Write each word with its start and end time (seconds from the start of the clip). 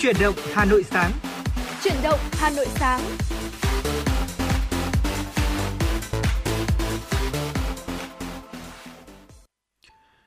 Chuyển 0.00 0.16
động 0.20 0.34
Hà 0.52 0.64
Nội 0.64 0.84
sáng. 0.90 1.10
Chuyển 1.82 1.94
động 2.02 2.18
Hà 2.32 2.50
Nội 2.50 2.66
sáng. 2.74 3.00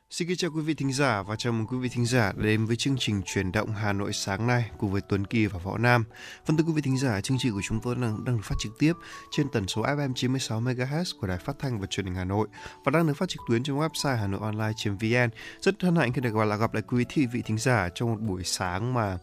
Xin 0.09 0.27
kính 0.27 0.37
chào 0.37 0.51
quý 0.51 0.61
vị 0.61 0.73
thính 0.73 0.93
giả 0.93 1.21
và 1.21 1.35
chào 1.35 1.53
mừng 1.53 1.67
quý 1.67 1.77
vị 1.77 1.89
thính 1.89 2.05
giả 2.05 2.33
đến 2.37 2.65
với 2.65 2.75
chương 2.75 2.95
trình 2.99 3.21
Chuyển 3.25 3.51
động 3.51 3.71
Hà 3.71 3.93
Nội 3.93 4.13
sáng 4.13 4.47
nay 4.47 4.69
cùng 4.77 4.91
với 4.91 5.01
Tuấn 5.09 5.25
Kỳ 5.25 5.45
và 5.45 5.59
Võ 5.63 5.77
Nam. 5.77 6.03
Vâng 6.45 6.57
thưa 6.57 6.63
quý 6.63 6.73
vị 6.75 6.81
thính 6.81 6.97
giả, 6.97 7.21
chương 7.21 7.37
trình 7.39 7.53
của 7.53 7.61
chúng 7.63 7.79
tôi 7.83 7.95
đang, 7.95 8.25
đang 8.25 8.35
được 8.35 8.43
phát 8.43 8.55
trực 8.59 8.71
tiếp 8.79 8.93
trên 9.31 9.49
tần 9.49 9.67
số 9.67 9.81
FM 9.81 10.13
96 10.13 10.61
MHz 10.61 11.03
của 11.19 11.27
Đài 11.27 11.37
Phát 11.37 11.55
thanh 11.59 11.79
và 11.79 11.87
Truyền 11.87 12.05
hình 12.05 12.15
Hà 12.15 12.23
Nội 12.23 12.47
và 12.83 12.89
đang 12.91 13.07
được 13.07 13.13
phát 13.17 13.29
trực 13.29 13.41
tuyến 13.49 13.63
trên 13.63 13.75
website 13.75 14.15
hanoionline.vn. 14.15 15.29
Rất 15.61 15.81
hân 15.81 15.95
hạnh 15.95 16.13
khi 16.13 16.21
được 16.21 16.33
gặp 16.33 16.45
lại 16.45 16.57
gặp 16.57 16.73
lại 16.73 16.83
quý 16.87 17.05
vị 17.31 17.41
thính 17.45 17.57
giả 17.57 17.89
trong 17.95 18.11
một 18.11 18.19
buổi 18.21 18.43
sáng 18.43 18.93
mà 18.93 19.17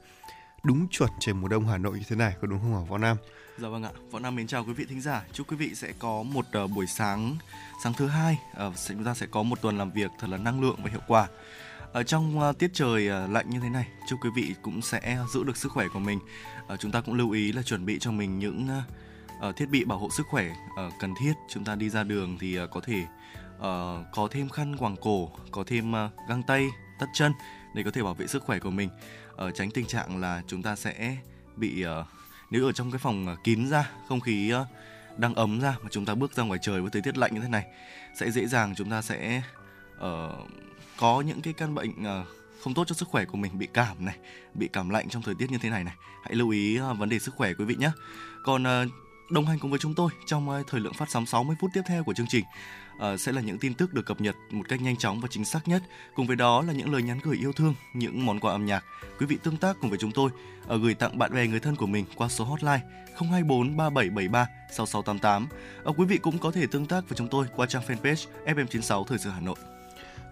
đúng 0.66 0.88
chuẩn 0.88 1.10
trời 1.20 1.34
mùa 1.34 1.48
đông 1.48 1.68
Hà 1.68 1.78
Nội 1.78 1.98
như 1.98 2.04
thế 2.08 2.16
này, 2.16 2.34
có 2.40 2.46
đúng 2.46 2.58
không 2.58 2.74
hả 2.74 2.80
Võ 2.90 2.98
Nam? 2.98 3.16
Dạ 3.58 3.68
vâng 3.68 3.82
ạ, 3.82 3.90
Võ 4.10 4.18
Nam 4.18 4.34
mến 4.34 4.46
chào 4.46 4.64
quý 4.64 4.72
vị 4.72 4.84
thính 4.88 5.00
giả. 5.00 5.24
Chúc 5.32 5.50
quý 5.50 5.56
vị 5.56 5.74
sẽ 5.74 5.92
có 5.98 6.22
một 6.22 6.46
uh, 6.64 6.70
buổi 6.70 6.86
sáng 6.86 7.36
sáng 7.84 7.92
thứ 7.92 8.06
hai, 8.06 8.38
uh, 8.66 8.74
chúng 8.88 9.04
ta 9.04 9.14
sẽ 9.14 9.26
có 9.26 9.42
một 9.42 9.62
tuần 9.62 9.78
làm 9.78 9.90
việc 9.90 10.10
thật 10.18 10.30
là 10.30 10.36
năng 10.36 10.60
lượng 10.60 10.76
và 10.82 10.90
hiệu 10.90 11.00
quả. 11.06 11.28
Ở 11.92 12.02
trong 12.02 12.38
uh, 12.38 12.58
tiết 12.58 12.70
trời 12.74 13.24
uh, 13.24 13.30
lạnh 13.30 13.50
như 13.50 13.60
thế 13.60 13.68
này, 13.68 13.88
chúc 14.08 14.18
quý 14.22 14.30
vị 14.36 14.54
cũng 14.62 14.82
sẽ 14.82 15.18
giữ 15.34 15.44
được 15.44 15.56
sức 15.56 15.72
khỏe 15.72 15.86
của 15.92 15.98
mình. 15.98 16.18
Uh, 16.72 16.80
chúng 16.80 16.92
ta 16.92 17.00
cũng 17.00 17.14
lưu 17.14 17.30
ý 17.30 17.52
là 17.52 17.62
chuẩn 17.62 17.86
bị 17.86 17.98
cho 17.98 18.10
mình 18.10 18.38
những 18.38 18.68
uh, 18.78 19.48
uh, 19.48 19.56
thiết 19.56 19.70
bị 19.70 19.84
bảo 19.84 19.98
hộ 19.98 20.10
sức 20.10 20.26
khỏe 20.30 20.50
uh, 20.50 20.92
cần 21.00 21.14
thiết. 21.20 21.32
Chúng 21.48 21.64
ta 21.64 21.74
đi 21.74 21.88
ra 21.88 22.02
đường 22.02 22.38
thì 22.40 22.60
uh, 22.60 22.70
có 22.70 22.80
thể 22.80 23.02
uh, 23.56 24.06
có 24.14 24.28
thêm 24.30 24.48
khăn 24.48 24.76
quàng 24.76 24.96
cổ, 24.96 25.30
có 25.50 25.64
thêm 25.66 25.92
uh, 25.92 26.28
găng 26.28 26.42
tay, 26.42 26.68
tất 26.98 27.06
chân 27.14 27.32
để 27.74 27.82
có 27.82 27.90
thể 27.90 28.02
bảo 28.02 28.14
vệ 28.14 28.26
sức 28.26 28.42
khỏe 28.42 28.58
của 28.58 28.70
mình. 28.70 28.90
Uh, 29.44 29.54
tránh 29.54 29.70
tình 29.70 29.86
trạng 29.86 30.20
là 30.20 30.42
chúng 30.46 30.62
ta 30.62 30.76
sẽ 30.76 31.16
bị 31.56 31.84
uh, 31.86 32.06
nếu 32.50 32.66
ở 32.66 32.72
trong 32.72 32.90
cái 32.90 32.98
phòng 32.98 33.28
uh, 33.32 33.44
kín 33.44 33.68
ra 33.68 33.90
không 34.08 34.20
khí 34.20 34.52
uh, 34.54 34.66
đang 35.18 35.34
ấm 35.34 35.60
ra 35.60 35.76
mà 35.82 35.88
chúng 35.90 36.04
ta 36.04 36.14
bước 36.14 36.32
ra 36.32 36.42
ngoài 36.42 36.60
trời 36.62 36.80
với 36.80 36.90
thời 36.90 37.02
tiết 37.02 37.18
lạnh 37.18 37.34
như 37.34 37.40
thế 37.40 37.48
này 37.48 37.64
sẽ 38.20 38.30
dễ 38.30 38.46
dàng 38.46 38.74
chúng 38.76 38.90
ta 38.90 39.02
sẽ 39.02 39.42
uh, 39.96 40.02
có 40.96 41.20
những 41.20 41.42
cái 41.42 41.52
căn 41.52 41.74
bệnh 41.74 41.90
uh, 41.90 42.26
không 42.60 42.74
tốt 42.74 42.84
cho 42.86 42.94
sức 42.94 43.08
khỏe 43.08 43.24
của 43.24 43.36
mình 43.36 43.58
bị 43.58 43.68
cảm 43.72 44.04
này 44.04 44.16
bị 44.54 44.68
cảm 44.72 44.90
lạnh 44.90 45.08
trong 45.08 45.22
thời 45.22 45.34
tiết 45.34 45.50
như 45.50 45.58
thế 45.58 45.70
này 45.70 45.84
này. 45.84 45.94
Hãy 46.24 46.34
lưu 46.34 46.50
ý 46.50 46.80
uh, 46.80 46.98
vấn 46.98 47.08
đề 47.08 47.18
sức 47.18 47.34
khỏe 47.34 47.54
quý 47.54 47.64
vị 47.64 47.74
nhé. 47.78 47.90
Còn 48.44 48.62
uh, 48.62 48.92
đồng 49.30 49.46
hành 49.46 49.58
cùng 49.58 49.70
với 49.70 49.80
chúng 49.80 49.94
tôi 49.94 50.10
trong 50.26 50.48
uh, 50.48 50.66
thời 50.66 50.80
lượng 50.80 50.94
phát 50.94 51.10
sóng 51.10 51.26
60 51.26 51.56
phút 51.60 51.70
tiếp 51.74 51.82
theo 51.88 52.04
của 52.04 52.14
chương 52.14 52.26
trình 52.28 52.44
uh, 52.96 53.20
sẽ 53.20 53.32
là 53.32 53.40
những 53.40 53.58
tin 53.58 53.74
tức 53.74 53.94
được 53.94 54.06
cập 54.06 54.20
nhật 54.20 54.36
một 54.50 54.68
cách 54.68 54.82
nhanh 54.82 54.96
chóng 54.96 55.20
và 55.20 55.28
chính 55.30 55.44
xác 55.44 55.68
nhất. 55.68 55.82
Cùng 56.14 56.26
với 56.26 56.36
đó 56.36 56.62
là 56.62 56.72
những 56.72 56.92
lời 56.92 57.02
nhắn 57.02 57.18
gửi 57.22 57.36
yêu 57.36 57.52
thương, 57.52 57.74
những 57.94 58.26
món 58.26 58.40
quà 58.40 58.52
âm 58.52 58.66
nhạc. 58.66 58.84
Quý 59.18 59.26
vị 59.26 59.38
tương 59.42 59.56
tác 59.56 59.76
cùng 59.80 59.90
với 59.90 59.98
chúng 59.98 60.12
tôi 60.12 60.30
uh, 60.74 60.82
gửi 60.82 60.94
tặng 60.94 61.18
bạn 61.18 61.34
bè 61.34 61.46
người 61.46 61.60
thân 61.60 61.76
của 61.76 61.86
mình 61.86 62.04
qua 62.16 62.28
số 62.28 62.44
hotline 62.44 62.80
024 63.16 63.76
3773 63.76 64.46
6688. 64.72 65.46
Uh, 65.88 65.98
quý 65.98 66.06
vị 66.06 66.18
cũng 66.18 66.38
có 66.38 66.50
thể 66.50 66.66
tương 66.66 66.86
tác 66.86 67.08
với 67.08 67.16
chúng 67.16 67.28
tôi 67.28 67.46
qua 67.56 67.66
trang 67.66 67.82
fanpage 67.86 68.26
FM96 68.46 69.04
Thời 69.04 69.18
sự 69.18 69.30
Hà 69.30 69.40
Nội. 69.40 69.56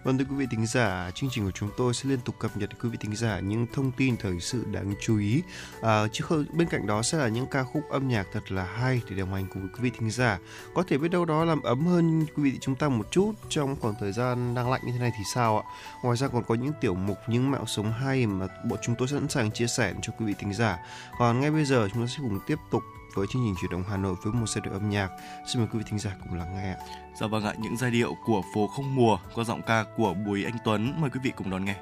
Vâng 0.05 0.19
thưa 0.19 0.25
quý 0.25 0.37
vị 0.37 0.47
thính 0.51 0.67
giả, 0.67 1.11
chương 1.15 1.31
trình 1.33 1.45
của 1.45 1.51
chúng 1.51 1.71
tôi 1.77 1.95
sẽ 1.95 2.09
liên 2.09 2.21
tục 2.21 2.35
cập 2.39 2.57
nhật 2.57 2.71
quý 2.83 2.89
vị 2.89 2.97
thính 3.01 3.17
giả 3.17 3.41
những 3.41 3.67
thông 3.73 3.93
tin 3.93 4.17
thời 4.17 4.41
sự 4.41 4.65
đáng 4.73 4.95
chú 5.01 5.19
ý. 5.19 5.43
À, 5.83 6.07
chứ 6.13 6.25
không 6.25 6.45
bên 6.53 6.69
cạnh 6.69 6.87
đó 6.87 7.03
sẽ 7.03 7.19
là 7.19 7.29
những 7.29 7.47
ca 7.47 7.65
khúc 7.65 7.83
âm 7.91 8.09
nhạc 8.09 8.27
thật 8.33 8.53
là 8.53 8.65
hay 8.65 9.03
để 9.11 9.17
đồng 9.17 9.35
hành 9.35 9.47
cùng 9.55 9.69
quý 9.69 9.79
vị 9.83 9.91
thính 9.99 10.11
giả. 10.11 10.39
Có 10.75 10.83
thể 10.89 10.99
biết 10.99 11.09
đâu 11.11 11.25
đó 11.25 11.45
làm 11.45 11.63
ấm 11.63 11.87
hơn 11.87 12.27
quý 12.37 12.43
vị 12.43 12.59
chúng 12.61 12.75
ta 12.75 12.89
một 12.89 13.07
chút 13.11 13.33
trong 13.49 13.77
khoảng 13.81 13.95
thời 14.01 14.13
gian 14.13 14.55
đang 14.55 14.71
lạnh 14.71 14.81
như 14.87 14.93
thế 14.93 14.99
này 14.99 15.13
thì 15.19 15.25
sao 15.35 15.59
ạ? 15.59 15.65
Ngoài 16.03 16.17
ra 16.17 16.29
còn 16.29 16.45
có 16.45 16.55
những 16.55 16.73
tiểu 16.81 16.95
mục 16.95 17.19
những 17.29 17.51
mạo 17.51 17.67
sống 17.67 17.93
hay 17.93 18.27
mà 18.27 18.47
bộ 18.65 18.77
chúng 18.83 18.95
tôi 18.99 19.09
sẵn 19.09 19.29
sàng 19.29 19.51
chia 19.51 19.67
sẻ 19.67 19.95
cho 20.03 20.13
quý 20.19 20.27
vị 20.27 20.35
thính 20.39 20.55
giả. 20.55 20.79
Còn 21.19 21.41
ngay 21.41 21.51
bây 21.51 21.65
giờ 21.65 21.89
chúng 21.93 22.07
ta 22.07 22.13
sẽ 22.17 22.19
cùng 22.19 22.41
tiếp 22.47 22.59
tục 22.71 22.83
với 23.15 23.27
chương 23.27 23.43
trình 23.47 23.55
chuyển 23.61 23.71
động 23.71 23.85
Hà 23.89 23.97
Nội 23.97 24.15
với 24.23 24.33
một 24.33 24.47
giai 24.49 24.63
điệu 24.65 24.73
âm 24.73 24.91
nhạc. 24.91 25.09
Xin 25.47 25.63
mời 25.63 25.69
quý 25.73 25.79
vị 25.79 25.85
thính 25.91 25.99
giả 25.99 26.17
cùng 26.23 26.39
lắng 26.39 26.55
nghe. 26.55 26.77
Dạ 27.21 27.27
vâng 27.27 27.45
ạ, 27.45 27.55
những 27.59 27.77
giai 27.77 27.91
điệu 27.91 28.17
của 28.27 28.43
phố 28.55 28.69
không 28.69 28.95
mùa 28.95 29.19
có 29.35 29.45
giọng 29.45 29.63
ca 29.63 29.85
của 29.97 30.15
Bùi 30.15 30.45
Anh 30.45 30.57
Tuấn 30.65 30.95
mời 31.01 31.11
quý 31.11 31.21
vị 31.23 31.33
cùng 31.37 31.51
đón 31.51 31.65
nghe. 31.65 31.77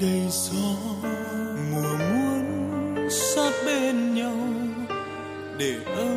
đầy 0.00 0.28
gió 0.30 0.76
mùa 1.70 1.96
muốn 1.98 3.10
sát 3.10 3.52
bên 3.66 4.14
nhau 4.14 4.36
để 5.58 5.74
ơi 5.96 6.13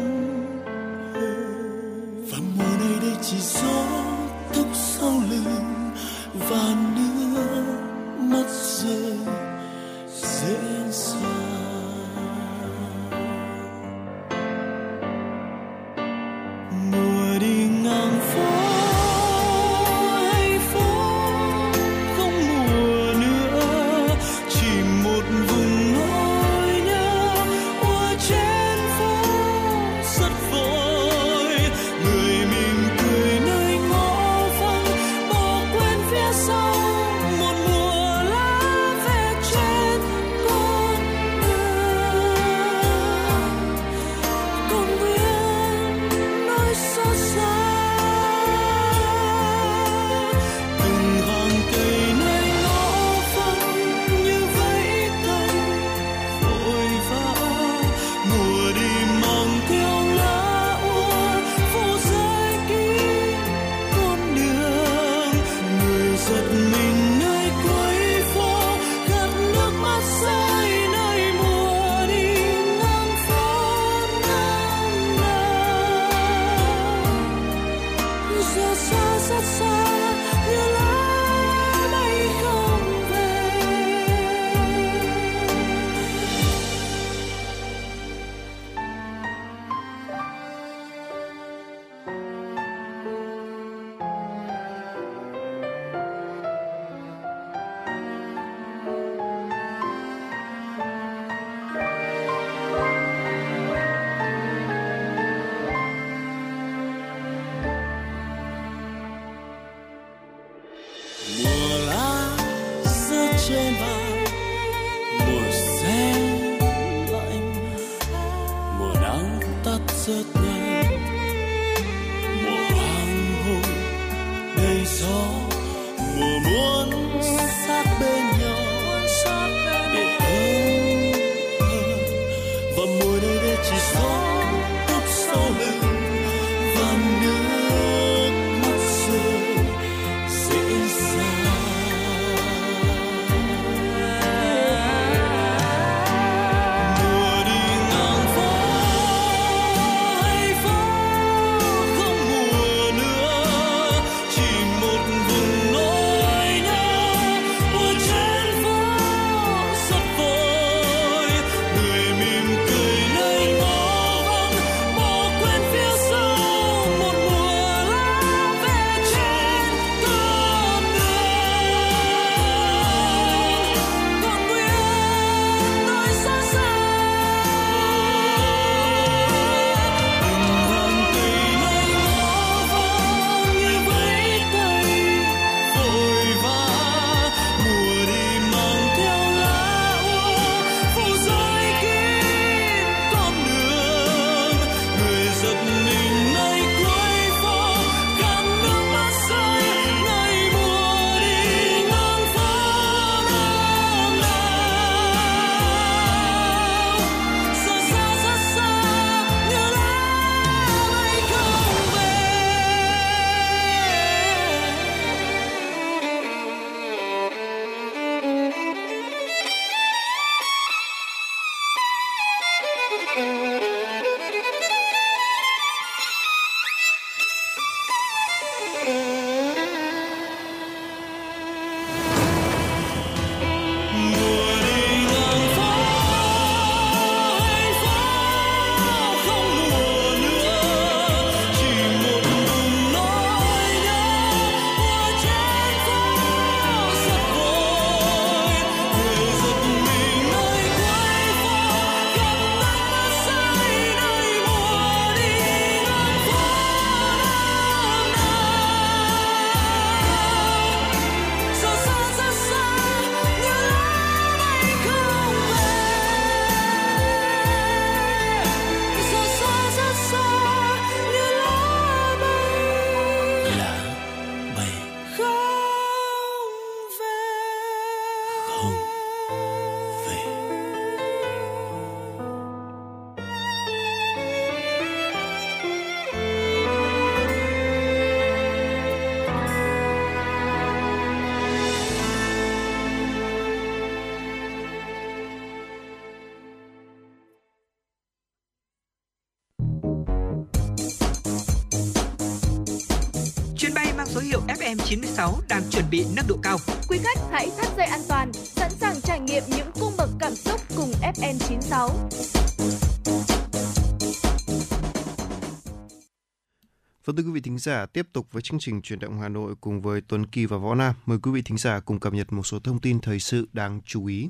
giả, 317.67 317.85
tiếp 317.85 318.07
tục 318.13 318.27
với 318.31 318.41
chương 318.41 318.59
trình 318.59 318.81
chuyển 318.81 318.99
động 318.99 319.19
Hà 319.21 319.29
Nội 319.29 319.55
cùng 319.61 319.81
với 319.81 320.01
Tuấn 320.07 320.25
Kỳ 320.25 320.45
và 320.45 320.57
Võ 320.57 320.75
Nam. 320.75 320.93
Mời 321.05 321.17
quý 321.23 321.31
vị 321.31 321.41
thính 321.41 321.57
giả 321.57 321.79
cùng 321.79 321.99
cập 321.99 322.13
nhật 322.13 322.33
một 322.33 322.43
số 322.43 322.59
thông 322.59 322.79
tin 322.79 322.99
thời 322.99 323.19
sự 323.19 323.47
đáng 323.53 323.81
chú 323.85 324.05
ý. 324.05 324.29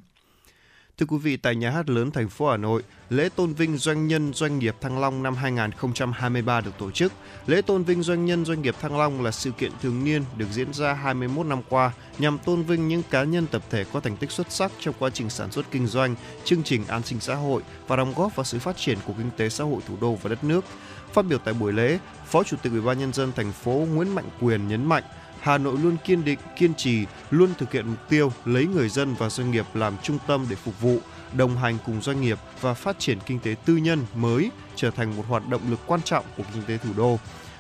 Thưa 0.98 1.06
quý 1.06 1.18
vị, 1.18 1.38
tại 1.38 1.56
nhà 1.56 1.70
hát 1.70 1.90
lớn 1.90 2.12
thành 2.12 2.30
phố 2.30 2.50
Hà 2.50 2.58
Nội, 2.58 2.84
lễ 3.10 3.30
tôn 3.36 3.54
vinh 3.54 3.78
doanh 3.78 4.08
nhân 4.08 4.34
doanh 4.34 4.60
nghiệp 4.60 4.76
Thăng 4.82 5.00
Long 5.00 5.24
năm 5.24 5.36
2023 5.36 6.62
được 6.62 6.72
tổ 6.78 6.92
chức. 6.92 7.14
Lễ 7.48 7.62
tôn 7.62 7.84
vinh 7.84 8.04
doanh 8.04 8.26
nhân 8.26 8.46
doanh 8.46 8.62
nghiệp 8.62 8.76
Thăng 8.82 8.98
Long 8.98 9.22
là 9.22 9.32
sự 9.32 9.52
kiện 9.52 9.72
thường 9.82 10.04
niên 10.04 10.24
được 10.38 10.48
diễn 10.52 10.74
ra 10.74 10.94
21 10.94 11.46
năm 11.46 11.62
qua 11.70 11.92
nhằm 12.20 12.38
tôn 12.46 12.64
vinh 12.64 12.88
những 12.88 13.04
cá 13.10 13.24
nhân 13.24 13.48
tập 13.52 13.62
thể 13.70 13.86
có 13.94 14.00
thành 14.00 14.18
tích 14.18 14.32
xuất 14.32 14.52
sắc 14.52 14.72
trong 14.80 14.96
quá 15.00 15.10
trình 15.10 15.30
sản 15.30 15.52
xuất 15.52 15.66
kinh 15.72 15.88
doanh, 15.88 16.16
chương 16.44 16.64
trình 16.64 16.86
an 16.88 17.04
sinh 17.04 17.20
xã 17.20 17.36
hội 17.36 17.62
và 17.88 17.96
đóng 17.96 18.14
góp 18.16 18.36
vào 18.36 18.44
sự 18.44 18.60
phát 18.60 18.78
triển 18.78 18.98
của 19.06 19.14
kinh 19.18 19.30
tế 19.38 19.50
xã 19.50 19.64
hội 19.64 19.82
thủ 19.88 19.96
đô 20.02 20.16
và 20.16 20.30
đất 20.30 20.44
nước. 20.44 20.66
Phát 21.14 21.26
biểu 21.26 21.38
tại 21.38 21.54
buổi 21.54 21.74
lễ, 21.74 22.00
Phó 22.26 22.44
Chủ 22.44 22.58
tịch 22.62 22.72
Ủy 22.72 22.82
ban 22.82 23.00
nhân 23.00 23.14
dân 23.14 23.32
thành 23.36 23.52
phố 23.52 23.72
Nguyễn 23.72 24.16
Mạnh 24.16 24.30
Quyền 24.42 24.68
nhấn 24.68 24.86
mạnh 24.86 25.04
Hà 25.40 25.58
Nội 25.58 25.78
luôn 25.84 25.98
kiên 26.06 26.26
định, 26.26 26.40
kiên 26.58 26.74
trì, 26.76 27.06
luôn 27.30 27.50
thực 27.58 27.72
hiện 27.72 27.88
mục 27.88 28.10
tiêu 28.10 28.32
lấy 28.46 28.66
người 28.66 28.90
dân 28.90 29.14
và 29.14 29.30
doanh 29.30 29.52
nghiệp 29.52 29.66
làm 29.74 29.94
trung 30.04 30.18
tâm 30.28 30.46
để 30.50 30.56
phục 30.56 30.82
vụ, 30.82 30.98
đồng 31.34 31.58
hành 31.58 31.78
cùng 31.86 32.02
doanh 32.02 32.22
nghiệp 32.22 32.38
và 32.62 32.74
phát 32.74 33.00
triển 33.00 33.20
kinh 33.26 33.40
tế 33.40 33.56
tư 33.66 33.78
nhân 33.78 34.06
mới 34.16 34.52
trở 34.76 34.92
thành 34.92 35.18
một 35.18 35.24
hoạt 35.28 35.48
động 35.48 35.62
lực 35.70 35.80
quan 35.88 36.02
trọng 36.02 36.26
của 36.38 36.44
kinh 36.54 36.64
tế 36.64 36.78
thủ 36.78 36.90
đô. 36.98 37.20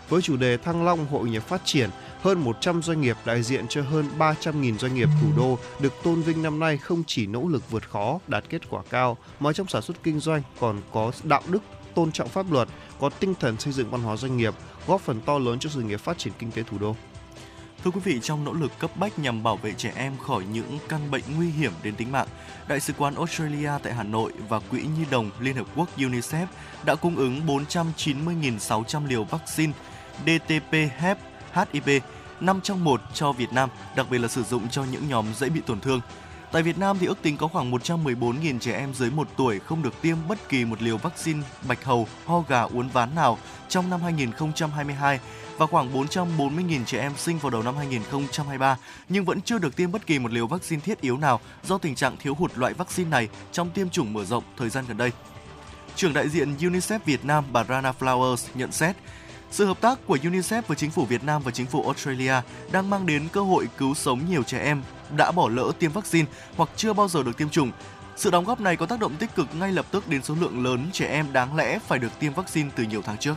Với 0.09 0.21
chủ 0.21 0.37
đề 0.37 0.57
Thăng 0.57 0.85
Long 0.85 1.07
hội 1.07 1.29
nhập 1.29 1.43
phát 1.43 1.61
triển, 1.65 1.89
hơn 2.21 2.39
100 2.39 2.81
doanh 2.81 3.01
nghiệp 3.01 3.17
đại 3.25 3.43
diện 3.43 3.65
cho 3.69 3.81
hơn 3.81 4.05
300.000 4.19 4.77
doanh 4.77 4.95
nghiệp 4.95 5.09
thủ 5.21 5.27
đô 5.37 5.57
được 5.79 5.93
tôn 6.03 6.21
vinh 6.21 6.43
năm 6.43 6.59
nay 6.59 6.77
không 6.77 7.03
chỉ 7.07 7.27
nỗ 7.27 7.47
lực 7.47 7.71
vượt 7.71 7.89
khó, 7.89 8.19
đạt 8.27 8.43
kết 8.49 8.69
quả 8.69 8.81
cao, 8.89 9.17
mà 9.39 9.53
trong 9.53 9.67
sản 9.67 9.81
xuất 9.81 10.03
kinh 10.03 10.19
doanh 10.19 10.41
còn 10.59 10.81
có 10.93 11.11
đạo 11.23 11.41
đức, 11.47 11.59
tôn 11.97 12.11
trọng 12.11 12.29
pháp 12.29 12.51
luật, 12.51 12.67
có 12.99 13.09
tinh 13.09 13.33
thần 13.39 13.59
xây 13.59 13.73
dựng 13.73 13.89
văn 13.89 14.01
hóa 14.01 14.15
doanh 14.15 14.37
nghiệp, 14.37 14.53
góp 14.87 15.01
phần 15.01 15.21
to 15.21 15.37
lớn 15.39 15.59
cho 15.59 15.69
sự 15.69 15.81
nghiệp 15.81 15.99
phát 15.99 16.17
triển 16.17 16.33
kinh 16.39 16.51
tế 16.51 16.63
thủ 16.63 16.77
đô. 16.77 16.95
Thưa 17.83 17.91
quý 17.91 17.99
vị, 18.03 18.19
trong 18.23 18.45
nỗ 18.45 18.53
lực 18.53 18.71
cấp 18.79 18.91
bách 18.95 19.19
nhằm 19.19 19.43
bảo 19.43 19.57
vệ 19.57 19.73
trẻ 19.73 19.93
em 19.95 20.17
khỏi 20.17 20.43
những 20.51 20.79
căn 20.89 21.11
bệnh 21.11 21.23
nguy 21.35 21.49
hiểm 21.49 21.71
đến 21.83 21.95
tính 21.95 22.11
mạng, 22.11 22.27
Đại 22.67 22.79
sứ 22.79 22.93
quán 22.97 23.15
Australia 23.15 23.71
tại 23.83 23.93
Hà 23.93 24.03
Nội 24.03 24.33
và 24.49 24.59
Quỹ 24.59 24.81
Nhi 24.81 25.05
đồng 25.11 25.31
Liên 25.39 25.55
Hợp 25.55 25.67
Quốc 25.75 25.97
UNICEF 25.97 26.45
đã 26.85 26.95
cung 26.95 27.15
ứng 27.15 27.41
490.600 27.47 29.07
liều 29.07 29.23
vaccine 29.23 29.73
DTP 30.25 30.73
HEP 30.97 31.17
HIV 31.53 31.89
5 32.39 32.61
trong 32.61 32.83
1 32.83 33.01
cho 33.13 33.31
Việt 33.31 33.53
Nam, 33.53 33.69
đặc 33.95 34.07
biệt 34.09 34.17
là 34.17 34.27
sử 34.27 34.43
dụng 34.43 34.69
cho 34.69 34.83
những 34.91 35.09
nhóm 35.09 35.25
dễ 35.35 35.49
bị 35.49 35.61
tổn 35.65 35.79
thương. 35.79 36.01
Tại 36.51 36.63
Việt 36.63 36.77
Nam 36.77 36.97
thì 36.99 37.07
ước 37.07 37.21
tính 37.21 37.37
có 37.37 37.47
khoảng 37.47 37.71
114.000 37.71 38.59
trẻ 38.59 38.77
em 38.77 38.93
dưới 38.93 39.11
1 39.11 39.27
tuổi 39.37 39.59
không 39.59 39.83
được 39.83 40.01
tiêm 40.01 40.17
bất 40.27 40.49
kỳ 40.49 40.65
một 40.65 40.81
liều 40.81 40.97
vaccine 40.97 41.41
bạch 41.67 41.83
hầu, 41.83 42.07
ho 42.25 42.43
gà, 42.47 42.61
uốn 42.61 42.87
ván 42.87 43.15
nào 43.15 43.37
trong 43.69 43.89
năm 43.89 44.01
2022 44.01 45.19
và 45.57 45.65
khoảng 45.65 45.93
440.000 45.93 46.85
trẻ 46.85 46.99
em 46.99 47.11
sinh 47.17 47.37
vào 47.37 47.49
đầu 47.49 47.63
năm 47.63 47.75
2023 47.77 48.77
nhưng 49.09 49.25
vẫn 49.25 49.41
chưa 49.41 49.59
được 49.59 49.75
tiêm 49.75 49.91
bất 49.91 50.05
kỳ 50.05 50.19
một 50.19 50.31
liều 50.31 50.47
vaccine 50.47 50.81
thiết 50.81 51.01
yếu 51.01 51.17
nào 51.17 51.39
do 51.63 51.77
tình 51.77 51.95
trạng 51.95 52.17
thiếu 52.17 52.35
hụt 52.35 52.57
loại 52.57 52.73
vaccine 52.73 53.09
này 53.09 53.29
trong 53.51 53.69
tiêm 53.69 53.89
chủng 53.89 54.13
mở 54.13 54.25
rộng 54.25 54.43
thời 54.57 54.69
gian 54.69 54.85
gần 54.87 54.97
đây. 54.97 55.11
Trưởng 55.95 56.13
đại 56.13 56.29
diện 56.29 56.55
UNICEF 56.59 56.99
Việt 57.05 57.25
Nam 57.25 57.43
bà 57.51 57.63
Rana 57.63 57.93
Flowers 57.99 58.47
nhận 58.53 58.71
xét, 58.71 58.95
sự 59.51 59.65
hợp 59.65 59.81
tác 59.81 59.99
của 60.07 60.17
UNICEF 60.23 60.61
với 60.67 60.77
chính 60.77 60.91
phủ 60.91 61.05
Việt 61.05 61.23
Nam 61.23 61.41
và 61.45 61.51
chính 61.51 61.65
phủ 61.65 61.83
Australia 61.83 62.33
đang 62.71 62.89
mang 62.89 63.05
đến 63.05 63.27
cơ 63.31 63.41
hội 63.41 63.67
cứu 63.77 63.93
sống 63.93 64.21
nhiều 64.29 64.43
trẻ 64.43 64.59
em 64.59 64.81
đã 65.17 65.31
bỏ 65.31 65.49
lỡ 65.49 65.71
tiêm 65.79 65.91
vaccine 65.91 66.27
hoặc 66.55 66.69
chưa 66.75 66.93
bao 66.93 67.07
giờ 67.07 67.23
được 67.23 67.37
tiêm 67.37 67.49
chủng. 67.49 67.71
Sự 68.15 68.31
đóng 68.31 68.45
góp 68.45 68.61
này 68.61 68.75
có 68.75 68.85
tác 68.85 68.99
động 68.99 69.15
tích 69.15 69.35
cực 69.35 69.47
ngay 69.59 69.71
lập 69.71 69.85
tức 69.91 70.07
đến 70.07 70.23
số 70.23 70.35
lượng 70.39 70.63
lớn 70.63 70.89
trẻ 70.93 71.07
em 71.07 71.33
đáng 71.33 71.55
lẽ 71.55 71.79
phải 71.87 71.99
được 71.99 72.19
tiêm 72.19 72.33
vaccine 72.33 72.69
từ 72.75 72.83
nhiều 72.83 73.01
tháng 73.01 73.17
trước. 73.17 73.35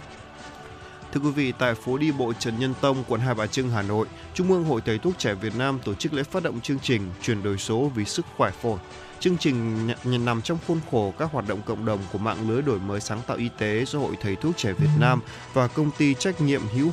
Thưa 1.12 1.20
quý 1.20 1.30
vị, 1.30 1.52
tại 1.58 1.74
phố 1.74 1.98
đi 1.98 2.12
bộ 2.12 2.32
Trần 2.32 2.58
Nhân 2.58 2.74
Tông, 2.80 3.04
quận 3.08 3.20
Hai 3.20 3.34
Bà 3.34 3.46
Trưng, 3.46 3.70
Hà 3.70 3.82
Nội, 3.82 4.06
Trung 4.34 4.50
ương 4.50 4.64
Hội 4.64 4.80
Thầy 4.86 4.98
thuốc 4.98 5.18
trẻ 5.18 5.34
Việt 5.34 5.56
Nam 5.56 5.78
tổ 5.84 5.94
chức 5.94 6.12
lễ 6.12 6.22
phát 6.22 6.42
động 6.42 6.60
chương 6.60 6.78
trình 6.78 7.10
chuyển 7.22 7.42
đổi 7.42 7.58
số 7.58 7.90
vì 7.94 8.04
sức 8.04 8.26
khỏe 8.36 8.50
phổi. 8.50 8.78
Chương 9.20 9.38
trình 9.38 9.86
nhận 10.04 10.24
nằm 10.24 10.42
trong 10.42 10.58
khuôn 10.66 10.80
khổ 10.90 11.12
các 11.18 11.32
hoạt 11.32 11.48
động 11.48 11.62
cộng 11.66 11.84
đồng 11.84 11.98
của 12.12 12.18
mạng 12.18 12.50
lưới 12.50 12.62
đổi 12.62 12.78
mới 12.78 13.00
sáng 13.00 13.20
tạo 13.26 13.36
y 13.36 13.48
tế 13.58 13.84
do 13.84 13.98
Hội 13.98 14.16
Thầy 14.20 14.36
thuốc 14.36 14.56
trẻ 14.56 14.72
Việt 14.72 14.88
Nam 14.98 15.20
và 15.52 15.66
công 15.68 15.90
ty 15.98 16.14
trách 16.14 16.40
nhiệm 16.40 16.62
hữu 16.74 16.90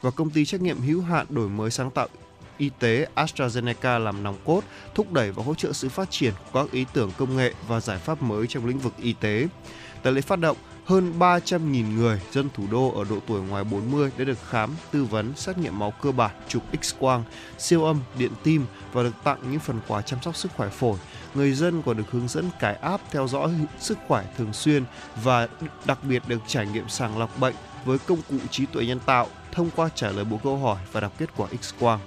và 0.00 0.10
công 0.10 0.30
ty 0.30 0.44
trách 0.44 0.60
nhiệm 0.60 0.80
hữu 0.80 1.02
hạn 1.02 1.26
đổi 1.30 1.48
mới 1.48 1.70
sáng 1.70 1.90
tạo 1.90 2.08
y 2.58 2.70
tế 2.78 3.06
AstraZeneca 3.14 3.98
làm 3.98 4.22
nòng 4.22 4.36
cốt, 4.44 4.60
thúc 4.94 5.12
đẩy 5.12 5.32
và 5.32 5.42
hỗ 5.42 5.54
trợ 5.54 5.72
sự 5.72 5.88
phát 5.88 6.10
triển 6.10 6.32
của 6.52 6.62
các 6.62 6.72
ý 6.72 6.86
tưởng 6.92 7.10
công 7.18 7.36
nghệ 7.36 7.54
và 7.68 7.80
giải 7.80 7.98
pháp 7.98 8.22
mới 8.22 8.46
trong 8.46 8.66
lĩnh 8.66 8.78
vực 8.78 8.92
y 8.98 9.12
tế. 9.12 9.46
Tại 10.02 10.12
lễ 10.12 10.20
phát 10.20 10.38
động, 10.38 10.56
hơn 10.84 11.18
300.000 11.18 11.94
người 11.94 12.20
dân 12.32 12.48
thủ 12.54 12.64
đô 12.70 12.92
ở 12.98 13.04
độ 13.10 13.16
tuổi 13.26 13.40
ngoài 13.40 13.64
40 13.64 14.10
đã 14.18 14.24
được 14.24 14.38
khám, 14.48 14.74
tư 14.90 15.04
vấn, 15.04 15.32
xét 15.36 15.58
nghiệm 15.58 15.78
máu 15.78 15.92
cơ 16.02 16.12
bản, 16.12 16.30
chụp 16.48 16.62
X-quang, 16.72 17.22
siêu 17.58 17.84
âm, 17.84 18.00
điện 18.18 18.32
tim 18.42 18.66
và 18.92 19.02
được 19.02 19.14
tặng 19.24 19.38
những 19.50 19.60
phần 19.60 19.80
quà 19.88 20.02
chăm 20.02 20.22
sóc 20.22 20.36
sức 20.36 20.52
khỏe 20.56 20.68
phổi. 20.68 20.98
Người 21.34 21.52
dân 21.52 21.82
còn 21.82 21.96
được 21.96 22.10
hướng 22.10 22.28
dẫn 22.28 22.50
cài 22.60 22.74
app 22.74 23.02
theo 23.10 23.28
dõi 23.28 23.50
sức 23.78 23.98
khỏe 24.08 24.24
thường 24.38 24.52
xuyên 24.52 24.84
và 25.22 25.48
đặc 25.84 25.98
biệt 26.02 26.22
được 26.28 26.40
trải 26.46 26.66
nghiệm 26.66 26.88
sàng 26.88 27.18
lọc 27.18 27.38
bệnh 27.38 27.54
với 27.84 27.98
công 27.98 28.22
cụ 28.30 28.36
trí 28.50 28.66
tuệ 28.66 28.86
nhân 28.86 29.00
tạo 29.06 29.26
thông 29.52 29.70
qua 29.76 29.88
trả 29.94 30.10
lời 30.10 30.24
bộ 30.24 30.38
câu 30.42 30.58
hỏi 30.58 30.78
và 30.92 31.00
đọc 31.00 31.12
kết 31.18 31.30
quả 31.36 31.48
X-quang. 31.60 31.98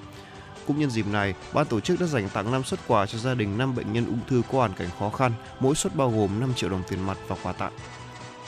Cũng 0.68 0.80
nhân 0.80 0.90
dịp 0.90 1.08
này, 1.08 1.34
ban 1.54 1.66
tổ 1.66 1.80
chức 1.80 2.00
đã 2.00 2.06
dành 2.06 2.30
tặng 2.30 2.52
5 2.52 2.64
xuất 2.64 2.80
quà 2.88 3.06
cho 3.06 3.18
gia 3.18 3.34
đình 3.34 3.58
5 3.58 3.76
bệnh 3.76 3.94
nhân 3.94 4.06
ung 4.06 4.20
thư 4.28 4.42
có 4.52 4.58
hoàn 4.58 4.74
cảnh 4.74 4.90
khó 5.00 5.10
khăn, 5.10 5.32
mỗi 5.60 5.76
suất 5.76 5.96
bao 5.96 6.12
gồm 6.12 6.40
5 6.40 6.54
triệu 6.54 6.70
đồng 6.70 6.84
tiền 6.90 7.06
mặt 7.06 7.18
và 7.28 7.36
quà 7.44 7.54
tặng. 7.54 7.74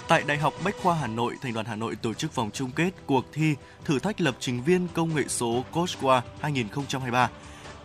Tại 0.07 0.23
Đại 0.27 0.37
học 0.37 0.53
Bách 0.63 0.75
khoa 0.83 0.95
Hà 0.95 1.07
Nội, 1.07 1.35
Thành 1.41 1.53
đoàn 1.53 1.65
Hà 1.65 1.75
Nội 1.75 1.95
tổ 1.95 2.13
chức 2.13 2.35
vòng 2.35 2.49
chung 2.53 2.71
kết 2.71 2.91
cuộc 3.05 3.25
thi 3.33 3.55
thử 3.85 3.99
thách 3.99 4.21
lập 4.21 4.35
trình 4.39 4.63
viên 4.63 4.87
công 4.93 5.15
nghệ 5.15 5.23
số 5.27 5.63
Coachwa 5.73 6.21
2023. 6.39 7.29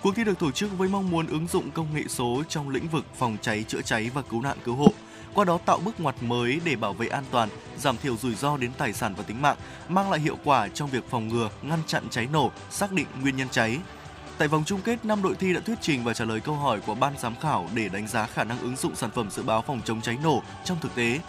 Cuộc 0.03 0.17
thi 0.17 0.25
được 0.25 0.39
tổ 0.39 0.51
chức 0.51 0.79
với 0.79 0.89
mong 0.89 1.11
muốn 1.11 1.27
ứng 1.27 1.47
dụng 1.47 1.71
công 1.71 1.95
nghệ 1.95 2.03
số 2.09 2.43
trong 2.49 2.69
lĩnh 2.69 2.89
vực 2.89 3.05
phòng 3.19 3.37
cháy 3.43 3.65
chữa 3.69 3.83
cháy 3.83 4.11
và 4.15 4.23
cứu 4.23 4.43
nạn 4.43 4.57
cứu 4.65 4.75
hộ, 4.75 4.93
qua 5.35 5.45
đó 5.45 5.59
tạo 5.67 5.79
bước 5.79 6.01
ngoặt 6.01 6.23
mới 6.23 6.61
để 6.65 6.77
bảo 6.77 6.93
vệ 6.93 7.07
an 7.07 7.25
toàn, 7.31 7.49
giảm 7.79 7.97
thiểu 7.97 8.17
rủi 8.17 8.35
ro 8.35 8.57
đến 8.57 8.71
tài 8.79 8.93
sản 8.93 9.15
và 9.17 9.23
tính 9.23 9.43
mạng, 9.43 9.57
mang 9.89 10.11
lại 10.11 10.21
hiệu 10.21 10.37
quả 10.45 10.69
trong 10.69 10.91
việc 10.91 11.05
phòng 11.11 11.29
ngừa, 11.29 11.51
ngăn 11.63 11.79
chặn 11.87 12.09
cháy 12.11 12.29
nổ, 12.33 12.51
xác 12.71 12.93
định 12.93 13.07
nguyên 13.23 13.37
nhân 13.37 13.49
cháy. 13.51 13.79
Tại 14.39 14.49
vòng 14.49 14.65
chung 14.67 14.81
kết, 14.85 15.05
năm 15.05 15.23
đội 15.23 15.35
thi 15.35 15.55
đã 15.55 15.61
thuyết 15.61 15.79
trình 15.81 16.05
và 16.05 16.15
trả 16.15 16.25
lời 16.25 16.41
câu 16.41 16.55
hỏi 16.55 16.81
của 16.87 16.95
ban 16.95 17.19
giám 17.19 17.35
khảo 17.41 17.69
để 17.75 17.89
đánh 17.89 18.09
giá 18.09 18.27
khả 18.27 18.45
năng 18.45 18.59
ứng 18.59 18.77
dụng 18.77 18.95
sản 18.97 19.11
phẩm 19.11 19.31
dự 19.31 19.43
báo 19.43 19.63
phòng 19.63 19.81
chống 19.85 20.01
cháy 20.01 20.19
nổ 20.23 20.43
trong 20.65 20.79
thực 20.81 20.95
tế. 20.95 21.21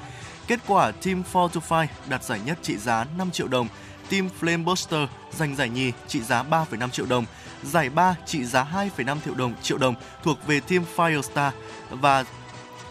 Kết 0.48 0.60
quả 0.68 0.92
Team 0.92 1.24
4 1.34 1.50
to 1.50 1.86
đạt 2.10 2.24
giải 2.24 2.40
nhất 2.46 2.58
trị 2.62 2.78
giá 2.78 3.06
5 3.18 3.32
triệu 3.32 3.48
đồng, 3.48 3.68
Team 4.10 4.30
Flame 4.42 4.64
Buster 4.64 5.10
giành 5.32 5.56
giải 5.56 5.70
nhì 5.70 5.92
trị 6.08 6.22
giá 6.22 6.44
3,5 6.44 6.90
triệu 6.90 7.06
đồng, 7.06 7.26
giải 7.64 7.90
ba 7.90 8.16
trị 8.26 8.46
giá 8.46 8.68
2,5 8.98 9.18
triệu 9.26 9.36
đồng 9.36 9.54
triệu 9.62 9.78
đồng 9.78 9.96
thuộc 10.24 10.38
về 10.48 10.60
Team 10.60 10.84
Firestar 10.96 11.52
và 11.90 12.26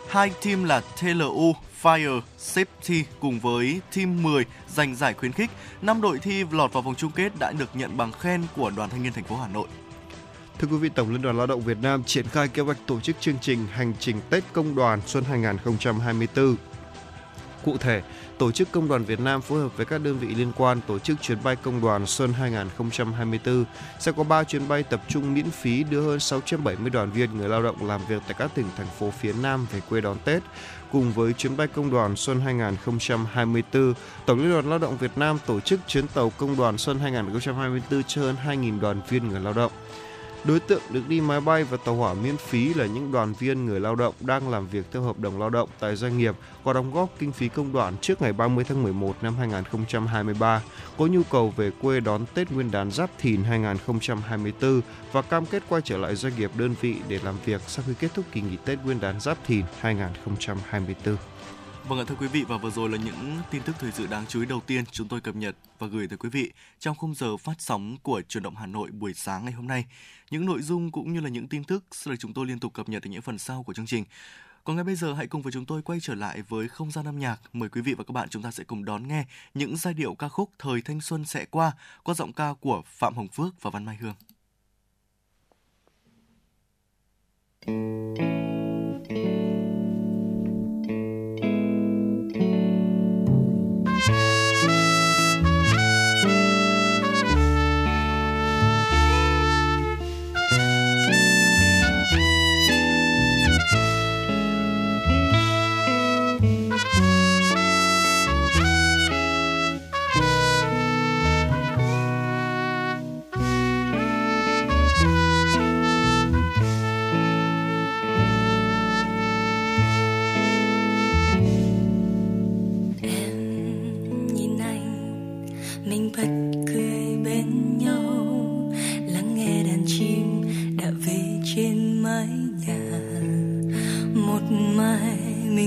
hai 0.08 0.32
team 0.44 0.64
là 0.64 0.82
TLU 1.00 1.54
Fire 1.82 2.20
Safety 2.38 3.02
cùng 3.20 3.40
với 3.40 3.80
Team 3.96 4.22
10 4.22 4.44
giành 4.68 4.94
giải 4.94 5.14
khuyến 5.14 5.32
khích. 5.32 5.50
Năm 5.82 6.00
đội 6.00 6.18
thi 6.18 6.44
lọt 6.50 6.72
vào 6.72 6.82
vòng 6.82 6.94
chung 6.94 7.10
kết 7.10 7.32
đã 7.38 7.52
được 7.52 7.70
nhận 7.74 7.96
bằng 7.96 8.12
khen 8.12 8.42
của 8.56 8.70
Đoàn 8.70 8.90
Thanh 8.90 9.02
niên 9.02 9.12
thành 9.12 9.24
phố 9.24 9.36
Hà 9.36 9.48
Nội. 9.48 9.68
Thưa 10.58 10.68
quý 10.68 10.76
vị, 10.76 10.88
Tổng 10.88 11.10
Liên 11.10 11.22
đoàn 11.22 11.36
Lao 11.36 11.46
động 11.46 11.60
Việt 11.60 11.78
Nam 11.82 12.04
triển 12.04 12.26
khai 12.28 12.48
kế 12.48 12.62
hoạch 12.62 12.76
tổ 12.86 13.00
chức 13.00 13.16
chương 13.20 13.38
trình 13.40 13.66
Hành 13.72 13.92
trình 14.00 14.20
Tết 14.30 14.44
Công 14.52 14.74
đoàn 14.74 15.00
Xuân 15.06 15.24
2024. 15.24 16.56
Cụ 17.64 17.76
thể, 17.78 18.02
Tổ 18.40 18.52
chức 18.52 18.72
Công 18.72 18.88
đoàn 18.88 19.04
Việt 19.04 19.20
Nam 19.20 19.42
phối 19.42 19.60
hợp 19.60 19.76
với 19.76 19.86
các 19.86 19.98
đơn 19.98 20.18
vị 20.18 20.34
liên 20.34 20.52
quan 20.56 20.80
tổ 20.86 20.98
chức 20.98 21.22
chuyến 21.22 21.38
bay 21.42 21.56
Công 21.56 21.80
đoàn 21.80 22.06
Xuân 22.06 22.32
2024 22.32 23.64
sẽ 23.98 24.12
có 24.12 24.22
3 24.22 24.44
chuyến 24.44 24.68
bay 24.68 24.82
tập 24.82 25.00
trung 25.08 25.34
miễn 25.34 25.50
phí 25.50 25.84
đưa 25.84 26.00
hơn 26.00 26.20
670 26.20 26.90
đoàn 26.90 27.10
viên 27.10 27.36
người 27.36 27.48
lao 27.48 27.62
động 27.62 27.86
làm 27.86 28.00
việc 28.08 28.22
tại 28.26 28.34
các 28.38 28.50
tỉnh 28.54 28.66
thành 28.76 28.86
phố 28.98 29.10
phía 29.10 29.32
Nam 29.32 29.66
về 29.72 29.80
quê 29.88 30.00
đón 30.00 30.16
Tết. 30.24 30.42
Cùng 30.92 31.12
với 31.12 31.32
chuyến 31.32 31.56
bay 31.56 31.66
Công 31.66 31.90
đoàn 31.90 32.16
Xuân 32.16 32.40
2024, 32.40 33.94
Tổng 34.26 34.38
Liên 34.38 34.50
đoàn 34.50 34.70
Lao 34.70 34.78
động 34.78 34.96
Việt 34.96 35.18
Nam 35.18 35.38
tổ 35.46 35.60
chức 35.60 35.80
chuyến 35.86 36.06
tàu 36.06 36.30
Công 36.30 36.56
đoàn 36.56 36.78
Xuân 36.78 36.98
2024 36.98 38.02
cho 38.02 38.22
hơn 38.22 38.36
2.000 38.46 38.80
đoàn 38.80 39.00
viên 39.08 39.28
người 39.28 39.40
lao 39.40 39.52
động. 39.52 39.72
Đối 40.44 40.60
tượng 40.60 40.82
được 40.90 41.08
đi 41.08 41.20
máy 41.20 41.40
bay 41.40 41.64
và 41.64 41.76
tàu 41.76 41.94
hỏa 41.94 42.14
miễn 42.14 42.36
phí 42.36 42.74
là 42.74 42.86
những 42.86 43.12
đoàn 43.12 43.32
viên 43.38 43.64
người 43.64 43.80
lao 43.80 43.94
động 43.94 44.14
đang 44.20 44.48
làm 44.48 44.68
việc 44.68 44.86
theo 44.92 45.02
hợp 45.02 45.18
đồng 45.18 45.40
lao 45.40 45.50
động 45.50 45.68
tại 45.80 45.96
doanh 45.96 46.18
nghiệp 46.18 46.34
có 46.64 46.72
đóng 46.72 46.92
góp 46.92 47.08
kinh 47.18 47.32
phí 47.32 47.48
công 47.48 47.72
đoàn 47.72 47.96
trước 48.00 48.22
ngày 48.22 48.32
30 48.32 48.64
tháng 48.64 48.82
11 48.82 49.16
năm 49.22 49.36
2023, 49.36 50.62
có 50.98 51.06
nhu 51.06 51.22
cầu 51.22 51.54
về 51.56 51.70
quê 51.80 52.00
đón 52.00 52.24
Tết 52.34 52.50
Nguyên 52.50 52.70
đán 52.70 52.90
Giáp 52.90 53.10
Thìn 53.18 53.42
2024 53.42 54.80
và 55.12 55.22
cam 55.22 55.46
kết 55.46 55.62
quay 55.68 55.82
trở 55.84 55.96
lại 55.96 56.14
doanh 56.16 56.36
nghiệp 56.36 56.50
đơn 56.56 56.74
vị 56.80 56.96
để 57.08 57.18
làm 57.24 57.34
việc 57.44 57.60
sau 57.66 57.84
khi 57.88 57.94
kết 57.98 58.14
thúc 58.14 58.24
kỳ 58.32 58.40
nghỉ 58.40 58.56
Tết 58.64 58.78
Nguyên 58.84 59.00
đán 59.00 59.20
Giáp 59.20 59.38
Thìn 59.46 59.64
2024. 59.80 61.16
Vâng 61.88 61.98
ạ 61.98 62.04
thưa 62.08 62.14
quý 62.20 62.26
vị 62.26 62.44
và 62.48 62.56
vừa 62.56 62.70
rồi 62.70 62.88
là 62.88 62.98
những 62.98 63.38
tin 63.50 63.62
tức 63.62 63.76
thời 63.78 63.92
sự 63.92 64.06
đáng 64.06 64.24
chú 64.28 64.40
ý 64.40 64.46
đầu 64.46 64.60
tiên 64.66 64.84
chúng 64.92 65.08
tôi 65.08 65.20
cập 65.20 65.36
nhật 65.36 65.56
và 65.78 65.86
gửi 65.86 66.08
tới 66.08 66.18
quý 66.18 66.28
vị 66.28 66.52
trong 66.78 66.96
khung 66.96 67.14
giờ 67.14 67.36
phát 67.36 67.54
sóng 67.58 67.96
của 68.02 68.22
truyền 68.28 68.42
động 68.42 68.56
Hà 68.56 68.66
Nội 68.66 68.90
buổi 68.90 69.14
sáng 69.14 69.44
ngày 69.44 69.52
hôm 69.52 69.66
nay. 69.66 69.84
Những 70.30 70.46
nội 70.46 70.62
dung 70.62 70.90
cũng 70.90 71.12
như 71.12 71.20
là 71.20 71.28
những 71.28 71.48
tin 71.48 71.64
tức 71.64 71.84
sẽ 71.92 72.10
được 72.10 72.16
chúng 72.18 72.34
tôi 72.34 72.46
liên 72.46 72.58
tục 72.58 72.74
cập 72.74 72.88
nhật 72.88 73.02
ở 73.02 73.08
những 73.10 73.22
phần 73.22 73.38
sau 73.38 73.62
của 73.62 73.74
chương 73.74 73.86
trình. 73.86 74.04
Còn 74.64 74.76
ngay 74.76 74.84
bây 74.84 74.94
giờ, 74.94 75.14
hãy 75.14 75.26
cùng 75.26 75.42
với 75.42 75.52
chúng 75.52 75.64
tôi 75.64 75.82
quay 75.82 75.98
trở 76.02 76.14
lại 76.14 76.42
với 76.42 76.68
không 76.68 76.90
gian 76.90 77.04
âm 77.04 77.18
nhạc. 77.18 77.40
Mời 77.52 77.68
quý 77.68 77.80
vị 77.80 77.94
và 77.94 78.04
các 78.04 78.12
bạn 78.12 78.28
chúng 78.28 78.42
ta 78.42 78.50
sẽ 78.50 78.64
cùng 78.64 78.84
đón 78.84 79.08
nghe 79.08 79.24
những 79.54 79.76
giai 79.76 79.94
điệu 79.94 80.14
ca 80.14 80.28
khúc 80.28 80.50
Thời 80.58 80.82
thanh 80.82 81.00
xuân 81.00 81.24
sẽ 81.24 81.44
qua 81.44 81.72
qua 82.02 82.14
giọng 82.14 82.32
ca 82.32 82.54
của 82.60 82.82
Phạm 82.86 83.14
Hồng 83.14 83.28
Phước 83.28 83.62
và 83.62 83.70
Văn 83.70 83.84
Mai 83.84 83.96
Hương. 83.96 84.14
nhìn 87.66 88.49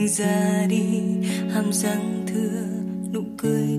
mình 0.03 0.09
ra 0.09 0.65
đi. 0.69 1.01
Hàm 1.53 1.73
răng 1.73 2.25
thưa 2.27 2.63
nụ 3.13 3.21
cười 3.37 3.77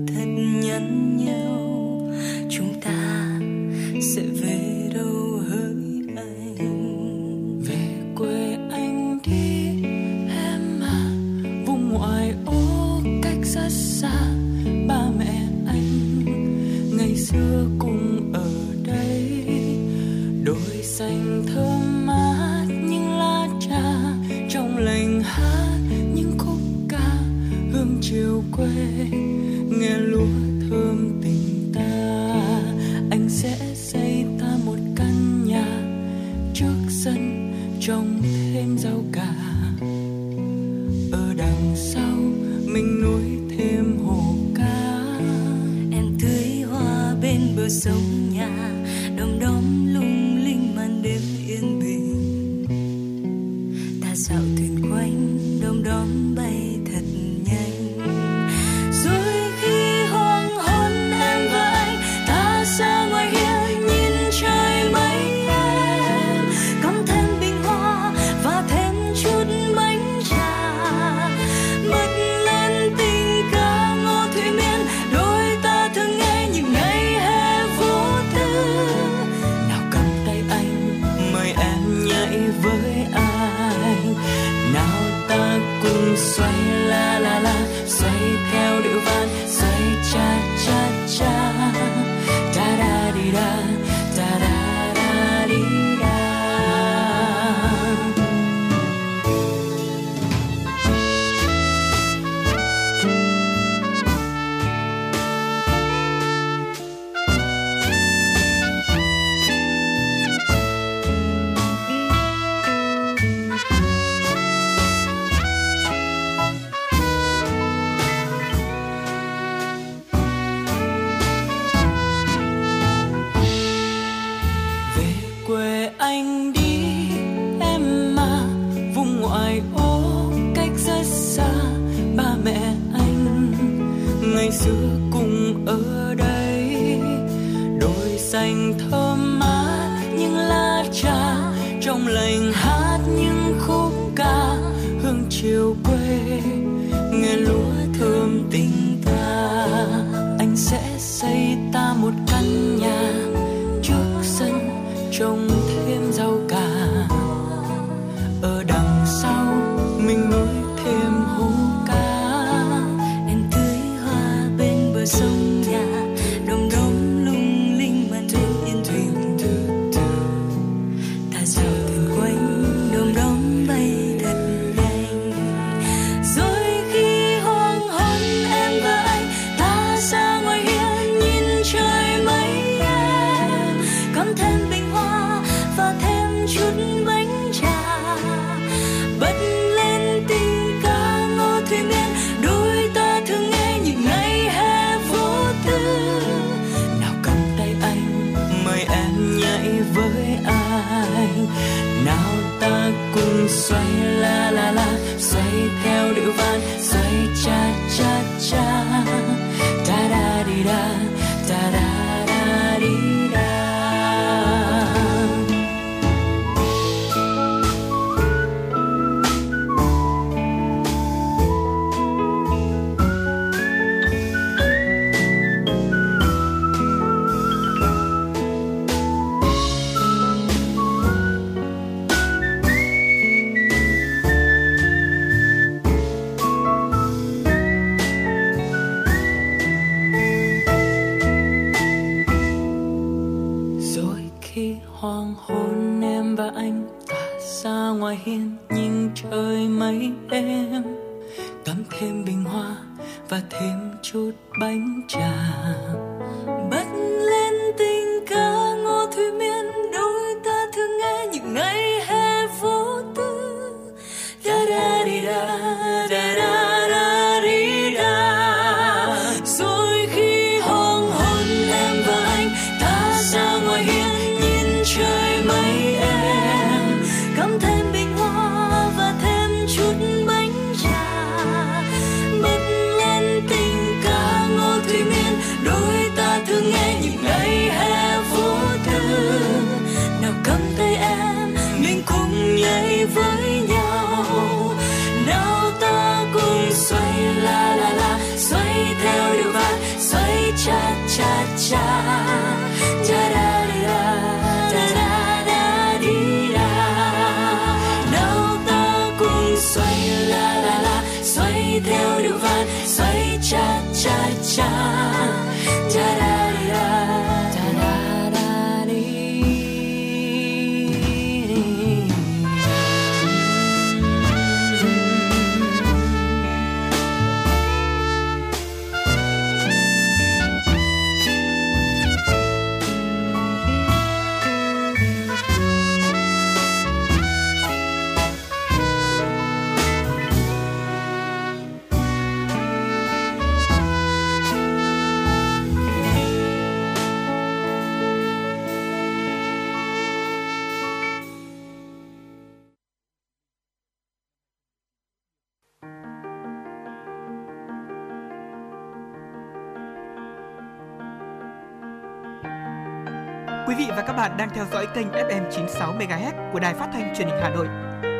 bạn 364.37 364.47
đang 364.47 364.55
theo 364.55 364.65
dõi 364.71 364.87
kênh 364.95 365.07
FM 365.07 365.51
96 365.51 365.93
MHz 365.93 366.51
của 366.53 366.59
Đài 366.59 366.73
Phát 366.73 366.89
thanh 366.93 367.15
Truyền 367.17 367.27
hình 367.27 367.37
Hà 367.41 367.49
Nội. 367.49 367.67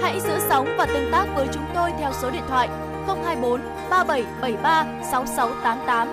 Hãy 0.01 0.21
giữ 0.21 0.39
sóng 0.49 0.75
và 0.77 0.85
tương 0.85 1.11
tác 1.11 1.25
với 1.35 1.47
chúng 1.53 1.65
tôi 1.75 1.91
theo 1.99 2.11
số 2.21 2.31
điện 2.31 2.43
thoại 2.47 2.67
024 3.07 3.61
3773 3.89 4.85
6688. 5.11 6.07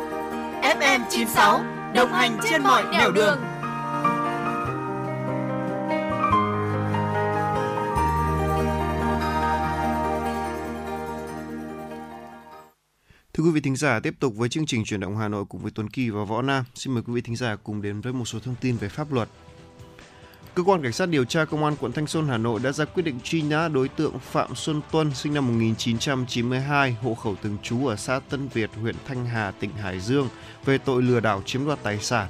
FM 0.63 1.01
96 1.11 1.61
đồng 1.95 2.13
hành 2.13 2.39
trên 2.51 2.63
mọi 2.63 2.85
nẻo 2.93 3.13
đường. 3.13 3.39
Thưa 13.35 13.45
quý 13.45 13.51
vị 13.51 13.61
thính 13.61 13.77
giả, 13.77 14.01
tiếp 14.01 14.15
tục 14.21 14.35
với 14.37 14.49
chương 14.49 14.67
trình 14.67 14.85
chuyển 14.85 15.01
động 15.01 15.17
Hà 15.17 15.29
Nội 15.29 15.45
cùng 15.49 15.61
với 15.61 15.73
Tuấn 15.75 15.89
Kỳ 15.89 16.11
và 16.11 16.25
Võ 16.25 16.43
Nam. 16.43 16.65
Xin 16.75 16.95
mời 16.95 17.03
quý 17.03 17.13
vị 17.13 17.21
thính 17.21 17.37
giả 17.37 17.57
cùng 17.57 17.83
đến 17.83 18.01
với 18.01 18.13
một 18.13 18.25
số 18.25 18.39
thông 18.41 18.55
tin 18.61 18.77
về 18.77 18.89
pháp 18.89 19.13
luật. 19.13 19.29
Cơ 20.55 20.63
quan 20.63 20.83
Cảnh 20.83 20.93
sát 20.93 21.09
điều 21.09 21.25
tra 21.25 21.45
Công 21.45 21.65
an 21.65 21.77
quận 21.81 21.93
Thanh 21.93 22.07
Xuân, 22.07 22.29
Hà 22.29 22.39
Nội 22.39 22.61
đã 22.65 22.73
ra 22.73 22.85
quyết 22.85 23.03
định 23.03 23.21
truy 23.25 23.43
nã 23.43 23.69
đối 23.69 23.89
tượng 23.89 24.19
Phạm 24.19 24.55
Xuân 24.55 24.81
Tuân, 24.91 25.15
sinh 25.15 25.35
năm 25.35 25.47
1992, 25.47 26.97
hộ 27.03 27.15
khẩu 27.15 27.37
thường 27.43 27.57
trú 27.63 27.87
ở 27.87 27.97
xã 27.97 28.21
Tân 28.29 28.49
Việt, 28.49 28.71
huyện 28.81 28.95
Thanh 29.07 29.27
Hà, 29.27 29.51
tỉnh 29.51 29.71
Hải 29.71 30.01
Dương, 30.01 30.29
về 30.65 30.79
tội 30.79 31.03
lừa 31.03 31.21
đảo 31.21 31.43
chiếm 31.47 31.67
đoạt 31.67 31.79
tài 31.83 31.99
sản. 31.99 32.29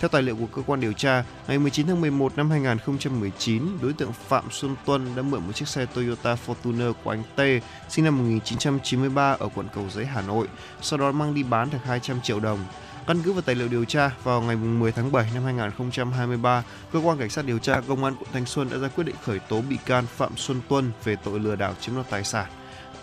Theo 0.00 0.08
tài 0.08 0.22
liệu 0.22 0.36
của 0.36 0.46
cơ 0.46 0.62
quan 0.66 0.80
điều 0.80 0.92
tra, 0.92 1.24
ngày 1.48 1.58
19 1.58 1.86
tháng 1.86 2.00
11 2.00 2.36
năm 2.36 2.50
2019, 2.50 3.62
đối 3.82 3.92
tượng 3.92 4.12
Phạm 4.12 4.44
Xuân 4.50 4.76
Tuân 4.86 5.16
đã 5.16 5.22
mượn 5.22 5.46
một 5.46 5.52
chiếc 5.52 5.68
xe 5.68 5.86
Toyota 5.86 6.36
Fortuner 6.46 6.92
của 7.04 7.10
anh 7.10 7.22
T, 7.36 7.40
sinh 7.88 8.04
năm 8.04 8.18
1993 8.18 9.32
ở 9.32 9.48
quận 9.54 9.66
Cầu 9.74 9.84
Giấy, 9.90 10.06
Hà 10.06 10.22
Nội, 10.22 10.46
sau 10.82 10.98
đó 10.98 11.12
mang 11.12 11.34
đi 11.34 11.42
bán 11.42 11.70
được 11.70 11.78
200 11.84 12.20
triệu 12.20 12.40
đồng. 12.40 12.58
Căn 13.06 13.22
cứ 13.22 13.32
vào 13.32 13.42
tài 13.42 13.54
liệu 13.54 13.68
điều 13.68 13.84
tra, 13.84 14.10
vào 14.24 14.42
ngày 14.42 14.56
10 14.56 14.92
tháng 14.92 15.12
7 15.12 15.26
năm 15.34 15.44
2023, 15.44 16.64
cơ 16.92 16.98
quan 16.98 17.18
cảnh 17.18 17.30
sát 17.30 17.44
điều 17.44 17.58
tra 17.58 17.80
công 17.88 18.04
an 18.04 18.14
quận 18.18 18.28
Thanh 18.32 18.46
Xuân 18.46 18.68
đã 18.70 18.78
ra 18.78 18.88
quyết 18.88 19.04
định 19.04 19.16
khởi 19.24 19.38
tố 19.38 19.60
bị 19.60 19.76
can 19.86 20.06
Phạm 20.06 20.36
Xuân 20.36 20.60
Tuân 20.68 20.90
về 21.04 21.16
tội 21.16 21.40
lừa 21.40 21.56
đảo 21.56 21.74
chiếm 21.80 21.94
đoạt 21.94 22.10
tài 22.10 22.24
sản. 22.24 22.46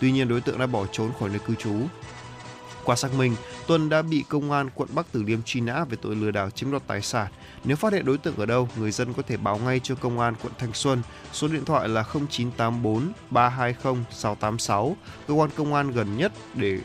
Tuy 0.00 0.12
nhiên 0.12 0.28
đối 0.28 0.40
tượng 0.40 0.58
đã 0.58 0.66
bỏ 0.66 0.86
trốn 0.92 1.10
khỏi 1.20 1.28
nơi 1.28 1.38
cư 1.38 1.54
trú. 1.54 1.74
Qua 2.84 2.96
xác 2.96 3.14
minh, 3.14 3.36
Tuân 3.66 3.88
đã 3.88 4.02
bị 4.02 4.24
công 4.28 4.52
an 4.52 4.70
quận 4.74 4.88
Bắc 4.92 5.06
Từ 5.12 5.22
Liêm 5.22 5.42
truy 5.42 5.60
nã 5.60 5.84
về 5.84 5.96
tội 6.02 6.16
lừa 6.16 6.30
đảo 6.30 6.50
chiếm 6.50 6.70
đoạt 6.70 6.82
tài 6.86 7.02
sản. 7.02 7.26
Nếu 7.64 7.76
phát 7.76 7.92
hiện 7.92 8.04
đối 8.04 8.18
tượng 8.18 8.36
ở 8.36 8.46
đâu, 8.46 8.68
người 8.76 8.90
dân 8.90 9.14
có 9.14 9.22
thể 9.22 9.36
báo 9.36 9.58
ngay 9.58 9.80
cho 9.82 9.94
công 9.94 10.20
an 10.20 10.34
quận 10.42 10.52
Thanh 10.58 10.72
Xuân. 10.72 11.02
Số 11.32 11.48
điện 11.48 11.64
thoại 11.64 11.88
là 11.88 12.02
0984 12.02 13.12
320 13.30 14.04
686, 14.10 14.96
cơ 15.28 15.34
quan 15.34 15.50
công 15.56 15.74
an 15.74 15.90
gần 15.90 16.16
nhất 16.16 16.32
để 16.54 16.78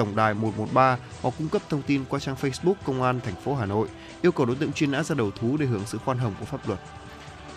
tổng 0.00 0.16
đài 0.16 0.34
113 0.34 0.96
hoặc 1.22 1.34
cung 1.38 1.48
cấp 1.48 1.62
thông 1.68 1.82
tin 1.82 2.04
qua 2.08 2.20
trang 2.20 2.36
Facebook 2.40 2.74
Công 2.84 3.02
an 3.02 3.20
thành 3.24 3.34
phố 3.44 3.54
Hà 3.54 3.66
Nội, 3.66 3.88
yêu 4.22 4.32
cầu 4.32 4.46
đối 4.46 4.56
tượng 4.56 4.72
truy 4.72 4.86
nã 4.86 5.02
ra 5.02 5.14
đầu 5.14 5.30
thú 5.30 5.56
để 5.56 5.66
hưởng 5.66 5.82
sự 5.86 5.98
khoan 5.98 6.18
hồng 6.18 6.34
của 6.40 6.44
pháp 6.44 6.68
luật. 6.68 6.80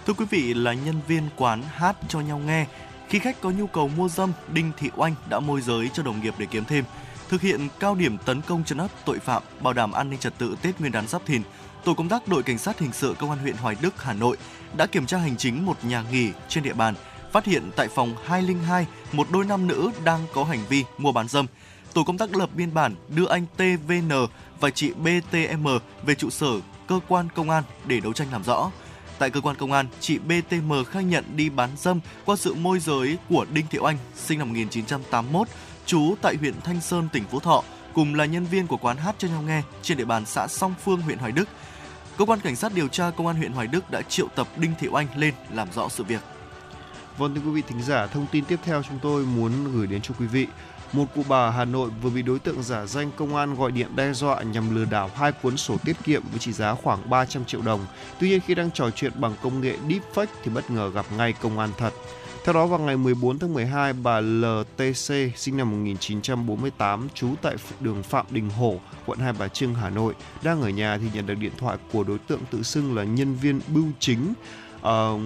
Thưa 0.08 0.14
quý 0.14 0.26
vị 0.30 0.54
là 0.54 0.74
nhân 0.74 0.96
viên 1.08 1.24
quán 1.36 1.64
hát 1.74 1.96
cho 2.08 2.20
nhau 2.20 2.42
nghe, 2.46 2.66
khi 3.10 3.20
khách 3.20 3.42
có 3.42 3.52
nhu 3.52 3.68
cầu 3.68 3.88
mua 3.88 4.10
dâm, 4.10 4.32
Đinh 4.54 4.72
Thị 4.78 4.90
Oanh 4.96 5.16
đã 5.30 5.40
môi 5.40 5.62
giới 5.62 5.90
cho 5.94 6.04
đồng 6.04 6.22
nghiệp 6.22 6.34
để 6.38 6.46
kiếm 6.52 6.66
thêm. 6.66 6.86
Thực 7.30 7.42
hiện 7.42 7.68
cao 7.80 7.96
điểm 7.96 8.18
tấn 8.18 8.42
công 8.42 8.64
chấn 8.64 8.78
áp 8.78 8.88
tội 9.06 9.20
phạm, 9.20 9.44
bảo 9.62 9.74
đảm 9.74 9.92
an 9.92 10.10
ninh 10.10 10.20
trật 10.20 10.38
tự 10.38 10.56
Tết 10.62 10.80
Nguyên 10.80 10.92
đán 10.92 11.08
Giáp 11.08 11.26
Thìn, 11.26 11.42
tổ 11.84 11.94
công 11.94 12.10
tác 12.10 12.28
đội 12.28 12.44
cảnh 12.44 12.58
sát 12.58 12.80
hình 12.80 12.92
sự 12.94 13.16
công 13.20 13.30
an 13.30 13.40
huyện 13.40 13.58
Hoài 13.58 13.76
Đức, 13.82 14.04
Hà 14.04 14.14
Nội 14.14 14.38
đã 14.78 14.86
kiểm 14.86 15.06
tra 15.06 15.18
hành 15.18 15.38
chính 15.38 15.66
một 15.66 15.78
nhà 15.84 16.04
nghỉ 16.12 16.32
trên 16.48 16.64
địa 16.64 16.74
bàn, 16.74 16.96
phát 17.32 17.46
hiện 17.46 17.72
tại 17.76 17.88
phòng 17.88 18.16
202 18.26 18.88
một 19.12 19.28
đôi 19.32 19.46
nam 19.46 19.68
nữ 19.68 19.92
đang 20.04 20.20
có 20.34 20.44
hành 20.44 20.64
vi 20.70 20.84
mua 20.98 21.12
bán 21.12 21.28
dâm. 21.28 21.46
Tổ 21.94 22.04
công 22.04 22.18
tác 22.18 22.36
lập 22.36 22.50
biên 22.56 22.74
bản 22.74 22.96
đưa 23.10 23.28
anh 23.28 23.46
TVN 23.58 24.10
và 24.60 24.70
chị 24.70 24.94
BTM 24.94 25.68
về 26.06 26.16
trụ 26.16 26.30
sở 26.30 26.48
cơ 26.88 27.00
quan 27.08 27.28
công 27.36 27.50
an 27.50 27.64
để 27.86 28.00
đấu 28.00 28.14
tranh 28.14 28.28
làm 28.32 28.44
rõ. 28.44 28.72
Tại 29.20 29.30
cơ 29.30 29.42
quan 29.42 29.56
công 29.56 29.72
an, 29.72 29.88
chị 30.00 30.18
BTM 30.18 30.74
khai 30.90 31.04
nhận 31.04 31.24
đi 31.36 31.50
bán 31.50 31.70
dâm 31.78 32.00
qua 32.26 32.36
sự 32.36 32.54
môi 32.54 32.80
giới 32.80 33.18
của 33.30 33.46
Đinh 33.54 33.68
Thiệu 33.68 33.84
Anh 33.84 33.98
sinh 34.16 34.40
năm 34.40 34.48
1981, 34.48 35.48
trú 35.86 36.16
tại 36.22 36.36
huyện 36.36 36.54
Thanh 36.64 36.82
Sơn, 36.82 37.08
tỉnh 37.14 37.24
Phú 37.32 37.40
Thọ, 37.40 37.64
cùng 37.94 38.16
là 38.16 38.26
nhân 38.26 38.46
viên 38.46 38.68
của 38.68 38.78
quán 38.78 38.98
hát 38.98 39.16
cho 39.18 39.28
nhau 39.28 39.42
nghe 39.42 39.62
trên 39.82 39.98
địa 39.98 40.06
bàn 40.06 40.26
xã 40.26 40.48
Song 40.48 40.74
Phương, 40.84 41.02
huyện 41.02 41.18
Hoài 41.18 41.32
Đức. 41.32 41.50
Cơ 42.18 42.26
quan 42.26 42.40
cảnh 42.40 42.56
sát 42.56 42.74
điều 42.76 42.88
tra 42.88 43.12
công 43.12 43.28
an 43.28 43.36
huyện 43.36 43.54
Hoài 43.54 43.68
Đức 43.68 43.92
đã 43.92 44.02
triệu 44.02 44.28
tập 44.36 44.48
Đinh 44.58 44.72
Thiệu 44.80 44.94
Anh 45.00 45.08
lên 45.16 45.34
làm 45.52 45.68
rõ 45.76 45.90
sự 45.90 46.04
việc. 46.04 46.22
Vâng 47.18 47.36
thưa 47.36 47.42
quý 47.42 47.52
vị 47.52 47.62
thính 47.68 47.82
giả, 47.82 48.08
thông 48.08 48.26
tin 48.32 48.46
tiếp 48.46 48.60
theo 48.64 48.84
chúng 48.84 49.00
tôi 49.02 49.26
muốn 49.26 49.52
gửi 49.74 49.88
đến 49.88 50.02
cho 50.02 50.14
quý 50.20 50.28
vị. 50.28 50.48
Một 50.94 51.06
cụ 51.16 51.24
bà 51.30 51.38
ở 51.38 51.50
Hà 51.50 51.66
Nội 51.66 51.90
vừa 52.02 52.10
bị 52.10 52.22
đối 52.22 52.40
tượng 52.40 52.64
giả 52.64 52.86
danh 52.86 53.12
công 53.18 53.36
an 53.36 53.56
gọi 53.56 53.72
điện 53.72 53.88
đe 53.96 54.14
dọa 54.14 54.42
nhằm 54.42 54.76
lừa 54.76 54.86
đảo 54.86 55.10
hai 55.16 55.32
cuốn 55.32 55.58
sổ 55.58 55.78
tiết 55.86 55.96
kiệm 56.04 56.22
với 56.32 56.40
trị 56.40 56.52
giá 56.52 56.76
khoảng 56.76 57.10
300 57.10 57.46
triệu 57.46 57.62
đồng. 57.62 57.86
Tuy 58.20 58.30
nhiên 58.30 58.40
khi 58.48 58.56
đang 58.56 58.72
trò 58.72 58.90
chuyện 58.90 59.12
bằng 59.16 59.36
công 59.44 59.62
nghệ 59.62 59.78
deepfake 59.88 60.26
thì 60.44 60.52
bất 60.52 60.72
ngờ 60.72 60.92
gặp 60.94 61.06
ngay 61.18 61.34
công 61.34 61.60
an 61.60 61.70
thật. 61.78 61.94
Theo 62.46 62.54
đó 62.54 62.66
vào 62.66 62.80
ngày 62.80 62.98
14 62.98 63.40
tháng 63.40 63.54
12, 63.54 63.94
bà 63.94 64.22
LTC 64.22 65.14
sinh 65.36 65.58
năm 65.58 65.72
1948 65.72 67.08
trú 67.14 67.30
tại 67.42 67.56
đường 67.80 68.04
Phạm 68.04 68.26
Đình 68.30 68.50
Hổ, 68.50 68.80
quận 69.06 69.20
Hai 69.20 69.34
Bà 69.34 69.48
Trưng, 69.48 69.76
Hà 69.76 69.90
Nội 69.90 70.14
đang 70.44 70.62
ở 70.62 70.70
nhà 70.70 70.98
thì 70.98 71.08
nhận 71.14 71.28
được 71.28 71.36
điện 71.36 71.54
thoại 71.58 71.78
của 71.92 72.04
đối 72.04 72.18
tượng 72.18 72.40
tự 72.52 72.64
xưng 72.64 72.96
là 72.96 73.04
nhân 73.04 73.36
viên 73.36 73.62
bưu 73.68 73.86
chính 74.00 74.34
uh, 74.82 75.22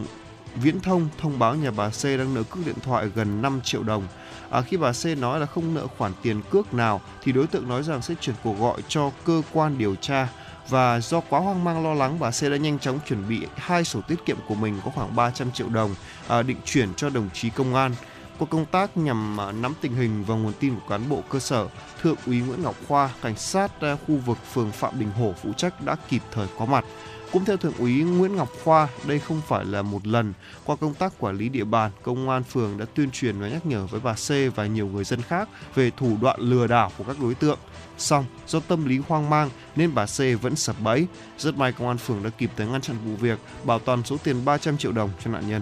Viễn 0.62 0.80
thông 0.80 1.08
thông 1.18 1.40
báo 1.40 1.56
nhà 1.56 1.72
bà 1.72 1.90
C 1.90 2.04
đang 2.04 2.34
nợ 2.34 2.44
cước 2.44 2.66
điện 2.66 2.76
thoại 2.84 3.10
gần 3.16 3.42
5 3.42 3.62
triệu 3.64 3.84
đồng. 3.84 4.08
À, 4.50 4.62
khi 4.62 4.78
bà 4.78 4.92
C 4.92 5.06
nói 5.18 5.40
là 5.40 5.46
không 5.46 5.74
nợ 5.74 5.88
khoản 5.98 6.12
tiền 6.22 6.42
cước 6.50 6.74
nào 6.74 7.02
thì 7.24 7.32
đối 7.32 7.48
tượng 7.48 7.70
nói 7.70 7.84
rằng 7.84 8.02
sẽ 8.02 8.14
chuyển 8.22 8.36
cuộc 8.44 8.60
gọi 8.60 8.82
cho 8.88 9.12
cơ 9.26 9.42
quan 9.54 9.78
điều 9.78 9.96
tra 9.96 10.28
và 10.70 11.00
do 11.00 11.20
quá 11.20 11.40
hoang 11.40 11.64
mang 11.64 11.84
lo 11.84 11.94
lắng 11.94 12.20
bà 12.20 12.32
C 12.32 12.44
đã 12.44 12.58
nhanh 12.58 12.80
chóng 12.80 13.00
chuẩn 13.08 13.30
bị 13.30 13.48
hai 13.56 13.84
sổ 13.84 14.02
tiết 14.02 14.26
kiệm 14.26 14.38
của 14.48 14.56
mình 14.56 14.80
có 14.86 14.92
khoảng 14.92 15.16
300 15.16 15.52
triệu 15.52 15.70
đồng 15.70 15.96
à, 16.28 16.42
định 16.42 16.58
chuyển 16.66 16.94
cho 16.94 17.10
đồng 17.10 17.30
chí 17.34 17.50
công 17.50 17.76
an. 17.76 17.92
Qua 18.40 18.48
công 18.50 18.66
tác 18.66 18.98
nhằm 18.98 19.40
à, 19.40 19.52
nắm 19.52 19.74
tình 19.82 19.96
hình 19.96 20.24
và 20.28 20.36
nguồn 20.36 20.54
tin 20.60 20.76
của 20.76 20.88
cán 20.90 21.10
bộ 21.10 21.24
cơ 21.30 21.40
sở, 21.40 21.68
Thượng 22.02 22.16
úy 22.26 22.42
Nguyễn 22.42 22.64
Ngọc 22.64 22.76
Khoa, 22.88 23.10
cảnh 23.22 23.36
sát 23.36 23.82
à, 23.82 23.98
khu 24.08 24.16
vực 24.16 24.38
phường 24.54 24.72
Phạm 24.72 25.00
Đình 25.00 25.12
Hổ 25.12 25.34
phụ 25.44 25.54
trách 25.54 25.82
đã 25.82 25.96
kịp 26.10 26.22
thời 26.32 26.48
có 26.60 26.66
mặt. 26.66 26.86
Cũng 27.32 27.46
theo 27.46 27.58
Thượng 27.58 27.78
úy 27.80 28.04
Nguyễn 28.04 28.36
Ngọc 28.36 28.50
Khoa, 28.64 28.88
đây 29.06 29.20
không 29.20 29.42
phải 29.48 29.66
là 29.66 29.82
một 29.82 30.08
lần. 30.08 30.34
Qua 30.66 30.76
công 30.76 30.94
tác 30.94 31.14
quản 31.20 31.38
lý 31.38 31.50
địa 31.50 31.64
bàn, 31.64 31.92
công 32.04 32.30
an 32.30 32.44
phường 32.44 32.78
đã 32.78 32.86
tuyên 32.94 33.12
truyền 33.12 33.40
và 33.40 33.48
nhắc 33.48 33.66
nhở 33.66 33.86
với 33.86 34.02
bà 34.04 34.14
C 34.14 34.56
và 34.56 34.66
nhiều 34.66 34.88
người 34.88 35.04
dân 35.04 35.22
khác 35.22 35.50
về 35.76 35.92
thủ 35.98 36.18
đoạn 36.22 36.40
lừa 36.40 36.68
đảo 36.68 36.92
của 36.98 37.04
các 37.04 37.16
đối 37.22 37.36
tượng. 37.36 37.60
Xong, 37.98 38.26
do 38.48 38.60
tâm 38.60 38.86
lý 38.86 39.00
hoang 39.08 39.30
mang 39.30 39.50
nên 39.76 39.96
bà 39.96 40.06
C 40.06 40.42
vẫn 40.42 40.56
sập 40.56 40.76
bẫy. 40.84 41.08
Rất 41.38 41.58
may 41.58 41.72
công 41.72 41.88
an 41.88 41.98
phường 41.98 42.24
đã 42.24 42.30
kịp 42.30 42.52
thời 42.58 42.68
ngăn 42.68 42.82
chặn 42.82 42.96
vụ 43.06 43.16
việc, 43.16 43.40
bảo 43.64 43.80
toàn 43.80 44.04
số 44.04 44.18
tiền 44.24 44.46
300 44.46 44.78
triệu 44.78 44.92
đồng 44.92 45.10
cho 45.24 45.32
nạn 45.32 45.50
nhân. 45.50 45.62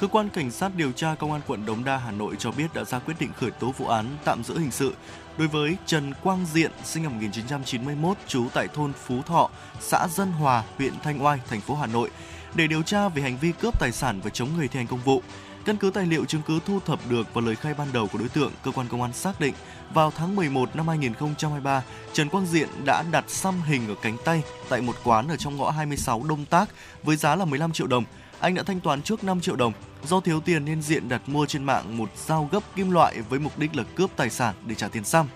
Cơ 0.00 0.06
quan 0.06 0.28
Cảnh 0.28 0.50
sát 0.50 0.72
điều 0.76 0.92
tra 0.92 1.14
Công 1.14 1.32
an 1.32 1.40
quận 1.46 1.66
Đống 1.66 1.84
Đa, 1.84 1.96
Hà 1.96 2.10
Nội 2.10 2.34
cho 2.38 2.50
biết 2.50 2.74
đã 2.74 2.84
ra 2.84 2.98
quyết 2.98 3.14
định 3.20 3.30
khởi 3.36 3.50
tố 3.50 3.70
vụ 3.70 3.86
án 3.86 4.06
tạm 4.24 4.44
giữ 4.44 4.58
hình 4.58 4.70
sự 4.70 4.94
đối 5.38 5.48
với 5.48 5.76
Trần 5.86 6.14
Quang 6.22 6.46
Diện, 6.52 6.70
sinh 6.84 7.02
năm 7.02 7.12
1991, 7.12 8.16
trú 8.26 8.46
tại 8.54 8.68
thôn 8.74 8.92
Phú 8.92 9.22
Thọ, 9.22 9.50
xã 9.80 10.08
Dân 10.10 10.32
Hòa, 10.32 10.64
huyện 10.76 10.92
Thanh 11.02 11.24
Oai, 11.24 11.38
thành 11.48 11.60
phố 11.60 11.74
Hà 11.74 11.86
Nội, 11.86 12.10
để 12.54 12.66
điều 12.66 12.82
tra 12.82 13.08
về 13.08 13.22
hành 13.22 13.38
vi 13.40 13.52
cướp 13.52 13.80
tài 13.80 13.92
sản 13.92 14.20
và 14.24 14.30
chống 14.30 14.48
người 14.56 14.68
thi 14.68 14.78
hành 14.78 14.86
công 14.86 15.00
vụ. 15.04 15.22
Căn 15.64 15.76
cứ 15.76 15.90
tài 15.90 16.06
liệu 16.06 16.24
chứng 16.24 16.42
cứ 16.46 16.58
thu 16.66 16.80
thập 16.86 16.98
được 17.10 17.34
và 17.34 17.40
lời 17.40 17.56
khai 17.56 17.74
ban 17.74 17.88
đầu 17.92 18.06
của 18.12 18.18
đối 18.18 18.28
tượng, 18.28 18.52
cơ 18.64 18.70
quan 18.70 18.88
công 18.88 19.02
an 19.02 19.12
xác 19.12 19.40
định 19.40 19.54
vào 19.94 20.10
tháng 20.10 20.36
11 20.36 20.76
năm 20.76 20.88
2023, 20.88 21.82
Trần 22.12 22.28
Quang 22.28 22.46
Diện 22.46 22.68
đã 22.84 23.04
đặt 23.10 23.24
xăm 23.28 23.62
hình 23.62 23.88
ở 23.88 23.94
cánh 24.02 24.16
tay 24.24 24.42
tại 24.68 24.80
một 24.80 24.96
quán 25.04 25.28
ở 25.28 25.36
trong 25.36 25.56
ngõ 25.56 25.70
26 25.70 26.24
Đông 26.28 26.44
Tác 26.44 26.68
với 27.02 27.16
giá 27.16 27.36
là 27.36 27.44
15 27.44 27.72
triệu 27.72 27.86
đồng. 27.86 28.04
Anh 28.40 28.54
đã 28.54 28.62
thanh 28.62 28.80
toán 28.80 29.02
trước 29.02 29.24
5 29.24 29.40
triệu 29.40 29.56
đồng. 29.56 29.72
Do 30.04 30.20
thiếu 30.20 30.40
tiền 30.40 30.64
nên 30.64 30.82
Diện 30.82 31.08
đặt 31.08 31.22
mua 31.26 31.46
trên 31.46 31.64
mạng 31.64 31.96
một 31.96 32.10
dao 32.26 32.48
gấp 32.52 32.60
kim 32.76 32.90
loại 32.90 33.20
với 33.28 33.38
mục 33.38 33.58
đích 33.58 33.76
là 33.76 33.82
cướp 33.94 34.10
tài 34.16 34.30
sản 34.30 34.54
để 34.66 34.74
trả 34.74 34.88
tiền 34.88 35.04
xăm. 35.04 35.26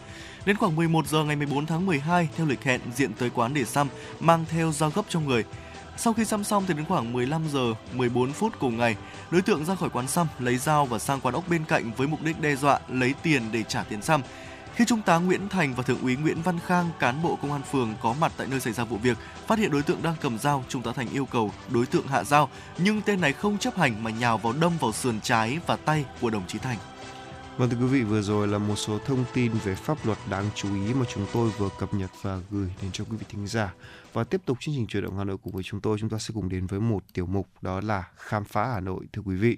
Đến 0.47 0.57
khoảng 0.57 0.77
11 0.77 1.07
giờ 1.07 1.25
ngày 1.25 1.37
14 1.37 1.67
tháng 1.67 1.87
12, 1.87 2.29
theo 2.37 2.47
lịch 2.47 2.63
hẹn, 2.63 2.81
Diện 2.97 3.13
tới 3.13 3.31
quán 3.31 3.55
để 3.55 3.65
xăm, 3.65 3.89
mang 4.21 4.45
theo 4.51 4.73
dao 4.73 4.91
gấp 4.91 5.03
trong 5.09 5.27
người. 5.27 5.45
Sau 5.97 6.13
khi 6.13 6.25
xăm 6.25 6.45
xong 6.45 6.65
thì 6.69 6.75
đến 6.75 6.85
khoảng 6.85 7.13
15 7.13 7.43
giờ 7.53 7.75
14 7.93 8.33
phút 8.33 8.53
cùng 8.59 8.77
ngày, 8.77 8.97
đối 9.31 9.43
tượng 9.43 9.65
ra 9.65 9.75
khỏi 9.75 9.91
quán 9.91 10.09
xăm, 10.09 10.27
lấy 10.39 10.57
dao 10.57 10.87
và 10.87 10.99
sang 10.99 11.21
quán 11.21 11.35
ốc 11.35 11.45
bên 11.49 11.65
cạnh 11.65 11.93
với 11.97 12.07
mục 12.07 12.23
đích 12.23 12.41
đe 12.41 12.57
dọa 12.57 12.81
lấy 12.89 13.15
tiền 13.23 13.43
để 13.53 13.63
trả 13.63 13.83
tiền 13.83 14.03
xăm. 14.03 14.23
Khi 14.75 14.85
Trung 14.85 15.03
tá 15.03 15.19
Nguyễn 15.19 15.49
Thành 15.49 15.75
và 15.75 15.83
Thượng 15.83 16.03
úy 16.03 16.17
Nguyễn 16.17 16.43
Văn 16.43 16.59
Khang, 16.67 16.91
cán 16.99 17.23
bộ 17.23 17.39
công 17.43 17.53
an 17.53 17.63
phường 17.63 17.95
có 18.03 18.15
mặt 18.21 18.33
tại 18.37 18.47
nơi 18.51 18.61
xảy 18.61 18.73
ra 18.73 18.85
vụ 18.85 18.97
việc, 18.97 19.19
phát 19.47 19.59
hiện 19.59 19.71
đối 19.71 19.83
tượng 19.83 20.03
đang 20.03 20.15
cầm 20.21 20.39
dao, 20.39 20.65
Trung 20.69 20.83
tá 20.83 20.93
Thành 20.93 21.09
yêu 21.09 21.27
cầu 21.27 21.53
đối 21.71 21.87
tượng 21.87 22.07
hạ 22.07 22.25
dao, 22.25 22.49
nhưng 22.79 23.03
tên 23.03 23.21
này 23.21 23.33
không 23.33 23.59
chấp 23.59 23.77
hành 23.77 24.05
mà 24.05 24.11
nhào 24.11 24.39
vào 24.39 24.53
đâm 24.61 24.73
vào 24.81 24.93
sườn 24.93 25.21
trái 25.21 25.59
và 25.67 25.77
tay 25.77 26.05
của 26.21 26.31
đồng 26.31 26.47
chí 26.47 26.59
Thành. 26.59 26.79
Vâng 27.57 27.71
thưa 27.71 27.77
quý 27.77 27.87
vị, 27.87 28.03
vừa 28.03 28.23
rồi 28.23 28.49
là 28.49 28.59
một 28.59 28.77
số 28.77 28.99
thông 28.99 29.25
tin 29.35 29.53
về 29.65 29.75
pháp 29.75 30.07
luật 30.07 30.19
đáng 30.31 30.45
chú 30.55 30.75
ý 30.75 30.95
mà 30.95 31.05
chúng 31.15 31.27
tôi 31.33 31.51
vừa 31.59 31.69
cập 31.79 31.95
nhật 31.95 32.11
và 32.23 32.39
gửi 32.51 32.69
đến 32.83 32.91
cho 32.93 33.05
quý 33.11 33.17
vị 33.17 33.27
thính 33.29 33.47
giả. 33.47 33.75
Và 34.13 34.25
tiếp 34.25 34.41
tục 34.45 34.59
chương 34.61 34.75
trình 34.75 34.87
chuyển 34.87 35.05
động 35.05 35.19
Hà 35.19 35.25
Nội 35.25 35.37
cùng 35.43 35.53
với 35.53 35.63
chúng 35.63 35.81
tôi, 35.81 35.99
chúng 36.01 36.09
ta 36.09 36.19
sẽ 36.19 36.33
cùng 36.35 36.49
đến 36.49 36.67
với 36.67 36.81
một 36.81 37.03
tiểu 37.15 37.27
mục 37.27 37.49
đó 37.63 37.81
là 37.81 38.05
khám 38.17 38.45
phá 38.45 38.69
Hà 38.75 38.81
Nội 38.81 39.07
thưa 39.13 39.23
quý 39.25 39.37
vị. 39.37 39.57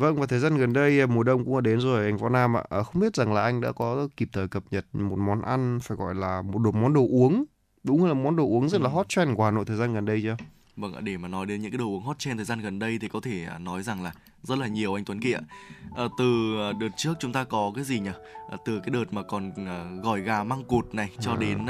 Vâng 0.00 0.16
và 0.16 0.26
thời 0.26 0.38
gian 0.38 0.56
gần 0.56 0.72
đây 0.72 1.06
mùa 1.06 1.22
đông 1.22 1.44
cũng 1.44 1.54
đã 1.54 1.60
đến 1.60 1.80
rồi 1.80 2.04
anh 2.04 2.16
Võ 2.16 2.28
Nam 2.28 2.56
ạ. 2.56 2.64
À, 2.70 2.82
không 2.82 3.00
biết 3.02 3.16
rằng 3.16 3.32
là 3.32 3.42
anh 3.42 3.60
đã 3.60 3.72
có 3.72 4.08
kịp 4.16 4.28
thời 4.32 4.48
cập 4.48 4.62
nhật 4.70 4.86
một 4.92 5.18
món 5.18 5.42
ăn 5.42 5.78
phải 5.82 5.96
gọi 5.96 6.14
là 6.14 6.42
một 6.42 6.58
đồ 6.58 6.70
món 6.72 6.92
đồ 6.92 7.00
uống 7.10 7.44
đúng 7.82 8.04
là 8.04 8.14
món 8.14 8.36
đồ 8.36 8.44
uống 8.44 8.68
rất 8.68 8.80
là 8.80 8.88
hot 8.90 9.08
trend 9.08 9.36
của 9.36 9.44
Hà 9.44 9.50
Nội 9.50 9.64
thời 9.64 9.76
gian 9.76 9.94
gần 9.94 10.04
đây 10.04 10.20
chưa? 10.22 10.36
Vâng 10.76 10.94
ạ, 10.94 11.00
để 11.00 11.16
mà 11.16 11.28
nói 11.28 11.46
đến 11.46 11.62
những 11.62 11.70
cái 11.70 11.78
đồ 11.78 11.84
uống 11.84 12.02
hot 12.02 12.18
trend 12.18 12.38
thời 12.38 12.44
gian 12.44 12.60
gần 12.60 12.78
đây 12.78 12.98
thì 12.98 13.08
có 13.08 13.20
thể 13.20 13.46
nói 13.60 13.82
rằng 13.82 14.02
là 14.02 14.12
rất 14.42 14.58
là 14.58 14.66
nhiều 14.66 14.94
anh 14.94 15.04
Tuấn 15.04 15.20
Kỳ 15.20 15.32
ạ. 15.32 15.40
À, 15.96 16.04
từ 16.18 16.56
đợt 16.80 16.88
trước 16.96 17.14
chúng 17.20 17.32
ta 17.32 17.44
có 17.44 17.72
cái 17.74 17.84
gì 17.84 18.00
nhỉ? 18.00 18.10
À, 18.50 18.56
từ 18.64 18.80
cái 18.80 18.90
đợt 18.90 19.12
mà 19.12 19.22
còn 19.22 19.52
gỏi 20.02 20.20
gà 20.20 20.44
măng 20.44 20.64
cụt 20.64 20.94
này 20.94 21.10
cho 21.20 21.32
à. 21.32 21.36
đến 21.40 21.66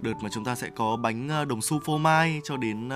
đợt 0.00 0.14
mà 0.22 0.28
chúng 0.32 0.44
ta 0.44 0.54
sẽ 0.54 0.70
có 0.76 0.96
bánh 0.96 1.28
đồng 1.48 1.62
xu 1.62 1.80
phô 1.84 1.98
mai 1.98 2.40
cho 2.44 2.56
đến 2.56 2.90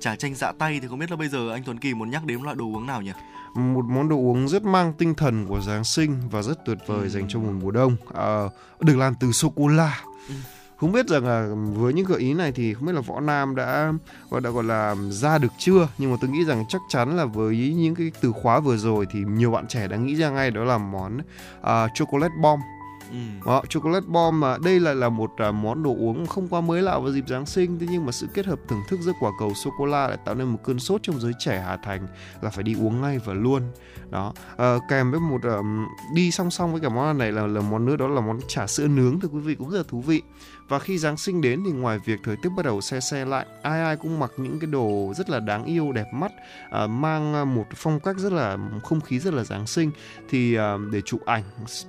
trà 0.00 0.16
chanh 0.16 0.34
dạ 0.34 0.52
tay 0.58 0.80
thì 0.80 0.88
không 0.88 0.98
biết 0.98 1.10
là 1.10 1.16
bây 1.16 1.28
giờ 1.28 1.52
anh 1.52 1.62
Tuấn 1.64 1.78
Kỳ 1.78 1.94
muốn 1.94 2.10
nhắc 2.10 2.24
đến 2.24 2.42
loại 2.42 2.56
đồ 2.56 2.64
uống 2.64 2.86
nào 2.86 3.02
nhỉ? 3.02 3.12
một 3.54 3.84
món 3.84 4.08
đồ 4.08 4.16
uống 4.16 4.48
rất 4.48 4.62
mang 4.62 4.92
tinh 4.92 5.14
thần 5.14 5.46
của 5.46 5.60
Giáng 5.60 5.84
sinh 5.84 6.20
và 6.30 6.42
rất 6.42 6.64
tuyệt 6.64 6.78
vời 6.86 7.00
ừ. 7.00 7.08
dành 7.08 7.28
cho 7.28 7.38
một 7.40 7.52
mùa 7.62 7.70
đông 7.70 7.96
à, 8.14 8.42
được 8.80 8.96
làm 8.96 9.14
từ 9.20 9.32
sô 9.32 9.52
cô 9.56 9.68
la 9.68 10.02
ừ. 10.28 10.34
Không 10.80 10.92
biết 10.92 11.06
rằng 11.08 11.26
là 11.26 11.48
với 11.74 11.92
những 11.92 12.06
gợi 12.06 12.18
ý 12.18 12.34
này 12.34 12.52
thì 12.52 12.74
không 12.74 12.86
biết 12.86 12.92
là 12.92 13.00
võ 13.00 13.20
nam 13.20 13.56
đã 13.56 13.92
gọi 14.30 14.40
đã 14.40 14.50
gọi 14.50 14.64
là 14.64 14.96
ra 15.10 15.38
được 15.38 15.52
chưa? 15.58 15.88
Nhưng 15.98 16.10
mà 16.10 16.16
tôi 16.20 16.30
nghĩ 16.30 16.44
rằng 16.44 16.64
chắc 16.68 16.80
chắn 16.88 17.16
là 17.16 17.24
với 17.24 17.74
những 17.76 17.94
cái 17.94 18.12
từ 18.20 18.32
khóa 18.32 18.60
vừa 18.60 18.76
rồi 18.76 19.06
thì 19.10 19.18
nhiều 19.26 19.50
bạn 19.50 19.66
trẻ 19.66 19.88
đã 19.88 19.96
nghĩ 19.96 20.16
ra 20.16 20.30
ngay 20.30 20.50
đó 20.50 20.64
là 20.64 20.78
món 20.78 21.18
uh, 21.60 21.90
chocolate 21.94 22.34
bomb. 22.42 22.62
Ừ. 23.10 23.16
Đó, 23.46 23.62
chocolate 23.68 24.06
bomb 24.06 24.40
mà 24.40 24.56
đây 24.64 24.80
lại 24.80 24.94
là 24.94 25.08
một 25.08 25.30
uh, 25.48 25.54
món 25.54 25.82
đồ 25.82 25.90
uống 25.90 26.26
không 26.26 26.48
quá 26.48 26.60
mới 26.60 26.82
lạ 26.82 26.98
vào 26.98 27.12
dịp 27.12 27.24
Giáng 27.28 27.46
sinh. 27.46 27.78
Thế 27.78 27.86
nhưng 27.90 28.06
mà 28.06 28.12
sự 28.12 28.26
kết 28.34 28.46
hợp 28.46 28.58
thưởng 28.68 28.82
thức 28.88 29.00
giữa 29.00 29.12
quả 29.20 29.30
cầu 29.38 29.54
sô 29.54 29.70
cô 29.78 29.86
la 29.86 30.08
lại 30.08 30.18
tạo 30.24 30.34
nên 30.34 30.48
một 30.48 30.58
cơn 30.64 30.78
sốt 30.78 31.02
trong 31.02 31.20
giới 31.20 31.32
trẻ 31.38 31.62
Hà 31.66 31.76
Thành 31.76 32.06
là 32.40 32.50
phải 32.50 32.62
đi 32.62 32.74
uống 32.74 33.00
ngay 33.00 33.18
và 33.24 33.34
luôn. 33.34 33.62
Đó 34.10 34.32
uh, 34.52 34.82
kèm 34.90 35.10
với 35.10 35.20
một 35.20 35.42
um, 35.42 35.86
đi 36.14 36.30
song 36.30 36.50
song 36.50 36.72
với 36.72 36.80
cả 36.80 36.88
món 36.88 37.18
này 37.18 37.32
là 37.32 37.46
là 37.46 37.60
món 37.60 37.86
nữa 37.86 37.96
đó 37.96 38.08
là 38.08 38.20
món 38.20 38.40
trà 38.48 38.66
sữa 38.66 38.86
nướng. 38.86 39.20
Thưa 39.20 39.28
quý 39.28 39.40
vị 39.40 39.54
cũng 39.54 39.70
rất 39.70 39.78
là 39.78 39.84
thú 39.88 40.00
vị 40.00 40.22
và 40.68 40.78
khi 40.78 40.98
Giáng 40.98 41.16
sinh 41.16 41.40
đến 41.40 41.62
thì 41.64 41.72
ngoài 41.72 41.98
việc 42.04 42.20
thời 42.24 42.36
tiết 42.36 42.48
bắt 42.56 42.64
đầu 42.64 42.80
xe 42.80 43.00
xe 43.00 43.24
lại, 43.24 43.46
ai 43.62 43.80
ai 43.80 43.96
cũng 43.96 44.18
mặc 44.18 44.30
những 44.36 44.60
cái 44.60 44.70
đồ 44.70 45.12
rất 45.16 45.30
là 45.30 45.40
đáng 45.40 45.64
yêu, 45.64 45.92
đẹp 45.92 46.06
mắt, 46.12 46.32
à, 46.70 46.86
mang 46.86 47.34
à, 47.34 47.44
một 47.44 47.64
phong 47.76 48.00
cách 48.00 48.16
rất 48.18 48.32
là 48.32 48.56
không 48.84 49.00
khí 49.00 49.18
rất 49.18 49.34
là 49.34 49.44
Giáng 49.44 49.66
sinh 49.66 49.90
thì 50.28 50.54
à, 50.54 50.74
để 50.92 51.00
chụp 51.00 51.20
ảnh 51.24 51.42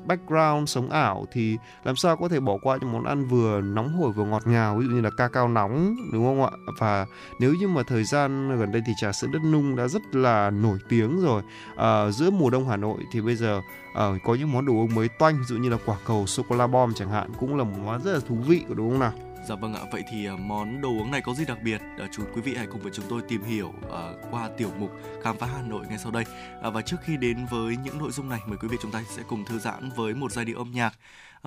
background 0.06 0.70
sống 0.70 0.90
ảo 0.90 1.26
thì 1.32 1.58
làm 1.84 1.96
sao 1.96 2.18
có 2.18 2.30
thể 2.30 2.40
bỏ 2.40 2.58
qua 2.62 2.78
những 2.82 2.92
món 2.92 3.04
ăn 3.04 3.28
vừa 3.28 3.62
nóng 3.62 3.94
hổi 3.94 4.12
vừa 4.12 4.26
ngọt 4.26 4.48
ngào 4.48 4.78
ví 4.78 4.86
dụ 4.86 4.92
như 4.92 5.02
là 5.02 5.10
ca 5.18 5.28
cao 5.28 5.48
nóng 5.48 5.96
đúng 6.14 6.26
không 6.26 6.44
ạ? 6.44 6.52
Và 6.80 7.06
nếu 7.40 7.54
như 7.54 7.68
mà 7.68 7.84
thời 7.84 8.04
gian 8.04 8.60
gần 8.60 8.72
đây 8.72 8.82
thì 8.88 8.94
trà 9.02 9.12
sữa 9.12 9.28
đất 9.34 9.42
nung 9.52 9.76
đã 9.76 9.88
rất 9.88 10.16
là 10.16 10.50
nổi 10.50 10.78
tiếng 10.90 11.22
rồi 11.22 11.42
à, 11.76 12.12
giữa 12.12 12.30
mùa 12.30 12.50
đông 12.50 12.70
Hà 12.70 12.78
Nội 12.78 13.00
thì 13.12 13.22
bây 13.22 13.36
giờ 13.36 13.62
à, 13.96 14.06
có 14.24 14.36
những 14.36 14.52
món 14.52 14.66
đồ 14.66 14.74
uống 14.74 14.96
mới 14.96 15.08
toanh 15.08 15.38
ví 15.38 15.44
dụ 15.46 15.58
như 15.58 15.70
là 15.70 15.78
quả 15.86 15.98
cầu 16.06 16.28
sô 16.28 16.44
cô 16.50 16.56
la 16.56 16.68
bom 16.68 16.94
chẳng 16.94 17.10
hạn 17.10 17.32
cũng 17.40 17.56
là 17.56 17.64
một 17.64 17.78
món 17.86 18.04
rất 18.04 18.14
là 18.14 18.20
thú 18.28 18.36
vị 18.36 18.64
đúng 18.70 18.90
không 18.90 19.00
nào 19.00 19.14
Dạ 19.48 19.56
vâng 19.56 19.74
ạ, 19.74 19.82
vậy 19.92 20.04
thì 20.12 20.26
ờ, 20.26 20.38
món 20.38 20.82
đồ 20.82 20.90
uống 20.90 21.12
này 21.12 21.22
có 21.22 21.34
gì 21.34 21.46
đặc 21.46 21.58
biệt? 21.64 21.82
Ờ, 21.98 22.08
chú 22.12 22.24
quý 22.36 22.42
vị 22.42 22.56
hãy 22.56 22.68
cùng 22.68 22.82
với 22.82 22.92
chúng 22.96 23.06
tôi 23.10 23.22
tìm 23.28 23.44
hiểu 23.44 23.68
uh, 23.68 24.32
qua 24.32 24.50
tiểu 24.58 24.72
mục 24.80 24.92
khám 25.24 25.38
phá 25.38 25.48
Hà 25.48 25.62
Nội 25.62 25.86
ngay 25.90 25.98
sau 25.98 26.12
đây. 26.12 26.26
Uh, 26.68 26.74
và 26.74 26.82
trước 26.82 26.98
khi 27.04 27.18
đến 27.18 27.46
với 27.50 27.78
những 27.78 27.98
nội 27.98 28.12
dung 28.12 28.30
này, 28.30 28.40
mời 28.48 28.58
quý 28.58 28.68
vị 28.68 28.78
chúng 28.82 28.92
ta 28.92 29.04
sẽ 29.10 29.24
cùng 29.28 29.46
thư 29.46 29.60
giãn 29.60 29.90
với 29.96 30.14
một 30.14 30.32
giai 30.32 30.46
điệu 30.46 30.58
âm 30.58 30.72
nhạc. 30.72 30.94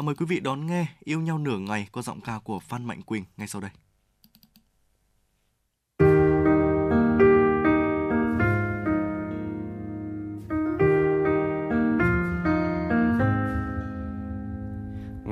Uh, 0.00 0.05
mời 0.05 0.14
quý 0.14 0.26
vị 0.26 0.40
đón 0.40 0.66
nghe 0.66 0.87
Yêu 1.05 1.20
nhau 1.20 1.38
nửa 1.38 1.59
ngày 1.59 1.88
qua 1.92 2.02
giọng 2.02 2.20
ca 2.20 2.38
của 2.44 2.59
Phan 2.61 2.85
Mạnh 2.85 3.02
Quỳnh 3.02 3.24
ngay 3.37 3.48
sau 3.48 3.61
đây. 3.61 3.70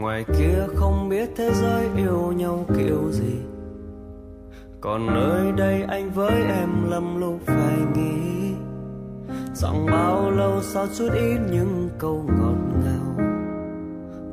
Ngoài 0.01 0.25
kia 0.39 0.67
không 0.75 1.09
biết 1.09 1.31
thế 1.37 1.51
giới 1.55 1.89
yêu 1.97 2.33
nhau 2.37 2.65
kiểu 2.77 3.11
gì. 3.11 3.35
Còn 4.81 5.07
nơi 5.07 5.53
đây 5.53 5.83
anh 5.89 6.11
với 6.11 6.43
em 6.43 6.91
lầm 6.91 7.21
lúc 7.21 7.39
phải 7.47 7.77
nghĩ. 7.95 8.53
Rằng 9.55 9.87
bao 9.87 10.31
lâu 10.31 10.63
sao 10.63 10.87
chút 10.99 11.09
ít 11.15 11.39
những 11.53 11.89
câu 11.99 12.25
ngọt 12.27 12.57
ngào. 12.85 13.27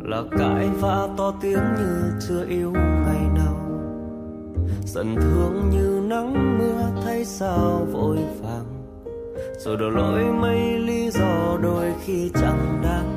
Là 0.04 0.24
cãi 0.38 0.70
vã 0.80 1.08
to 1.18 1.34
tiếng 1.42 1.64
như 1.78 2.12
chưa 2.28 2.46
yêu 2.50 2.72
ngày 2.74 3.30
nào. 3.36 3.58
Giận 4.86 5.16
thương 5.16 5.70
như 5.72 6.02
nắng 6.04 6.58
mưa 6.58 7.02
thấy 7.04 7.26
sao 7.26 7.88
vội 7.92 8.18
vàng. 8.42 8.66
Rồi 9.58 9.78
đổ 9.78 9.90
lỗi 9.90 10.24
mấy 10.24 10.80
lý 10.80 11.10
do 11.12 11.58
đôi 11.62 11.94
khi 12.06 12.32
chẳng 12.34 12.80
đáng 12.84 13.17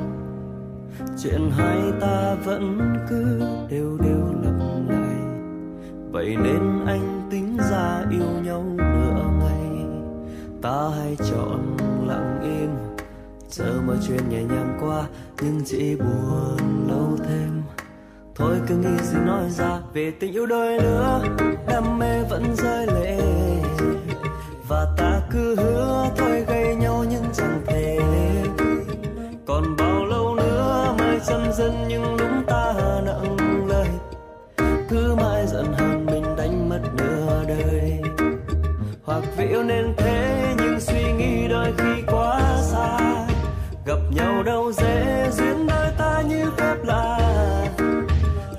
chuyện 1.23 1.51
hai 1.57 1.81
ta 2.01 2.35
vẫn 2.45 2.95
cứ 3.09 3.39
đều 3.69 3.97
đều 3.97 4.33
lặp 4.43 4.53
lại. 4.89 5.15
Vậy 6.11 6.35
nên 6.43 6.85
anh 6.85 7.27
tính 7.31 7.57
ra 7.71 8.03
yêu 8.11 8.27
nhau 8.43 8.63
nửa 8.77 9.23
ngày. 9.39 9.85
Ta 10.61 10.89
hay 10.97 11.17
chọn 11.31 11.77
lặng 12.07 12.39
im, 12.43 12.69
chờ 13.49 13.81
mọi 13.87 13.95
chuyện 14.07 14.29
nhẹ 14.29 14.43
nhàng 14.43 14.77
qua, 14.81 15.03
nhưng 15.41 15.61
chỉ 15.65 15.95
buồn 15.95 16.87
lâu 16.87 17.17
thêm. 17.27 17.61
Thôi 18.35 18.55
cứ 18.67 18.75
nghĩ 18.75 19.03
gì 19.03 19.17
nói 19.25 19.49
ra 19.49 19.79
về 19.93 20.11
tình 20.19 20.33
yêu 20.33 20.45
đôi 20.45 20.79
lứa, 20.79 21.21
đam 21.67 21.99
mê 21.99 22.23
vẫn 22.29 22.43
rơi 22.55 22.87
lệ. 22.87 23.17
Và 24.67 24.95
ta 24.97 25.21
cứ 25.31 25.55
hứa 25.55 25.70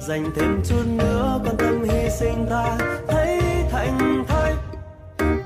dành 0.08 0.30
thêm 0.34 0.62
chút 0.64 0.82
nữa, 0.86 1.40
quan 1.44 1.56
tâm 1.56 1.82
hy 1.82 2.10
sinh 2.10 2.46
ta 2.50 2.78
thấy 3.08 3.40
thành 3.70 4.24
thơi. 4.28 4.52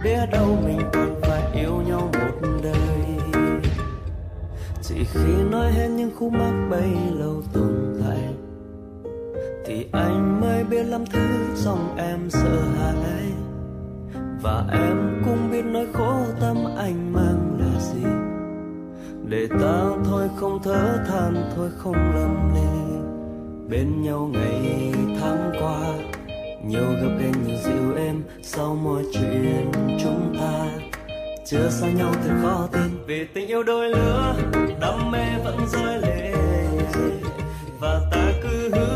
Biết 0.05 0.27
đâu 0.33 0.47
mình 0.65 0.81
còn 0.93 1.21
phải 1.23 1.43
yêu 1.55 1.83
nhau 1.87 2.11
một 2.13 2.49
đời. 2.63 3.19
Chỉ 4.83 4.95
khi 5.13 5.43
nói 5.51 5.73
hết 5.73 5.89
những 5.89 6.11
khúc 6.19 6.33
mắc 6.33 6.69
bấy 6.71 6.91
lâu 7.19 7.43
tồn 7.53 8.01
tại, 8.05 8.35
thì 9.67 9.87
anh 9.93 10.41
mới 10.41 10.65
biết 10.65 10.83
làm 10.83 11.07
thứ 11.07 11.27
trong 11.65 11.97
em 11.97 12.31
sợ 12.31 12.61
hãi. 12.79 13.33
Và 14.43 14.65
em 14.73 15.23
cũng 15.25 15.51
biết 15.51 15.65
nỗi 15.65 15.87
khổ 15.93 16.17
tâm 16.41 16.57
anh 16.77 17.13
mang 17.13 17.59
là 17.61 17.81
gì. 17.81 18.05
Để 19.29 19.47
ta 19.61 19.85
thôi 20.05 20.29
không 20.37 20.59
thở 20.65 21.05
than, 21.09 21.51
thôi 21.57 21.71
không 21.79 22.15
lầm 22.15 22.55
lì 22.55 22.96
bên 23.69 24.03
nhau 24.03 24.31
ngày 24.33 24.93
tháng 25.21 25.53
qua. 25.61 25.81
Nhiều 26.67 26.87
gặp 27.03 27.09
gỡ, 27.19 27.29
nhiều 27.47 27.57
dịu 27.65 27.97
em 27.97 28.23
sau 28.43 28.75
mọi 28.75 29.03
chuyện 29.13 29.71
chúng 30.03 30.37
ta. 30.41 30.69
Chưa 31.47 31.69
xa 31.71 31.89
nhau 31.89 32.13
thật 32.13 32.35
khó 32.43 32.69
tin, 32.73 33.05
vì 33.07 33.27
tình 33.35 33.47
yêu 33.47 33.63
đôi 33.63 33.89
lứa, 33.89 34.35
đam 34.81 35.11
mê 35.11 35.25
vẫn 35.45 35.59
rơi 35.73 35.99
lệ. 35.99 36.35
Và 37.81 38.01
ta 38.11 38.33
cứ 38.43 38.71
hứa 38.73 38.96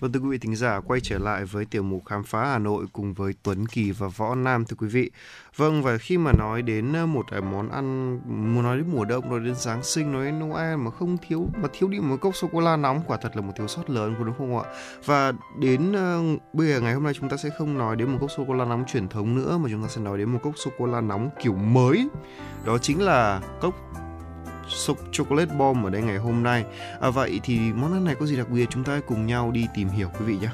Vâng 0.00 0.12
thưa 0.12 0.20
quý 0.20 0.28
vị 0.28 0.38
thính 0.38 0.56
giả, 0.56 0.80
quay 0.80 1.00
trở 1.00 1.18
lại 1.18 1.44
với 1.44 1.64
tiểu 1.64 1.82
mục 1.82 2.04
khám 2.06 2.24
phá 2.24 2.44
Hà 2.44 2.58
Nội 2.58 2.86
cùng 2.92 3.14
với 3.14 3.34
Tuấn 3.42 3.66
Kỳ 3.66 3.90
và 3.90 4.08
Võ 4.16 4.34
Nam 4.34 4.64
thưa 4.64 4.76
quý 4.78 4.88
vị. 4.88 5.10
Vâng 5.56 5.82
và 5.82 5.98
khi 5.98 6.18
mà 6.18 6.32
nói 6.38 6.62
đến 6.62 6.92
một 7.08 7.24
cái 7.30 7.40
món 7.40 7.68
ăn, 7.68 8.18
muốn 8.54 8.64
nói 8.64 8.76
đến 8.76 8.86
mùa 8.90 9.04
đông, 9.04 9.30
nói 9.30 9.40
đến 9.40 9.54
Giáng 9.54 9.82
sinh, 9.82 10.12
nói 10.12 10.24
đến 10.24 10.38
Noel 10.38 10.76
mà 10.76 10.90
không 10.90 11.16
thiếu 11.28 11.48
mà 11.62 11.68
thiếu 11.72 11.88
đi 11.88 12.00
một 12.00 12.16
cốc 12.20 12.36
sô 12.36 12.48
cô 12.52 12.60
la 12.60 12.76
nóng 12.76 13.00
quả 13.06 13.18
thật 13.22 13.36
là 13.36 13.42
một 13.42 13.52
thiếu 13.56 13.68
sót 13.68 13.90
lớn 13.90 14.14
của 14.18 14.24
đúng 14.24 14.34
không 14.38 14.58
ạ? 14.58 14.64
Và 15.04 15.32
đến 15.58 15.92
uh, 15.92 16.40
bây 16.52 16.66
giờ 16.68 16.80
ngày 16.80 16.94
hôm 16.94 17.04
nay 17.04 17.14
chúng 17.14 17.28
ta 17.28 17.36
sẽ 17.36 17.48
không 17.58 17.78
nói 17.78 17.96
đến 17.96 18.10
một 18.10 18.18
cốc 18.20 18.30
sô 18.30 18.44
cô 18.48 18.54
la 18.54 18.64
nóng 18.64 18.84
truyền 18.86 19.08
thống 19.08 19.34
nữa 19.36 19.58
mà 19.58 19.68
chúng 19.70 19.82
ta 19.82 19.88
sẽ 19.88 20.00
nói 20.00 20.18
đến 20.18 20.32
một 20.32 20.38
cốc 20.42 20.54
sô 20.56 20.70
cô 20.78 20.86
la 20.86 21.00
nóng 21.00 21.30
kiểu 21.42 21.54
mới. 21.54 22.08
Đó 22.64 22.78
chính 22.78 23.02
là 23.02 23.40
cốc 23.60 23.74
sục 24.76 24.98
chocolate 25.12 25.54
bomb 25.54 25.86
ở 25.86 25.90
đây 25.90 26.02
ngày 26.02 26.18
hôm 26.18 26.42
nay. 26.42 26.64
À, 27.00 27.10
vậy 27.10 27.40
thì 27.42 27.58
món 27.58 27.92
ăn 27.92 28.04
này 28.04 28.14
có 28.14 28.26
gì 28.26 28.36
đặc 28.36 28.48
biệt 28.48 28.66
chúng 28.70 28.84
ta 28.84 29.00
cùng 29.06 29.26
nhau 29.26 29.50
đi 29.50 29.66
tìm 29.74 29.88
hiểu 29.88 30.08
quý 30.18 30.24
vị 30.24 30.38
nhé. 30.38 30.48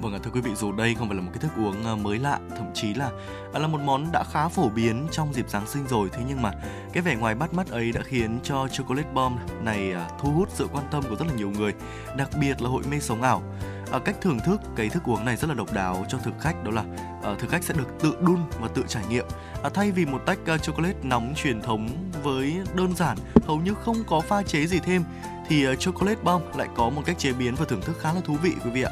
Vâng 0.00 0.12
ạ, 0.12 0.18
thưa 0.22 0.30
quý 0.30 0.40
vị, 0.40 0.50
dù 0.54 0.72
đây 0.72 0.94
không 0.94 1.08
phải 1.08 1.16
là 1.16 1.22
một 1.22 1.30
cái 1.34 1.40
thức 1.42 1.52
uống 1.56 1.84
à, 1.84 1.94
mới 1.94 2.18
lạ, 2.18 2.38
thậm 2.50 2.66
chí 2.74 2.94
là 2.94 3.10
à, 3.52 3.60
là 3.60 3.66
một 3.66 3.80
món 3.80 4.12
đã 4.12 4.24
khá 4.32 4.48
phổ 4.48 4.68
biến 4.68 5.06
trong 5.10 5.34
dịp 5.34 5.48
Giáng 5.48 5.66
sinh 5.66 5.86
rồi, 5.86 6.08
thế 6.12 6.22
nhưng 6.28 6.42
mà 6.42 6.52
cái 6.92 7.02
vẻ 7.02 7.16
ngoài 7.16 7.34
bắt 7.34 7.54
mắt 7.54 7.68
ấy 7.68 7.92
đã 7.92 8.00
khiến 8.04 8.38
cho 8.42 8.68
chocolate 8.68 9.08
bomb 9.14 9.38
này 9.62 9.92
à, 9.92 10.08
thu 10.20 10.30
hút 10.30 10.48
sự 10.52 10.68
quan 10.72 10.84
tâm 10.90 11.02
của 11.08 11.16
rất 11.16 11.24
là 11.28 11.34
nhiều 11.34 11.50
người, 11.50 11.72
đặc 12.16 12.28
biệt 12.40 12.62
là 12.62 12.68
hội 12.68 12.82
mê 12.90 13.00
sống 13.00 13.22
ảo. 13.22 13.42
À, 13.92 13.98
cách 13.98 14.16
thưởng 14.20 14.38
thức 14.44 14.60
cái 14.76 14.88
thức 14.88 15.02
uống 15.08 15.24
này 15.24 15.36
rất 15.36 15.48
là 15.48 15.54
độc 15.54 15.72
đáo 15.72 16.04
cho 16.08 16.18
thực 16.18 16.34
khách 16.40 16.64
đó 16.64 16.70
là 16.70 16.84
à, 17.22 17.34
thực 17.38 17.50
khách 17.50 17.64
sẽ 17.64 17.74
được 17.74 17.88
tự 18.00 18.16
đun 18.20 18.38
và 18.60 18.68
tự 18.68 18.84
trải 18.88 19.02
nghiệm. 19.08 19.24
À, 19.62 19.70
thay 19.74 19.90
vì 19.90 20.06
một 20.06 20.22
tách 20.26 20.38
à, 20.46 20.58
chocolate 20.58 20.96
nóng 21.02 21.34
truyền 21.36 21.62
thống 21.62 21.88
với 22.22 22.56
đơn 22.74 22.96
giản, 22.96 23.18
hầu 23.46 23.56
như 23.56 23.74
không 23.74 23.96
có 24.06 24.20
pha 24.20 24.42
chế 24.42 24.66
gì 24.66 24.78
thêm 24.78 25.04
thì 25.48 25.68
uh, 25.68 25.78
chocolate 25.78 26.20
bomb 26.22 26.56
lại 26.56 26.68
có 26.76 26.90
một 26.90 27.02
cách 27.06 27.18
chế 27.18 27.32
biến 27.32 27.54
và 27.54 27.64
thưởng 27.64 27.80
thức 27.80 27.96
khá 28.00 28.12
là 28.12 28.20
thú 28.20 28.36
vị 28.42 28.52
quý 28.64 28.70
vị 28.70 28.82
ạ. 28.82 28.90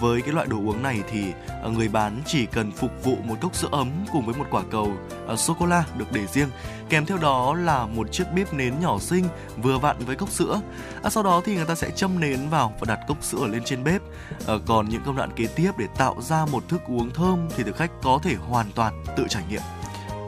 Với 0.00 0.22
cái 0.22 0.32
loại 0.32 0.46
đồ 0.46 0.56
uống 0.56 0.82
này 0.82 1.02
thì 1.10 1.32
à, 1.48 1.68
người 1.68 1.88
bán 1.88 2.22
chỉ 2.26 2.46
cần 2.46 2.72
phục 2.72 2.90
vụ 3.04 3.16
một 3.24 3.34
cốc 3.40 3.54
sữa 3.54 3.68
ấm 3.72 3.90
cùng 4.12 4.26
với 4.26 4.34
một 4.34 4.46
quả 4.50 4.62
cầu 4.70 4.92
à, 5.28 5.32
uh, 5.32 5.38
sô 5.38 5.56
cô 5.58 5.66
la 5.66 5.84
được 5.96 6.12
để 6.12 6.26
riêng. 6.26 6.48
Kèm 6.88 7.06
theo 7.06 7.18
đó 7.18 7.54
là 7.54 7.86
một 7.86 8.12
chiếc 8.12 8.24
bếp 8.34 8.54
nến 8.54 8.80
nhỏ 8.80 8.98
xinh 8.98 9.24
vừa 9.62 9.78
vặn 9.78 9.96
với 9.98 10.16
cốc 10.16 10.30
sữa. 10.30 10.60
À, 11.02 11.10
sau 11.10 11.22
đó 11.22 11.42
thì 11.44 11.54
người 11.56 11.64
ta 11.64 11.74
sẽ 11.74 11.90
châm 11.90 12.20
nến 12.20 12.48
vào 12.48 12.72
và 12.80 12.94
đặt 12.94 13.00
cốc 13.08 13.24
sữa 13.24 13.46
lên 13.46 13.62
trên 13.64 13.84
bếp. 13.84 14.02
À, 14.46 14.54
còn 14.66 14.88
những 14.88 15.02
công 15.06 15.16
đoạn 15.16 15.30
kế 15.36 15.46
tiếp 15.46 15.72
để 15.78 15.86
tạo 15.96 16.16
ra 16.22 16.46
một 16.46 16.68
thức 16.68 16.80
uống 16.88 17.10
thơm 17.10 17.48
thì 17.56 17.62
thực 17.62 17.76
khách 17.76 17.90
có 18.02 18.18
thể 18.22 18.34
hoàn 18.34 18.66
toàn 18.74 19.04
tự 19.16 19.24
trải 19.28 19.42
nghiệm. 19.50 19.62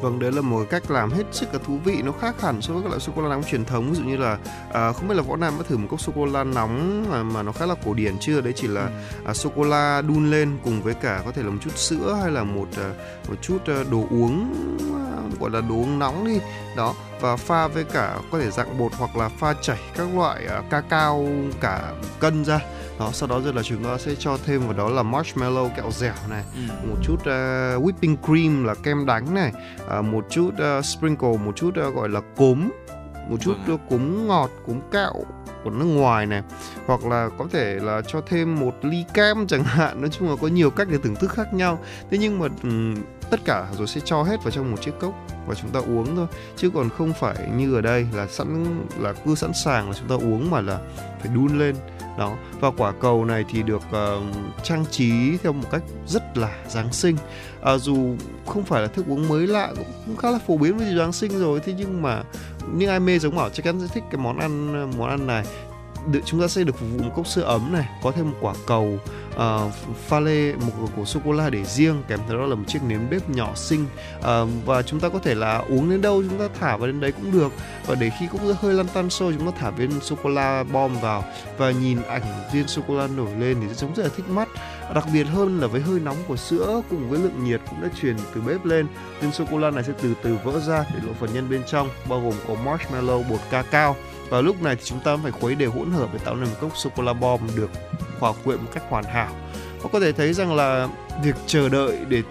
Vâng, 0.03 0.19
đấy 0.19 0.33
là 0.33 0.41
một 0.41 0.67
cách 0.71 0.91
làm 0.91 1.11
hết 1.11 1.25
sức 1.33 1.49
là 1.53 1.59
thú 1.67 1.79
vị, 1.85 2.03
nó 2.05 2.13
khác 2.13 2.41
hẳn 2.41 2.63
so 2.63 2.75
với 2.75 2.83
các 2.83 2.89
loại 2.89 3.01
sô 3.01 3.13
cô 3.17 3.23
la 3.23 3.29
nóng 3.29 3.45
truyền 3.45 3.65
thống. 3.65 3.91
Ví 3.91 3.97
dụ 3.97 4.05
như 4.05 4.17
là 4.17 4.39
à, 4.73 4.93
không 4.93 5.09
biết 5.09 5.15
là 5.15 5.23
võ 5.23 5.37
nam 5.37 5.55
đã 5.59 5.65
thử 5.69 5.77
một 5.77 5.87
cốc 5.91 6.01
sô 6.01 6.13
cô 6.17 6.27
la 6.27 6.45
nóng 6.45 7.05
mà, 7.11 7.23
mà 7.23 7.43
nó 7.43 7.53
khá 7.53 7.67
là 7.67 7.75
cổ 7.85 7.95
điển 7.95 8.19
chưa? 8.21 8.41
Đấy 8.41 8.53
chỉ 8.57 8.69
là 8.69 8.91
à, 9.25 9.35
sô 9.35 9.51
cô 9.57 9.63
la 9.63 10.03
đun 10.03 10.31
lên 10.31 10.59
cùng 10.65 10.83
với 10.83 10.95
cả 10.95 11.23
có 11.25 11.33
thể 11.33 11.43
là 11.43 11.51
một 11.51 11.59
chút 11.65 11.77
sữa 11.77 12.19
hay 12.23 12.31
là 12.31 12.45
một 12.45 12.69
à, 12.77 12.91
một 13.29 13.35
chút 13.43 13.59
à, 13.67 13.85
đồ 13.91 14.05
uống 14.11 14.55
à, 14.95 15.07
gọi 15.41 15.51
là 15.51 15.61
đồ 15.61 15.75
uống 15.75 15.99
nóng 15.99 16.27
đi. 16.27 16.39
Đó 16.77 16.95
và 17.21 17.37
pha 17.37 17.69
với 17.69 17.85
cả 17.85 18.19
có 18.33 18.39
thể 18.39 18.51
dạng 18.51 18.79
bột 18.79 18.93
hoặc 18.99 19.17
là 19.17 19.29
pha 19.29 19.55
chảy 19.63 19.79
các 19.97 20.09
loại 20.15 20.47
à, 20.47 20.63
cacao 20.71 21.29
cả 21.61 21.93
cân 22.21 22.45
ra 22.45 22.61
đó 22.99 23.11
sau 23.13 23.29
đó 23.29 23.41
rồi 23.41 23.55
là 23.55 23.63
chúng 23.63 23.85
ta 23.85 23.99
sẽ 23.99 24.15
cho 24.19 24.39
thêm 24.45 24.61
vào 24.61 24.73
đó 24.73 24.89
là 24.89 25.03
marshmallow 25.03 25.69
kẹo 25.77 25.91
dẻo 25.91 26.15
này 26.31 26.45
một 26.89 26.97
chút 27.03 27.15
uh, 27.21 27.85
whipping 27.85 28.17
cream 28.27 28.65
là 28.65 28.75
kem 28.75 29.07
đánh 29.07 29.35
này 29.35 29.53
uh, 29.99 30.05
một 30.05 30.27
chút 30.31 30.51
uh, 30.79 30.85
sprinkle 30.85 31.37
một 31.45 31.57
chút 31.57 31.75
uh, 31.89 31.95
gọi 31.95 32.09
là 32.09 32.21
cốm 32.37 32.71
một 33.31 33.37
chút 33.41 33.57
uh, 33.75 33.81
cốm 33.91 34.27
ngọt 34.27 34.51
cốm 34.67 34.81
kẹo 34.93 35.13
của 35.65 35.71
nước 35.71 35.85
ngoài 35.85 36.27
này. 36.27 36.43
Hoặc 36.87 37.07
là 37.07 37.29
có 37.39 37.47
thể 37.53 37.79
là 37.83 38.03
cho 38.07 38.21
thêm 38.27 38.61
một 38.61 38.75
ly 38.83 39.05
kem 39.15 39.47
chẳng 39.47 39.65
hạn 39.65 40.01
nói 40.01 40.11
chung 40.11 40.31
là 40.31 40.37
có 40.41 40.49
nhiều 40.49 40.71
cách 40.71 40.89
để 40.91 40.99
thưởng 41.03 41.15
thức 41.15 41.31
khác 41.31 41.55
nhau. 41.55 41.79
Thế 42.11 42.19
nhưng 42.19 42.39
mà 42.39 42.47
ừm, 42.63 42.95
tất 43.31 43.41
cả 43.45 43.67
rồi 43.79 43.87
sẽ 43.87 44.01
cho 44.05 44.23
hết 44.23 44.43
vào 44.43 44.51
trong 44.51 44.71
một 44.71 44.77
chiếc 44.83 44.93
cốc 45.01 45.15
và 45.47 45.55
chúng 45.55 45.71
ta 45.71 45.81
uống 45.81 46.17
thôi. 46.17 46.27
Chứ 46.57 46.71
còn 46.75 46.91
không 46.91 47.13
phải 47.13 47.37
như 47.57 47.75
ở 47.75 47.81
đây 47.81 48.07
là 48.15 48.27
sẵn 48.27 48.65
là 48.99 49.13
cứ 49.13 49.35
sẵn 49.35 49.53
sàng 49.65 49.91
là 49.91 49.97
chúng 49.99 50.09
ta 50.09 50.27
uống 50.27 50.51
mà 50.51 50.61
là 50.61 50.79
phải 51.21 51.31
đun 51.35 51.59
lên 51.59 51.77
đó 52.19 52.37
và 52.61 52.71
quả 52.71 52.93
cầu 52.93 53.25
này 53.25 53.45
thì 53.49 53.63
được 53.63 53.83
uh, 53.89 54.23
trang 54.63 54.85
trí 54.91 55.37
theo 55.43 55.53
một 55.53 55.69
cách 55.71 55.83
rất 56.07 56.39
là 56.39 56.55
giáng 56.69 56.93
sinh. 56.93 57.17
À, 57.63 57.79
dù 57.79 58.17
không 58.47 58.65
phải 58.65 58.83
là 58.83 58.89
thức 58.89 59.07
uống 59.09 59.29
mới 59.29 59.47
lạ 59.47 59.73
cũng, 59.77 59.87
cũng 60.07 60.17
khá 60.17 60.31
là 60.31 60.39
phổ 60.47 60.57
biến 60.57 60.79
với 60.79 60.87
dịp 60.87 60.97
giáng 60.99 61.13
sinh 61.13 61.39
rồi. 61.39 61.61
Thế 61.61 61.75
nhưng 61.79 62.03
mà 62.03 62.23
những 62.73 62.91
ai 62.91 63.01
mê 63.01 63.19
giống 63.19 63.37
bảo 63.37 63.51
chắc 63.51 63.65
chắn 63.65 63.81
sẽ 63.81 63.87
thích 63.95 64.05
cái 64.11 64.21
món 64.21 64.39
ăn 64.39 64.83
món 64.99 65.09
ăn 65.09 65.27
này. 65.27 65.45
Được 66.13 66.21
chúng 66.25 66.41
ta 66.41 66.49
sẽ 66.49 66.65
được 66.65 66.77
phục 66.79 66.89
vụ 66.93 67.05
một 67.05 67.13
cốc 67.17 67.27
sữa 67.27 67.43
ấm 67.43 67.73
này 67.73 67.89
có 68.03 68.11
thêm 68.11 68.31
một 68.31 68.37
quả 68.41 68.55
cầu 68.67 68.99
uh, 69.39 69.73
pha 70.07 70.21
lê 70.21 70.53
một 70.53 70.89
quả 70.97 71.05
sô 71.05 71.21
cô 71.25 71.33
la 71.33 71.51
để 71.51 71.65
riêng 71.65 72.03
kèm 72.09 72.19
theo 72.29 72.39
đó 72.39 72.47
là 72.47 72.55
một 72.55 72.65
chiếc 72.67 72.83
nến 72.83 73.11
bếp 73.11 73.31
nhỏ 73.31 73.55
xinh. 73.55 73.87
Uh, 74.19 74.25
và 74.67 74.83
chúng 74.83 75.01
ta 75.01 75.09
có 75.09 75.19
thể 75.19 75.35
là 75.35 75.63
uống 75.69 75.91
đến 75.91 76.01
đâu 76.01 76.23
chúng 76.31 76.39
ta 76.39 76.49
thả 76.61 76.77
vào 76.77 76.87
đến 76.87 77.01
đấy 77.01 77.13
cũng 77.13 77.33
được. 77.33 77.53
Và 77.87 77.95
để 77.95 78.11
khi 78.21 78.27
cũng 78.33 78.55
hơi 78.61 78.75
lăn 78.75 78.87
tăn 78.89 79.11
sôi 79.11 79.35
chúng 79.39 79.53
ta 79.53 79.59
thả 79.61 79.71
viên 79.71 80.01
sô 80.01 80.17
cô 80.23 80.31
la 80.31 80.65
bom 80.73 81.01
vào. 81.01 81.25
Và 81.59 81.71
nhìn 81.71 82.03
ảnh 82.03 82.23
viên 82.53 82.69
sô 82.69 82.83
cô 82.89 82.99
la 82.99 83.07
nổi 83.07 83.31
lên 83.39 83.57
thì 83.61 83.75
trông 83.77 83.95
rất 83.95 84.03
là 84.03 84.11
thích 84.17 84.29
mắt. 84.29 84.49
Đặc 84.95 85.05
biệt 85.13 85.25
hơn 85.25 85.61
là 85.61 85.67
với 85.67 85.81
hơi 85.81 86.01
nóng 86.01 86.17
của 86.29 86.37
sữa 86.37 86.83
cùng 86.91 87.11
với 87.11 87.19
lượng 87.19 87.45
nhiệt 87.45 87.61
cũng 87.71 87.83
đã 87.83 87.89
truyền 88.01 88.17
từ 88.35 88.41
bếp 88.41 88.65
lên. 88.65 88.87
Viên 89.21 89.33
sô 89.33 89.45
cô 89.51 89.59
la 89.59 89.71
này 89.71 89.85
sẽ 89.85 89.93
từ 90.03 90.15
từ 90.23 90.39
vỡ 90.45 90.61
ra 90.61 90.85
để 90.95 91.01
lộ 91.07 91.13
phần 91.21 91.35
nhân 91.35 91.51
bên 91.51 91.63
trong 91.67 91.89
bao 92.09 92.21
gồm 92.21 92.35
có 92.49 92.55
marshmallow 92.65 93.23
bột 93.29 93.41
cacao 93.51 93.97
và 94.31 94.41
lúc 94.41 94.63
này 94.63 94.77
thì 94.77 94.83
chúng 94.85 95.01
ta 95.01 95.17
phải 95.23 95.33
khuấy 95.33 95.55
đều 95.55 95.71
hỗn 95.71 95.91
hợp 95.91 96.09
để 96.13 96.19
tạo 96.25 96.37
nên 96.37 96.49
một 96.49 96.57
cốc 96.61 96.77
sô 96.77 96.91
cô 96.97 97.03
la 97.03 97.13
bom 97.13 97.41
được 97.57 97.71
hòa 98.19 98.33
quyện 98.45 98.59
một 98.59 98.71
cách 98.75 98.83
hoàn 98.89 99.05
hảo. 99.05 99.33
Và 99.83 99.91
có 99.93 100.01
thể 100.01 100.13
thấy 100.13 100.33
rằng 100.33 100.55
là 100.55 100.89
việc 101.23 101.35
chờ 101.47 101.69
đợi 101.69 101.99
để 102.09 102.23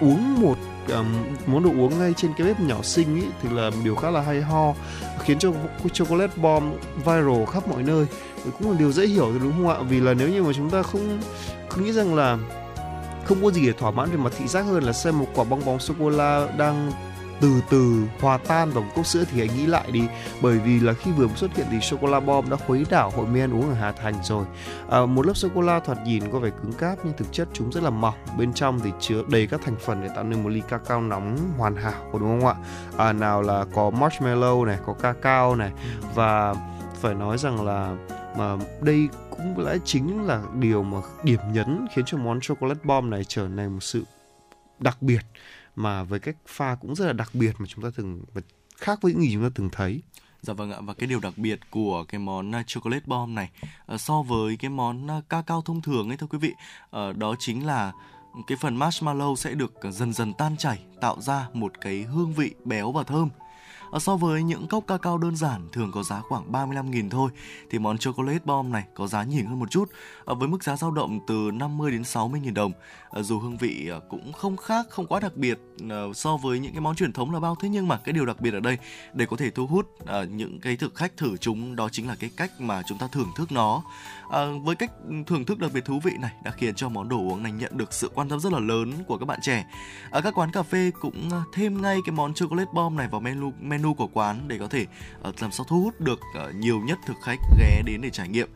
uống 0.00 0.40
một 0.40 0.54
um, 0.88 1.14
món 1.46 1.62
đồ 1.62 1.70
uống 1.70 1.98
ngay 1.98 2.14
trên 2.16 2.30
cái 2.38 2.46
bếp 2.46 2.60
nhỏ 2.60 2.82
xinh 2.82 3.16
ý, 3.16 3.26
thì 3.42 3.48
là 3.52 3.70
một 3.70 3.76
điều 3.84 3.96
khá 3.96 4.10
là 4.10 4.20
hay 4.20 4.40
ho 4.40 4.74
khiến 5.20 5.38
cho 5.38 5.52
chocolate 5.92 6.32
bomb 6.36 6.74
viral 6.96 7.44
khắp 7.52 7.68
mọi 7.68 7.82
nơi. 7.82 8.06
Thì 8.44 8.50
cũng 8.58 8.70
là 8.70 8.78
điều 8.78 8.92
dễ 8.92 9.06
hiểu 9.06 9.30
rồi 9.30 9.40
đúng 9.42 9.52
không 9.52 9.68
ạ? 9.68 9.76
Vì 9.88 10.00
là 10.00 10.14
nếu 10.14 10.28
như 10.28 10.42
mà 10.42 10.52
chúng 10.52 10.70
ta 10.70 10.82
không 10.82 11.20
không 11.68 11.84
nghĩ 11.84 11.92
rằng 11.92 12.14
là 12.14 12.38
không 13.24 13.42
có 13.42 13.50
gì 13.50 13.66
để 13.66 13.72
thỏa 13.72 13.90
mãn 13.90 14.10
về 14.10 14.16
mặt 14.16 14.32
thị 14.38 14.46
giác 14.46 14.62
hơn 14.62 14.82
là 14.82 14.92
xem 14.92 15.18
một 15.18 15.26
quả 15.34 15.44
bong 15.44 15.64
bóng 15.64 15.80
sô 15.80 15.94
cô 15.98 16.08
la 16.08 16.48
đang 16.58 16.92
từ 17.40 17.62
từ 17.70 18.04
hòa 18.20 18.38
tan 18.38 18.70
vào 18.70 18.84
một 18.84 18.90
cốc 18.94 19.06
sữa 19.06 19.24
thì 19.30 19.38
hãy 19.38 19.56
nghĩ 19.56 19.66
lại 19.66 19.90
đi. 19.92 20.02
Bởi 20.42 20.58
vì 20.58 20.80
là 20.80 20.92
khi 20.92 21.12
vừa 21.12 21.26
mới 21.26 21.36
xuất 21.36 21.56
hiện 21.56 21.66
thì 21.70 21.80
sô 21.80 21.96
cô 22.00 22.08
la 22.08 22.20
bom 22.20 22.50
đã 22.50 22.56
khuấy 22.56 22.86
đảo 22.90 23.10
hội 23.10 23.26
men 23.26 23.54
uống 23.54 23.68
ở 23.68 23.74
Hà 23.74 23.92
Thành 23.92 24.14
rồi. 24.22 24.44
À, 24.90 25.06
một 25.06 25.26
lớp 25.26 25.34
sô 25.34 25.48
cô 25.54 25.60
la 25.60 25.80
thoạt 25.80 25.98
nhìn 26.04 26.32
có 26.32 26.38
vẻ 26.38 26.50
cứng 26.62 26.72
cáp 26.72 26.98
nhưng 27.04 27.14
thực 27.16 27.32
chất 27.32 27.48
chúng 27.52 27.72
rất 27.72 27.82
là 27.82 27.90
mỏng. 27.90 28.14
Bên 28.38 28.52
trong 28.52 28.80
thì 28.80 28.90
chứa 29.00 29.22
đầy 29.30 29.46
các 29.46 29.60
thành 29.64 29.76
phần 29.80 30.02
để 30.02 30.08
tạo 30.14 30.24
nên 30.24 30.42
một 30.42 30.48
ly 30.48 30.62
cacao 30.68 31.00
nóng 31.00 31.38
hoàn 31.58 31.76
hảo 31.76 32.04
đúng 32.12 32.40
không 32.40 32.46
ạ? 32.46 32.54
À, 32.96 33.12
nào 33.12 33.42
là 33.42 33.64
có 33.74 33.90
marshmallow 33.90 34.64
này 34.64 34.78
có 34.86 34.92
cacao 34.92 35.56
này. 35.56 35.70
Và 36.14 36.54
phải 37.00 37.14
nói 37.14 37.38
rằng 37.38 37.66
là 37.66 37.96
mà 38.36 38.56
đây 38.80 39.08
cũng 39.30 39.66
lẽ 39.66 39.78
chính 39.84 40.26
là 40.26 40.42
điều 40.54 40.82
mà 40.82 40.98
điểm 41.22 41.40
nhấn 41.52 41.86
khiến 41.94 42.04
cho 42.04 42.18
món 42.18 42.40
chocolate 42.40 42.80
bomb 42.84 43.10
này 43.10 43.24
trở 43.24 43.48
thành 43.56 43.74
một 43.74 43.82
sự 43.82 44.04
đặc 44.78 44.96
biệt 45.00 45.20
mà 45.78 46.02
với 46.02 46.20
cách 46.20 46.36
pha 46.46 46.74
cũng 46.74 46.94
rất 46.94 47.06
là 47.06 47.12
đặc 47.12 47.30
biệt 47.34 47.52
mà 47.58 47.66
chúng 47.68 47.84
ta 47.84 47.90
thường 47.96 48.22
và 48.34 48.40
khác 48.76 48.98
với 49.02 49.12
những 49.12 49.22
gì 49.22 49.30
chúng 49.32 49.42
ta 49.42 49.48
từng 49.54 49.70
thấy. 49.72 50.02
Dạ 50.42 50.52
vâng 50.52 50.72
ạ, 50.72 50.78
và 50.80 50.94
cái 50.94 51.06
điều 51.06 51.20
đặc 51.20 51.32
biệt 51.36 51.60
của 51.70 52.04
cái 52.04 52.18
món 52.18 52.54
à, 52.54 52.62
chocolate 52.66 53.02
bomb 53.06 53.34
này 53.34 53.50
ờ, 53.86 53.98
so 53.98 54.22
với 54.22 54.56
cái 54.56 54.70
món 54.70 55.10
à, 55.10 55.14
cacao 55.14 55.42
ca 55.42 55.42
cao 55.42 55.62
thông 55.62 55.82
thường 55.82 56.08
ấy 56.08 56.16
thưa 56.16 56.26
quý 56.26 56.38
vị 56.38 56.54
ờ, 56.90 57.12
đó 57.12 57.34
chính 57.38 57.66
là 57.66 57.92
cái 58.46 58.58
phần 58.60 58.78
marshmallow 58.78 59.34
sẽ 59.34 59.54
được 59.54 59.72
dần 59.90 60.12
dần 60.12 60.32
tan 60.34 60.56
chảy, 60.56 60.78
tạo 61.00 61.20
ra 61.20 61.48
một 61.52 61.72
cái 61.80 62.02
hương 62.02 62.32
vị 62.32 62.54
béo 62.64 62.92
và 62.92 63.02
thơm. 63.02 63.28
Ờ, 63.90 63.98
so 63.98 64.16
với 64.16 64.42
những 64.42 64.66
cốc 64.66 64.84
cacao 64.86 65.18
đơn 65.18 65.36
giản 65.36 65.68
thường 65.72 65.90
có 65.94 66.02
giá 66.02 66.20
khoảng 66.20 66.52
35.000 66.52 67.10
thôi, 67.10 67.30
thì 67.70 67.78
món 67.78 67.98
chocolate 67.98 68.44
bomb 68.44 68.72
này 68.72 68.84
có 68.94 69.06
giá 69.06 69.24
nhỉnh 69.24 69.46
hơn 69.46 69.60
một 69.60 69.70
chút. 69.70 69.90
À, 70.28 70.34
với 70.34 70.48
mức 70.48 70.64
giá 70.64 70.76
dao 70.76 70.90
động 70.90 71.20
từ 71.26 71.50
50 71.54 71.90
đến 71.90 72.02
60.000 72.02 72.54
đồng. 72.54 72.72
À, 73.10 73.22
dù 73.22 73.38
hương 73.38 73.56
vị 73.56 73.90
à, 73.92 73.98
cũng 74.08 74.32
không 74.32 74.56
khác, 74.56 74.86
không 74.90 75.06
quá 75.06 75.20
đặc 75.20 75.36
biệt 75.36 75.58
so 76.14 76.36
với 76.36 76.58
những 76.58 76.72
cái 76.72 76.80
món 76.80 76.96
truyền 76.96 77.12
thống 77.12 77.32
là 77.34 77.40
bao 77.40 77.56
thế 77.60 77.68
nhưng 77.68 77.88
mà 77.88 77.96
cái 77.96 78.12
điều 78.12 78.26
đặc 78.26 78.40
biệt 78.40 78.54
ở 78.54 78.60
đây 78.60 78.78
để 79.14 79.26
có 79.26 79.36
thể 79.36 79.50
thu 79.50 79.66
hút 79.66 79.86
những 80.28 80.60
cái 80.60 80.76
thực 80.76 80.94
khách 80.94 81.16
thử 81.16 81.36
chúng 81.36 81.76
đó 81.76 81.88
chính 81.92 82.08
là 82.08 82.16
cái 82.20 82.30
cách 82.36 82.60
mà 82.60 82.82
chúng 82.88 82.98
ta 82.98 83.08
thưởng 83.12 83.32
thức 83.36 83.52
nó. 83.52 83.82
À, 84.30 84.46
với 84.64 84.76
cách 84.76 84.90
thưởng 85.26 85.44
thức 85.44 85.58
đặc 85.58 85.70
biệt 85.74 85.84
thú 85.84 86.00
vị 86.04 86.12
này 86.20 86.32
đã 86.44 86.50
khiến 86.50 86.74
cho 86.74 86.88
món 86.88 87.08
đồ 87.08 87.16
uống 87.16 87.42
này 87.42 87.52
nhận 87.52 87.76
được 87.76 87.92
sự 87.92 88.10
quan 88.14 88.28
tâm 88.28 88.40
rất 88.40 88.52
là 88.52 88.58
lớn 88.58 88.92
của 89.06 89.18
các 89.18 89.26
bạn 89.26 89.38
trẻ. 89.42 89.64
Ở 90.10 90.20
các 90.20 90.38
quán 90.38 90.52
cà 90.52 90.62
phê 90.62 90.90
cũng 91.00 91.30
thêm 91.52 91.82
ngay 91.82 91.98
cái 92.06 92.12
món 92.12 92.34
chocolate 92.34 92.70
bomb 92.74 92.98
này 92.98 93.08
vào 93.08 93.20
menu 93.20 93.52
menu 93.60 93.94
của 93.94 94.06
quán 94.06 94.48
để 94.48 94.58
có 94.58 94.66
thể 94.66 94.86
làm 95.40 95.52
sao 95.52 95.66
thu 95.68 95.82
hút 95.82 96.00
được 96.00 96.20
nhiều 96.54 96.80
nhất 96.80 96.98
thực 97.06 97.16
khách 97.22 97.38
ghé 97.58 97.82
đến 97.86 98.00
để 98.00 98.10
trải 98.10 98.28
nghiệm. 98.28 98.48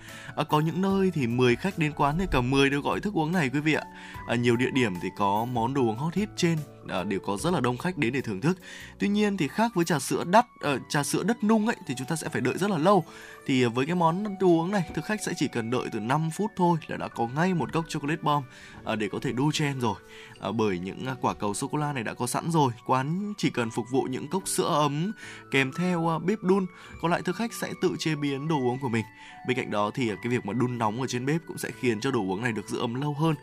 Có 0.49 0.61
những 0.61 0.83
nơi 0.83 1.11
thì 1.15 1.27
10 1.27 1.57
khách 1.63 1.79
đến 1.79 1.93
quán 1.93 2.19
thì 2.19 2.27
cả 2.31 2.41
10 2.41 2.71
đều 2.71 2.81
gọi 2.81 3.01
thức 3.01 3.15
uống 3.15 3.33
này 3.33 3.51
quý 3.53 3.61
vị 3.61 3.75
ạ. 3.75 3.83
À, 4.27 4.35
nhiều 4.35 4.57
địa 4.57 4.71
điểm 4.71 4.95
thì 5.03 5.09
có 5.17 5.45
món 5.45 5.75
đồ 5.75 5.83
uống 5.83 5.97
hot 5.97 6.15
hit 6.15 6.29
trên 6.37 6.59
à, 6.89 7.05
đều 7.05 7.21
có 7.21 7.37
rất 7.37 7.53
là 7.53 7.61
đông 7.61 7.79
khách 7.79 7.99
đến 7.99 8.13
để 8.13 8.21
thưởng 8.21 8.41
thức. 8.41 8.59
Tuy 8.99 9.09
nhiên 9.09 9.37
thì 9.37 9.49
khác 9.49 9.73
với 9.75 9.85
trà 9.85 9.99
sữa 9.99 10.25
đắt, 10.27 10.47
à, 10.61 10.77
trà 10.89 11.03
sữa 11.03 11.23
đất 11.23 11.45
nung 11.45 11.67
ấy 11.67 11.77
thì 11.87 11.95
chúng 11.99 12.07
ta 12.07 12.17
sẽ 12.17 12.29
phải 12.29 12.41
đợi 12.41 12.59
rất 12.59 12.71
là 12.71 12.79
lâu. 12.79 13.05
Thì 13.47 13.65
với 13.65 13.87
cái 13.87 13.95
món 13.95 14.25
đồ 14.41 14.47
uống 14.47 14.71
này, 14.71 14.91
thực 14.95 15.05
khách 15.05 15.23
sẽ 15.23 15.33
chỉ 15.37 15.49
cần 15.49 15.71
đợi 15.71 15.89
từ 15.93 16.01
5 16.01 16.31
phút 16.31 16.51
thôi 16.57 16.79
là 16.87 16.97
đã 16.97 17.09
có 17.09 17.29
ngay 17.37 17.55
một 17.55 17.73
cốc 17.73 17.85
chocolate 17.89 18.23
bomb 18.23 18.45
à, 18.85 18.97
để 18.97 19.09
có 19.13 19.19
thể 19.23 19.33
đu 19.33 19.53
chen 19.53 19.81
rồi. 19.81 19.97
À, 20.43 20.53
bởi 20.53 20.79
những 20.79 21.07
à, 21.07 21.17
quả 21.21 21.35
cầu 21.35 21.55
sô 21.55 21.69
cô 21.69 21.79
la 21.79 21.93
này 21.93 22.03
đã 22.03 22.15
có 22.15 22.27
sẵn 22.27 22.51
rồi, 22.51 22.73
quán 22.87 23.35
chỉ 23.39 23.51
cần 23.51 23.71
phục 23.71 23.91
vụ 23.91 24.03
những 24.03 24.29
cốc 24.29 24.49
sữa 24.49 24.69
ấm 24.69 25.13
kèm 25.51 25.73
theo 25.73 26.09
à, 26.09 26.19
bếp 26.19 26.43
đun, 26.43 26.67
còn 27.01 27.11
lại 27.11 27.23
thực 27.23 27.37
khách 27.37 27.53
sẽ 27.53 27.73
tự 27.83 27.97
chế 27.99 28.15
biến 28.15 28.49
đồ 28.49 28.57
uống 28.57 28.79
của 28.79 28.89
mình. 28.89 29.05
Bên 29.49 29.57
cạnh 29.57 29.71
đó 29.71 29.91
thì 29.95 30.09
cái 30.09 30.31
việc 30.31 30.47
mà 30.47 30.53
đun 30.53 30.79
nóng 30.79 31.01
ở 31.01 31.07
trên 31.07 31.27
bếp 31.27 31.41
cũng 31.47 31.59
sẽ 31.59 31.71
khiến 31.81 32.01
cho 32.01 32.11
đồ 32.11 32.21
uống 32.21 32.43
này 32.43 32.53
được 32.53 32.69
giữ 32.69 32.79
ấm 32.79 32.95
lâu 32.95 33.15
hơn. 33.15 33.35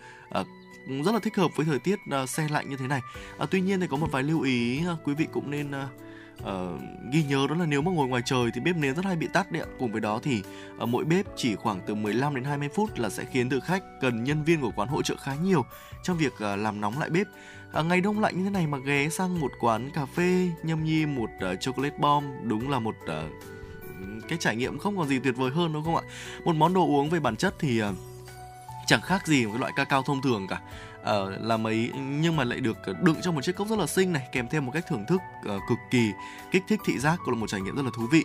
Rất 1.05 1.11
là 1.11 1.19
thích 1.19 1.35
hợp 1.35 1.51
với 1.55 1.65
thời 1.65 1.79
tiết 1.79 1.99
xe 2.27 2.47
lạnh 2.49 2.69
như 2.69 2.77
thế 2.77 2.87
này. 2.87 3.01
À, 3.37 3.45
tuy 3.51 3.61
nhiên 3.61 3.79
thì 3.79 3.87
có 3.87 3.97
một 3.97 4.11
vài 4.11 4.23
lưu 4.23 4.41
ý 4.41 4.81
quý 5.03 5.13
vị 5.13 5.27
cũng 5.31 5.51
nên 5.51 5.71
uh, 6.43 6.81
ghi 7.11 7.23
nhớ 7.23 7.47
đó 7.49 7.55
là 7.55 7.65
nếu 7.65 7.81
mà 7.81 7.91
ngồi 7.91 8.07
ngoài 8.07 8.21
trời 8.25 8.51
thì 8.53 8.61
bếp 8.61 8.75
nến 8.75 8.95
rất 8.95 9.05
hay 9.05 9.15
bị 9.15 9.27
tắt 9.33 9.51
đấy 9.51 9.61
ạ. 9.61 9.67
Cùng 9.79 9.91
với 9.91 10.01
đó 10.01 10.19
thì 10.23 10.43
uh, 10.83 10.89
mỗi 10.89 11.05
bếp 11.05 11.25
chỉ 11.35 11.55
khoảng 11.55 11.81
từ 11.87 11.95
15 11.95 12.35
đến 12.35 12.43
20 12.43 12.69
phút 12.69 12.99
là 12.99 13.09
sẽ 13.09 13.25
khiến 13.31 13.49
thực 13.49 13.63
khách 13.63 13.83
cần 14.01 14.23
nhân 14.23 14.43
viên 14.43 14.61
của 14.61 14.71
quán 14.75 14.89
hỗ 14.89 15.01
trợ 15.01 15.15
khá 15.15 15.35
nhiều 15.35 15.65
trong 16.03 16.17
việc 16.17 16.33
uh, 16.33 16.59
làm 16.59 16.81
nóng 16.81 16.99
lại 16.99 17.09
bếp. 17.09 17.27
À, 17.73 17.81
ngày 17.81 18.01
đông 18.01 18.19
lạnh 18.19 18.37
như 18.37 18.43
thế 18.43 18.49
này 18.49 18.67
mà 18.67 18.77
ghé 18.77 19.09
sang 19.09 19.39
một 19.39 19.51
quán 19.59 19.89
cà 19.93 20.05
phê 20.05 20.49
nhâm 20.63 20.83
nhi 20.83 21.05
một 21.05 21.29
uh, 21.53 21.59
chocolate 21.61 21.97
bomb 21.97 22.25
đúng 22.43 22.69
là 22.69 22.79
một 22.79 22.95
uh, 23.03 23.31
cái 24.27 24.37
trải 24.37 24.55
nghiệm 24.55 24.77
không 24.77 24.97
còn 24.97 25.07
gì 25.07 25.19
tuyệt 25.19 25.37
vời 25.37 25.51
hơn 25.51 25.73
đúng 25.73 25.83
không 25.83 25.95
ạ? 25.95 26.03
Một 26.45 26.55
món 26.55 26.73
đồ 26.73 26.81
uống 26.81 27.09
về 27.09 27.19
bản 27.19 27.35
chất 27.35 27.55
thì 27.59 27.83
uh, 27.83 27.95
chẳng 28.87 29.01
khác 29.01 29.27
gì 29.27 29.45
một 29.45 29.51
cái 29.51 29.59
loại 29.59 29.73
cacao 29.75 30.03
thông 30.03 30.21
thường 30.21 30.47
cả 30.47 30.61
Ờ, 31.09 31.23
uh, 31.23 31.41
là 31.41 31.57
mấy 31.57 31.91
nhưng 31.95 32.35
mà 32.35 32.43
lại 32.43 32.59
được 32.59 32.77
ờ, 32.83 32.93
đựng 33.01 33.15
trong 33.21 33.35
một 33.35 33.41
chiếc 33.41 33.55
cốc 33.55 33.67
rất 33.67 33.79
là 33.79 33.87
xinh 33.87 34.13
này 34.13 34.27
kèm 34.31 34.47
theo 34.47 34.61
một 34.61 34.71
cách 34.71 34.85
thưởng 34.87 35.05
thức 35.07 35.21
uh, 35.39 35.61
cực 35.69 35.77
kỳ 35.91 36.11
kích 36.51 36.63
thích 36.67 36.79
thị 36.85 36.99
giác 36.99 37.19
cũng 37.25 37.33
là 37.33 37.39
một 37.39 37.47
trải 37.49 37.61
nghiệm 37.61 37.75
rất 37.75 37.85
là 37.85 37.91
thú 37.93 38.03
vị. 38.11 38.23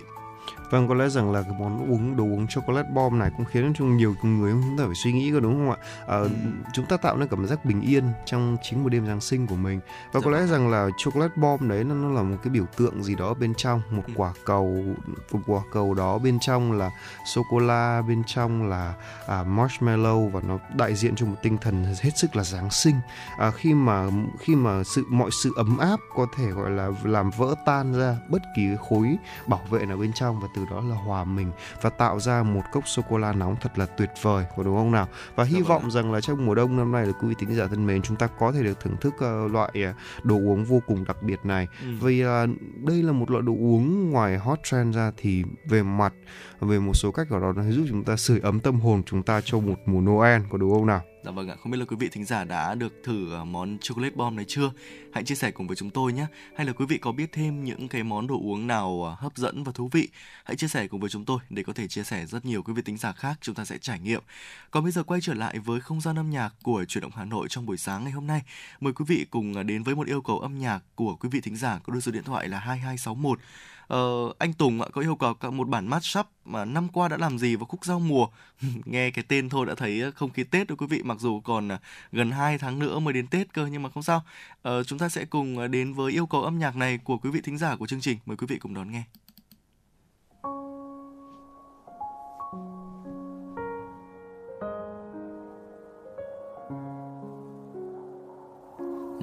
Vâng, 0.75 0.89
có 0.89 0.95
lẽ 0.95 1.09
rằng 1.09 1.33
là 1.33 1.43
cái 1.43 1.53
món 1.59 1.93
uống 1.93 2.17
đồ 2.17 2.25
uống 2.25 2.47
chocolate 2.47 2.89
bomb 2.89 3.19
này 3.19 3.31
cũng 3.37 3.47
khiến 3.47 3.73
cho 3.75 3.85
nhiều 3.85 4.15
người 4.23 4.53
chúng 4.53 4.79
ta 4.79 4.85
phải 4.87 4.95
suy 4.95 5.13
nghĩ 5.13 5.33
có 5.33 5.41
đúng 5.41 5.55
không 5.55 5.71
ạ? 5.71 5.77
À, 6.07 6.17
ừ. 6.17 6.31
Chúng 6.73 6.87
ta 6.87 6.97
tạo 6.97 7.17
nên 7.17 7.29
cảm 7.29 7.47
giác 7.47 7.65
bình 7.65 7.81
yên 7.81 8.05
trong 8.25 8.57
chính 8.63 8.83
một 8.83 8.89
đêm 8.89 9.07
Giáng 9.07 9.21
sinh 9.21 9.47
của 9.47 9.55
mình 9.55 9.81
và 10.13 10.21
có 10.21 10.31
lẽ 10.31 10.39
vâng. 10.39 10.49
rằng 10.49 10.71
là 10.71 10.89
chocolate 10.99 11.33
bomb 11.37 11.71
đấy 11.71 11.85
nó, 11.85 11.95
nó 11.95 12.09
là 12.09 12.23
một 12.23 12.37
cái 12.43 12.51
biểu 12.51 12.65
tượng 12.77 13.03
gì 13.03 13.15
đó 13.15 13.35
bên 13.35 13.55
trong 13.55 13.83
một 13.91 14.03
ừ. 14.07 14.13
quả 14.17 14.33
cầu 14.45 14.85
một 15.33 15.41
quả 15.47 15.61
cầu 15.73 15.95
đó 15.95 16.19
bên 16.19 16.39
trong 16.41 16.73
là 16.73 16.91
sô 17.35 17.43
cô 17.51 17.59
la 17.59 18.03
bên 18.09 18.23
trong 18.27 18.69
là 18.69 18.95
à, 19.27 19.43
marshmallow 19.43 20.29
và 20.29 20.41
nó 20.41 20.59
đại 20.77 20.95
diện 20.95 21.17
cho 21.17 21.27
một 21.27 21.37
tinh 21.43 21.59
thần 21.59 21.85
hết 22.03 22.17
sức 22.17 22.37
là 22.37 22.45
Giáng 22.45 22.71
sinh. 22.71 22.97
À, 23.39 23.51
khi 23.51 23.75
mà 23.75 24.07
khi 24.39 24.55
mà 24.55 24.83
sự 24.85 25.05
mọi 25.09 25.31
sự 25.43 25.53
ấm 25.57 25.79
áp 25.79 26.01
có 26.15 26.27
thể 26.37 26.47
gọi 26.51 26.71
là 26.71 26.91
làm 27.05 27.31
vỡ 27.31 27.55
tan 27.67 27.93
ra 27.93 28.17
bất 28.29 28.43
kỳ 28.57 28.69
khối 28.89 29.17
bảo 29.47 29.61
vệ 29.71 29.87
nào 29.87 29.97
bên 29.97 30.13
trong 30.13 30.41
và 30.41 30.49
từ 30.57 30.64
đó 30.71 30.81
là 30.81 30.95
hòa 30.95 31.25
mình 31.25 31.53
và 31.83 31.91
tạo 31.91 32.21
ra 32.21 32.43
một 32.43 32.63
cốc 32.73 32.89
sô 32.89 33.03
cô 33.11 33.19
la 33.19 33.33
nóng 33.33 33.57
thật 33.61 33.79
là 33.79 33.87
tuyệt 33.87 34.11
vời 34.23 34.45
có 34.57 34.63
đúng 34.63 34.77
không 34.77 34.93
nào? 34.93 35.09
Và 35.37 35.45
hy 35.45 35.63
vọng 35.63 35.91
rằng 35.91 36.13
là 36.13 36.21
trong 36.21 36.47
mùa 36.47 36.55
đông 36.55 36.77
năm 36.77 36.93
nay 36.93 37.07
là 37.07 37.13
quý 37.13 37.29
vị 37.29 37.35
thính 37.39 37.55
giả 37.55 37.67
thân 37.67 37.87
mến 37.87 38.03
chúng 38.03 38.17
ta 38.17 38.27
có 38.27 38.53
thể 38.53 38.63
được 38.63 38.81
thưởng 38.81 38.97
thức 39.01 39.15
uh, 39.15 39.53
loại 39.53 39.73
uh, 39.91 40.25
đồ 40.25 40.37
uống 40.37 40.65
vô 40.65 40.83
cùng 40.87 41.05
đặc 41.05 41.23
biệt 41.23 41.41
này. 41.45 41.69
Ừ. 41.83 41.89
vì 42.01 42.25
uh, 42.25 42.31
đây 42.77 43.03
là 43.03 43.13
một 43.13 43.31
loại 43.31 43.43
đồ 43.43 43.53
uống 43.53 44.11
ngoài 44.11 44.39
hot 44.39 44.59
trend 44.63 44.97
ra 44.97 45.13
thì 45.17 45.45
về 45.69 45.83
mặt 45.83 46.13
về 46.61 46.79
một 46.79 46.93
số 46.95 47.13
cách 47.13 47.31
nào 47.31 47.41
đó 47.41 47.53
nó 47.53 47.63
giúp 47.63 47.87
chúng 47.89 48.05
ta 48.05 48.17
sưởi 48.17 48.41
ấm 48.41 48.61
tâm 48.61 48.81
hồn 48.81 49.03
chúng 49.07 49.23
ta 49.23 49.41
cho 49.45 49.59
một 49.59 49.77
mùa 49.87 50.01
Noel 50.01 50.43
có 50.51 50.59
đúng 50.59 50.73
không 50.73 50.87
nào 50.87 51.03
Dạ 51.25 51.31
vâng 51.31 51.49
ạ, 51.49 51.57
không 51.63 51.73
biết 51.73 51.79
là 51.79 51.85
quý 51.85 51.97
vị 51.97 52.09
thính 52.09 52.25
giả 52.25 52.45
đã 52.45 52.75
được 52.75 52.93
thử 53.05 53.33
ờ, 53.33 53.45
món 53.45 53.79
chocolate 53.79 54.15
bomb 54.15 54.37
này 54.37 54.45
chưa? 54.49 54.71
Hãy 55.13 55.25
chia 55.25 55.35
sẻ 55.35 55.51
cùng 55.51 55.67
với 55.67 55.77
chúng 55.77 55.91
tôi 55.91 56.13
nhé. 56.13 56.27
Hay 56.57 56.67
là 56.67 56.73
quý 56.73 56.87
vị 56.87 56.99
có 56.99 57.13
biết 57.13 57.33
thêm 57.33 57.65
những 57.65 57.89
cái 57.89 58.03
món 58.03 58.27
đồ 58.27 58.35
uống 58.35 58.67
nào 58.67 59.05
ờ, 59.05 59.15
hấp 59.19 59.37
dẫn 59.37 59.65
và 59.65 59.73
thú 59.73 59.89
vị? 59.93 60.09
Hãy 60.45 60.57
chia 60.57 60.69
sẻ 60.69 60.87
cùng 60.87 61.01
với 61.01 61.11
chúng 61.11 61.25
tôi 61.25 61.39
để 61.51 61.63
có 61.63 61.73
thể 61.73 61.89
chia 61.89 62.03
sẻ 62.03 62.27
rất 62.27 62.45
nhiều 62.45 62.63
quý 62.63 62.73
vị 62.73 62.83
thính 62.83 62.97
giả 62.97 63.13
khác 63.13 63.39
chúng 63.41 63.55
ta 63.55 63.65
sẽ 63.65 63.79
trải 63.79 64.01
nghiệm. 64.01 64.23
Còn 64.71 64.83
bây 64.83 64.93
giờ 64.93 65.03
quay 65.03 65.21
trở 65.21 65.35
lại 65.35 65.59
với 65.59 65.81
không 65.81 66.01
gian 66.01 66.19
âm 66.19 66.31
nhạc 66.31 66.51
của 66.63 66.85
chuyển 66.85 67.03
động 67.03 67.13
Hà 67.15 67.25
Nội 67.25 67.47
trong 67.51 67.67
buổi 67.67 67.77
sáng 67.77 68.05
ngày 68.05 68.13
hôm 68.13 68.27
nay. 68.27 68.43
Mời 68.81 68.93
quý 68.93 69.05
vị 69.09 69.27
cùng 69.31 69.55
ờ, 69.55 69.63
đến 69.63 69.83
với 69.83 69.95
một 69.95 70.07
yêu 70.07 70.23
cầu 70.23 70.39
âm 70.39 70.59
nhạc 70.59 70.81
của 70.95 71.17
quý 71.17 71.29
vị 71.29 71.41
thính 71.41 71.57
giả 71.57 71.81
có 71.85 71.93
đôi 71.93 72.03
số 72.03 72.13
điện 72.13 72.25
thoại 72.25 72.49
là 72.49 72.59
2261 72.59 73.39
Ờ, 73.87 74.33
anh 74.39 74.53
Tùng 74.53 74.83
ạ 74.83 74.89
có 74.93 75.01
yêu 75.01 75.17
cầu 75.17 75.35
một 75.51 75.69
bản 75.69 75.87
mashup 75.87 76.27
mà 76.45 76.65
năm 76.65 76.89
qua 76.89 77.09
đã 77.09 77.17
làm 77.17 77.39
gì 77.39 77.57
vào 77.57 77.67
khúc 77.67 77.85
giao 77.85 78.01
mùa. 78.01 78.27
Nghe 78.85 79.11
cái 79.11 79.25
tên 79.29 79.49
thôi 79.49 79.67
đã 79.67 79.75
thấy 79.75 80.01
ờ, 80.01 80.11
không 80.11 80.31
khí 80.31 80.45
Tết 80.45 80.69
rồi 80.69 80.77
quý 80.77 80.87
vị 80.87 81.03
mặc 81.05 81.17
dù 81.21 81.41
còn 81.41 81.69
ờ, 81.69 81.79
gần 82.13 82.31
2 82.31 82.59
tháng 82.59 82.79
nữa 82.79 82.99
mới 82.99 83.15
đến 83.15 83.27
Tết 83.27 83.53
cơ 83.53 83.67
nhưng 83.67 83.83
mà 83.83 83.89
không 83.91 84.03
sao. 84.03 84.23
Ờ, 84.63 84.85
chúng 84.85 84.99
ta 84.99 85.09
sẽ 85.09 85.25
cùng 85.25 85.59
ờ, 85.59 85.69
đến 85.69 85.95
với 85.95 86.13
yêu 86.13 86.27
cầu 86.27 86.43
âm 86.43 86.59
nhạc 86.59 86.77
này 86.77 86.99
của 86.99 87.19
quý 87.19 87.31
vị 87.31 87.41
thính 87.41 87.59
giả 87.59 87.77
của 87.77 87.87
chương 87.87 88.01
trình. 88.01 88.19
Mời 88.27 88.37
quý 88.37 88.47
vị 88.47 88.59
cùng 88.59 88.75
đón 88.75 88.93
nghe. 88.93 89.03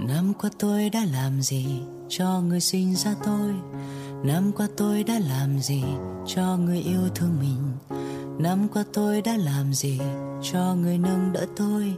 Năm 0.08 0.34
qua 0.40 0.50
tôi 0.60 0.90
đã 0.90 1.06
làm 1.14 1.42
gì 1.42 1.82
cho 2.10 2.42
người 2.42 2.60
sinh 2.60 2.96
ra 2.96 3.16
tôi? 3.24 3.54
Năm 4.24 4.52
qua 4.58 4.68
tôi 4.78 5.04
đã 5.04 5.20
làm 5.30 5.60
gì 5.60 5.84
cho 6.26 6.58
người 6.58 6.80
yêu 6.80 7.02
thương 7.16 7.40
mình? 7.40 7.72
Năm 8.40 8.68
qua 8.74 8.84
tôi 8.94 9.22
đã 9.22 9.38
làm 9.38 9.74
gì 9.74 10.00
cho 10.52 10.76
người 10.76 10.98
nâng 10.98 11.34
đỡ 11.34 11.46
tôi? 11.56 11.94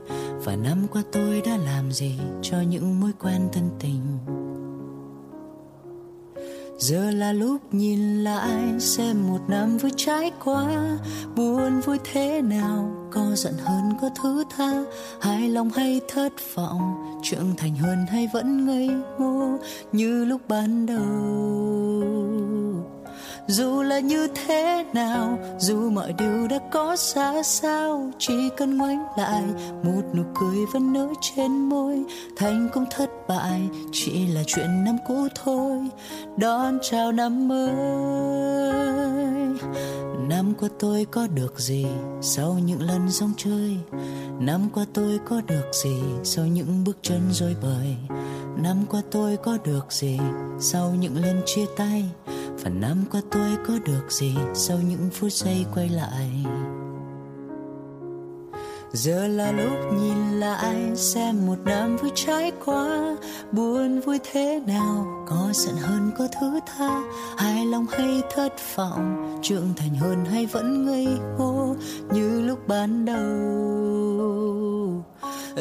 Và 0.46 0.56
năm 0.56 0.88
qua 0.92 1.04
tôi 1.12 1.42
đã 1.46 1.58
làm 1.58 1.92
gì 1.92 2.20
cho 2.42 2.62
những 2.62 3.00
mối 3.00 3.12
quen 3.20 3.50
thân 3.54 3.70
tình? 3.80 4.02
Giờ 6.78 7.12
là 7.12 7.34
lúc 7.34 7.62
nhìn 7.74 8.24
lại 8.24 8.80
xem 8.80 9.28
một 9.28 9.40
năm 9.48 9.78
vừa 9.78 9.90
trải 9.98 10.32
qua, 10.44 10.98
buồn 11.36 11.80
vui 11.86 11.98
thế 12.14 12.42
nào, 12.42 13.10
có 13.12 13.36
giận 13.36 13.54
hơn 13.64 13.94
có 14.02 14.10
thứ 14.22 14.44
tha. 14.58 14.84
Hài 15.22 15.50
lòng 15.50 15.70
hay 15.70 16.02
thất 16.08 16.34
vọng, 16.56 17.20
trưởng 17.24 17.56
thành 17.58 17.76
hơn 17.76 18.06
hay 18.10 18.30
vẫn 18.34 18.66
ngây 18.66 18.90
ngô, 19.20 19.60
như 19.92 20.26
lúc 20.26 20.42
ban 20.48 20.86
đầu 20.86 22.63
dù 23.48 23.82
là 23.82 24.00
như 24.00 24.28
thế 24.28 24.86
nào, 24.94 25.40
dù 25.60 25.90
mọi 25.90 26.14
điều 26.14 26.48
đã 26.48 26.60
có 26.72 26.96
xa 26.96 27.44
sao 27.44 28.12
chỉ 28.18 28.50
cần 28.58 28.78
ngoảnh 28.78 29.04
lại, 29.18 29.44
một 29.84 30.02
nụ 30.14 30.24
cười 30.36 30.58
vẫn 30.74 30.94
nở 30.94 31.08
trên 31.22 31.52
môi. 31.52 32.04
Thành 32.38 32.70
công 32.74 32.86
thất 32.92 33.10
bại 33.28 33.62
chỉ 33.92 34.28
là 34.28 34.42
chuyện 34.48 34.84
năm 34.84 34.98
cũ 35.08 35.28
thôi. 35.44 35.78
Đón 36.38 36.80
chào 36.82 37.12
năm 37.12 37.48
mới. 37.48 37.74
Năm 40.30 40.54
qua 40.60 40.70
tôi 40.80 41.06
có 41.12 41.28
được 41.28 41.60
gì 41.60 41.86
sau 42.22 42.60
những 42.66 42.82
lần 42.82 43.10
rong 43.10 43.34
chơi? 43.38 43.78
Năm 44.40 44.70
qua 44.74 44.86
tôi 44.94 45.20
có 45.26 45.42
được 45.48 45.66
gì 45.84 46.02
sau 46.24 46.46
những 46.46 46.84
bước 46.86 46.98
chân 47.02 47.22
rối 47.32 47.56
bời? 47.62 47.96
Năm 48.64 48.78
qua 48.90 49.02
tôi 49.12 49.38
có 49.38 49.58
được 49.64 49.92
gì 49.92 50.20
sau 50.60 50.96
những 51.00 51.16
lần 51.22 51.42
chia 51.46 51.66
tay? 51.78 52.06
phần 52.58 52.82
năm 52.82 52.98
qua 53.12 53.22
tôi 53.32 53.58
có 53.68 53.74
được 53.86 54.12
gì 54.12 54.36
sau 54.54 54.78
những 54.90 55.10
phút 55.12 55.32
giây 55.32 55.66
quay 55.76 55.90
lại? 55.90 56.46
Giờ 58.94 59.28
là 59.28 59.52
lúc 59.52 59.94
nhìn 60.02 60.40
lại 60.40 60.96
xem 60.96 61.46
một 61.46 61.56
năm 61.66 61.98
vui 61.98 62.12
trái 62.16 62.52
qua. 62.66 63.16
Buồn 63.52 64.00
vui 64.00 64.20
thế 64.32 64.62
nào, 64.68 65.24
có 65.28 65.50
giận 65.54 65.76
hơn 65.76 66.12
có 66.18 66.28
thứ 66.40 66.60
tha. 66.66 67.02
Hài 67.38 67.66
lòng 67.66 67.86
hay 67.90 68.22
thất 68.36 68.54
vọng, 68.76 69.40
trưởng 69.42 69.74
thành 69.76 69.96
hơn 69.96 70.26
hay 70.26 70.46
vẫn 70.46 70.86
ngây 70.86 71.08
ngô 71.38 71.76
Như 72.14 72.42
lúc 72.42 72.68
ban 72.68 73.06
đầu 73.06 73.24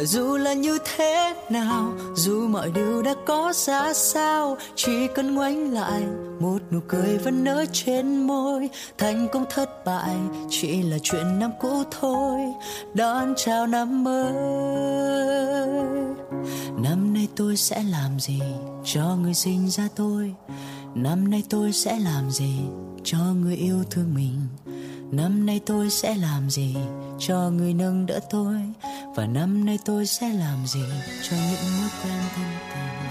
dù 0.03 0.37
là 0.37 0.53
như 0.53 0.79
thế 0.85 1.35
nào, 1.51 1.93
dù 2.15 2.49
mọi 2.49 2.71
điều 2.71 3.03
đã 3.03 3.15
có 3.27 3.53
ra 3.55 3.93
sao, 3.93 4.57
chỉ 4.75 5.07
cần 5.15 5.35
ngoảnh 5.35 5.73
lại, 5.73 6.03
một 6.41 6.59
nụ 6.71 6.81
cười 6.89 7.19
vẫn 7.19 7.45
nở 7.45 7.65
trên 7.73 8.27
môi. 8.27 8.69
Thành 8.99 9.29
công 9.33 9.45
thất 9.51 9.85
bại 9.85 10.17
chỉ 10.51 10.83
là 10.83 10.97
chuyện 11.03 11.39
năm 11.39 11.51
cũ 11.61 11.83
thôi. 12.01 12.41
Đón 12.95 13.35
chào 13.37 13.67
năm 13.67 14.05
mới. 14.05 14.33
Năm 16.83 17.15
nay 17.15 17.29
tôi 17.37 17.57
sẽ 17.57 17.83
làm 17.83 18.21
gì 18.21 18.41
cho 18.85 19.17
người 19.23 19.35
sinh 19.35 19.71
ra 19.71 19.89
tôi? 19.97 20.35
Năm 20.95 21.31
nay 21.31 21.43
tôi 21.51 21.73
sẽ 21.73 21.99
làm 21.99 22.31
gì 22.31 22.55
cho 23.05 23.19
người 23.19 23.57
yêu 23.57 23.85
thương 23.91 24.15
mình? 24.15 24.41
Năm 25.13 25.47
nay 25.47 25.61
tôi 25.67 25.91
sẽ 25.91 26.15
làm 26.15 26.51
gì 26.51 26.77
cho 27.19 27.51
người 27.51 27.75
nâng 27.75 28.07
đỡ 28.07 28.21
tôi? 28.31 28.57
Và 29.17 29.27
năm 29.27 29.65
nay 29.65 29.79
tôi 29.85 30.07
sẽ 30.07 30.29
làm 30.29 30.67
gì 30.67 30.85
cho 31.23 31.37
những 31.37 31.73
mối 31.81 31.89
quen 32.03 32.23
thân 32.35 32.47
tình? 32.75 33.02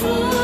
说 0.00 0.43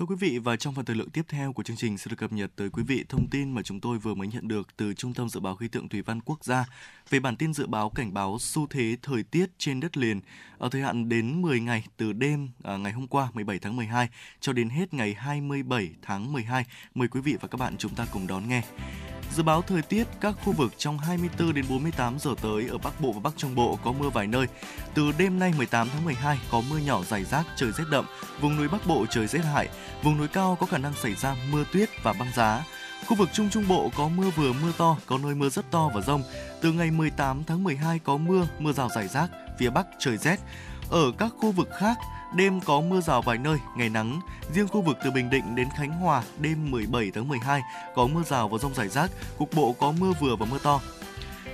Thưa 0.00 0.06
quý 0.06 0.16
vị 0.18 0.38
và 0.38 0.56
trong 0.56 0.74
phần 0.74 0.84
thời 0.84 0.96
lượng 0.96 1.10
tiếp 1.10 1.22
theo 1.28 1.52
của 1.52 1.62
chương 1.62 1.76
trình 1.76 1.98
sẽ 1.98 2.08
được 2.08 2.16
cập 2.16 2.32
nhật 2.32 2.50
tới 2.56 2.70
quý 2.70 2.82
vị 2.82 3.04
thông 3.08 3.26
tin 3.30 3.52
mà 3.52 3.62
chúng 3.62 3.80
tôi 3.80 3.98
vừa 3.98 4.14
mới 4.14 4.28
nhận 4.28 4.48
được 4.48 4.76
từ 4.76 4.94
Trung 4.94 5.14
tâm 5.14 5.28
Dự 5.28 5.40
báo 5.40 5.56
Khí 5.56 5.68
tượng 5.68 5.88
Thủy 5.88 6.02
văn 6.02 6.20
Quốc 6.20 6.44
gia 6.44 6.64
về 7.10 7.20
bản 7.20 7.36
tin 7.36 7.54
dự 7.54 7.66
báo 7.66 7.90
cảnh 7.90 8.14
báo 8.14 8.38
xu 8.40 8.66
thế 8.66 8.96
thời 9.02 9.22
tiết 9.22 9.50
trên 9.58 9.80
đất 9.80 9.96
liền 9.96 10.20
ở 10.58 10.68
thời 10.68 10.82
hạn 10.82 11.08
đến 11.08 11.42
10 11.42 11.60
ngày 11.60 11.84
từ 11.96 12.12
đêm 12.12 12.48
à, 12.62 12.76
ngày 12.76 12.92
hôm 12.92 13.06
qua 13.06 13.28
17 13.34 13.58
tháng 13.58 13.76
12 13.76 14.08
cho 14.40 14.52
đến 14.52 14.68
hết 14.68 14.94
ngày 14.94 15.14
27 15.18 15.90
tháng 16.02 16.32
12. 16.32 16.64
Mời 16.94 17.08
quý 17.08 17.20
vị 17.20 17.36
và 17.40 17.48
các 17.48 17.60
bạn 17.60 17.74
chúng 17.78 17.94
ta 17.94 18.06
cùng 18.12 18.26
đón 18.26 18.48
nghe. 18.48 18.62
Dự 19.36 19.42
báo 19.42 19.62
thời 19.62 19.82
tiết 19.82 20.06
các 20.20 20.34
khu 20.44 20.52
vực 20.52 20.72
trong 20.78 20.98
24 20.98 21.54
đến 21.54 21.64
48 21.68 22.18
giờ 22.18 22.30
tới 22.42 22.68
ở 22.68 22.78
Bắc 22.78 23.00
Bộ 23.00 23.12
và 23.12 23.20
Bắc 23.20 23.32
Trung 23.36 23.54
Bộ 23.54 23.78
có 23.84 23.92
mưa 23.92 24.10
vài 24.10 24.26
nơi. 24.26 24.46
Từ 24.94 25.12
đêm 25.18 25.38
nay 25.38 25.52
18 25.56 25.88
tháng 25.92 26.04
12 26.04 26.38
có 26.50 26.62
mưa 26.70 26.78
nhỏ 26.78 27.02
rải 27.02 27.24
rác, 27.24 27.46
trời 27.56 27.72
rét 27.72 27.84
đậm, 27.90 28.04
vùng 28.40 28.56
núi 28.56 28.68
Bắc 28.68 28.86
Bộ 28.86 29.06
trời 29.10 29.26
rét 29.26 29.44
hại, 29.44 29.68
vùng 30.02 30.18
núi 30.18 30.28
cao 30.28 30.56
có 30.60 30.66
khả 30.66 30.78
năng 30.78 30.94
xảy 30.94 31.14
ra 31.14 31.36
mưa 31.50 31.64
tuyết 31.72 31.88
và 32.02 32.12
băng 32.12 32.32
giá. 32.36 32.64
Khu 33.06 33.16
vực 33.16 33.28
Trung 33.32 33.50
Trung 33.50 33.68
Bộ 33.68 33.90
có 33.96 34.08
mưa 34.08 34.30
vừa 34.36 34.52
mưa 34.52 34.72
to, 34.78 34.96
có 35.06 35.18
nơi 35.18 35.34
mưa 35.34 35.48
rất 35.48 35.70
to 35.70 35.90
và 35.94 36.00
rông. 36.00 36.22
Từ 36.60 36.72
ngày 36.72 36.90
18 36.90 37.44
tháng 37.44 37.62
12 37.62 37.98
có 37.98 38.16
mưa, 38.16 38.46
mưa 38.58 38.72
rào 38.72 38.88
rải 38.94 39.08
rác, 39.08 39.30
phía 39.58 39.70
Bắc 39.70 39.86
trời 39.98 40.16
rét. 40.16 40.36
Ở 40.90 41.12
các 41.18 41.32
khu 41.38 41.52
vực 41.52 41.68
khác, 41.78 41.98
đêm 42.34 42.60
có 42.60 42.80
mưa 42.80 43.00
rào 43.00 43.22
vài 43.22 43.38
nơi, 43.38 43.58
ngày 43.76 43.88
nắng. 43.88 44.20
Riêng 44.52 44.68
khu 44.68 44.82
vực 44.82 44.96
từ 45.04 45.10
Bình 45.10 45.30
Định 45.30 45.54
đến 45.54 45.68
Khánh 45.76 45.92
Hòa, 45.92 46.22
đêm 46.38 46.70
17 46.70 47.10
tháng 47.14 47.28
12 47.28 47.60
có 47.94 48.06
mưa 48.06 48.22
rào 48.22 48.48
và 48.48 48.58
rông 48.58 48.74
rải 48.74 48.88
rác, 48.88 49.10
cục 49.38 49.54
bộ 49.54 49.72
có 49.72 49.92
mưa 49.92 50.12
vừa 50.20 50.36
và 50.36 50.46
mưa 50.46 50.58
to. 50.62 50.80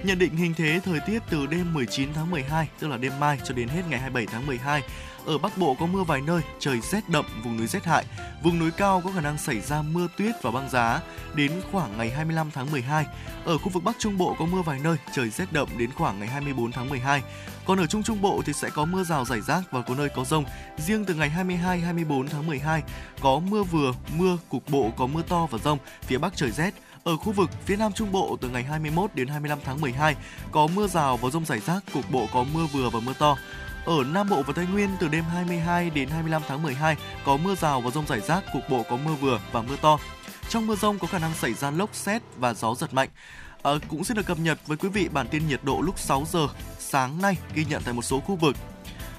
Nhận 0.05 0.18
định 0.18 0.37
hình 0.37 0.55
thế 0.55 0.80
thời 0.84 1.01
tiết 1.01 1.22
từ 1.30 1.47
đêm 1.47 1.74
19 1.74 2.14
tháng 2.14 2.30
12, 2.30 2.68
tức 2.78 2.89
là 2.89 2.97
đêm 2.97 3.12
mai 3.20 3.39
cho 3.45 3.55
đến 3.55 3.68
hết 3.68 3.82
ngày 3.91 4.01
27 4.01 4.26
tháng 4.32 4.47
12. 4.47 4.82
Ở 5.27 5.39
Bắc 5.39 5.59
Bộ 5.59 5.77
có 5.81 5.87
mưa 5.87 6.03
vài 6.03 6.20
nơi, 6.20 6.43
trời 6.59 6.81
rét 6.81 7.09
đậm, 7.09 7.24
vùng 7.45 7.57
núi 7.57 7.66
rét 7.66 7.85
hại. 7.85 8.05
Vùng 8.43 8.59
núi 8.59 8.70
cao 8.70 9.01
có 9.05 9.11
khả 9.14 9.20
năng 9.20 9.39
xảy 9.39 9.61
ra 9.61 9.83
mưa 9.83 10.09
tuyết 10.18 10.35
và 10.43 10.51
băng 10.51 10.70
giá 10.70 11.01
đến 11.35 11.53
khoảng 11.72 11.99
ngày 11.99 12.11
25 12.11 12.51
tháng 12.51 12.70
12. 12.70 13.07
Ở 13.45 13.59
khu 13.59 13.68
vực 13.68 13.85
Bắc 13.85 13.97
Trung 13.99 14.18
Bộ 14.18 14.37
có 14.39 14.47
mưa 14.47 14.62
vài 14.62 14.81
nơi, 14.85 14.97
trời 15.12 15.31
rét 15.31 15.53
đậm 15.53 15.68
đến 15.79 15.91
khoảng 15.93 16.18
ngày 16.18 16.29
24 16.29 16.72
tháng 16.72 16.89
12. 16.89 17.22
Còn 17.66 17.81
ở 17.81 17.87
Trung 17.87 18.03
Trung 18.03 18.22
Bộ 18.22 18.43
thì 18.47 18.53
sẽ 18.53 18.70
có 18.70 18.85
mưa 18.85 19.05
rào 19.05 19.24
rải 19.24 19.41
rác 19.41 19.62
và 19.70 19.83
có 19.83 19.95
nơi 19.95 20.09
có 20.09 20.24
rông. 20.24 20.45
Riêng 20.79 21.05
từ 21.05 21.14
ngày 21.14 21.31
22 21.31 21.81
24 21.81 22.29
tháng 22.29 22.47
12 22.47 22.83
có 23.20 23.39
mưa 23.39 23.62
vừa, 23.62 23.93
mưa 24.18 24.39
cục 24.49 24.68
bộ 24.70 24.91
có 24.97 25.07
mưa 25.07 25.22
to 25.29 25.47
và 25.51 25.59
rông, 25.59 25.79
phía 26.03 26.18
Bắc 26.18 26.37
trời 26.37 26.51
rét. 26.51 26.74
Ở 27.05 27.16
khu 27.16 27.33
vực 27.33 27.51
phía 27.64 27.77
Nam 27.77 27.93
Trung 27.93 28.12
Bộ 28.12 28.37
từ 28.41 28.49
ngày 28.49 28.62
21 28.62 29.14
đến 29.14 29.29
25 29.29 29.59
tháng 29.64 29.81
12 29.81 30.16
có 30.51 30.66
mưa 30.66 30.87
rào 30.87 31.16
và 31.16 31.31
rông 31.31 31.45
rải 31.45 31.61
rác, 31.61 31.85
cục 31.95 32.11
bộ 32.11 32.27
có 32.33 32.45
mưa 32.55 32.66
vừa 32.72 32.91
và 32.91 33.01
mưa 33.01 33.14
to. 33.18 33.37
Ở 33.87 34.05
Nam 34.05 34.28
Bộ 34.28 34.43
và 34.43 34.53
Tây 34.57 34.66
Nguyên 34.72 34.91
từ 35.01 35.09
đêm 35.09 35.24
22 35.24 35.91
đến 35.91 36.09
25 36.09 36.43
tháng 36.49 36.62
12 36.62 36.97
có 37.24 37.37
mưa 37.37 37.55
rào 37.55 37.80
và 37.80 37.91
rông 37.91 38.07
rải 38.07 38.20
rác, 38.20 38.45
cục 38.53 38.62
bộ 38.70 38.82
có 38.91 38.97
mưa 38.97 39.14
vừa 39.14 39.41
và 39.53 39.62
mưa 39.62 39.76
to. 39.82 39.99
Trong 40.49 40.66
mưa 40.66 40.74
rông 40.74 40.99
có 40.99 41.07
khả 41.07 41.18
năng 41.18 41.34
xảy 41.34 41.55
ra 41.55 41.70
lốc 41.70 41.95
xét 41.95 42.22
và 42.37 42.55
gió 42.55 42.74
giật 42.74 42.95
mạnh. 42.95 43.09
À, 43.62 43.72
cũng 43.89 44.05
xin 44.05 44.16
được 44.16 44.26
cập 44.26 44.39
nhật 44.39 44.59
với 44.66 44.76
quý 44.76 44.89
vị 44.89 45.09
bản 45.09 45.28
tin 45.28 45.49
nhiệt 45.49 45.61
độ 45.62 45.80
lúc 45.80 45.99
6 45.99 46.24
giờ 46.32 46.49
sáng 46.78 47.22
nay 47.22 47.37
ghi 47.55 47.64
nhận 47.64 47.82
tại 47.84 47.95
một 47.95 48.03
số 48.03 48.20
khu 48.20 48.37
vực. 48.37 48.57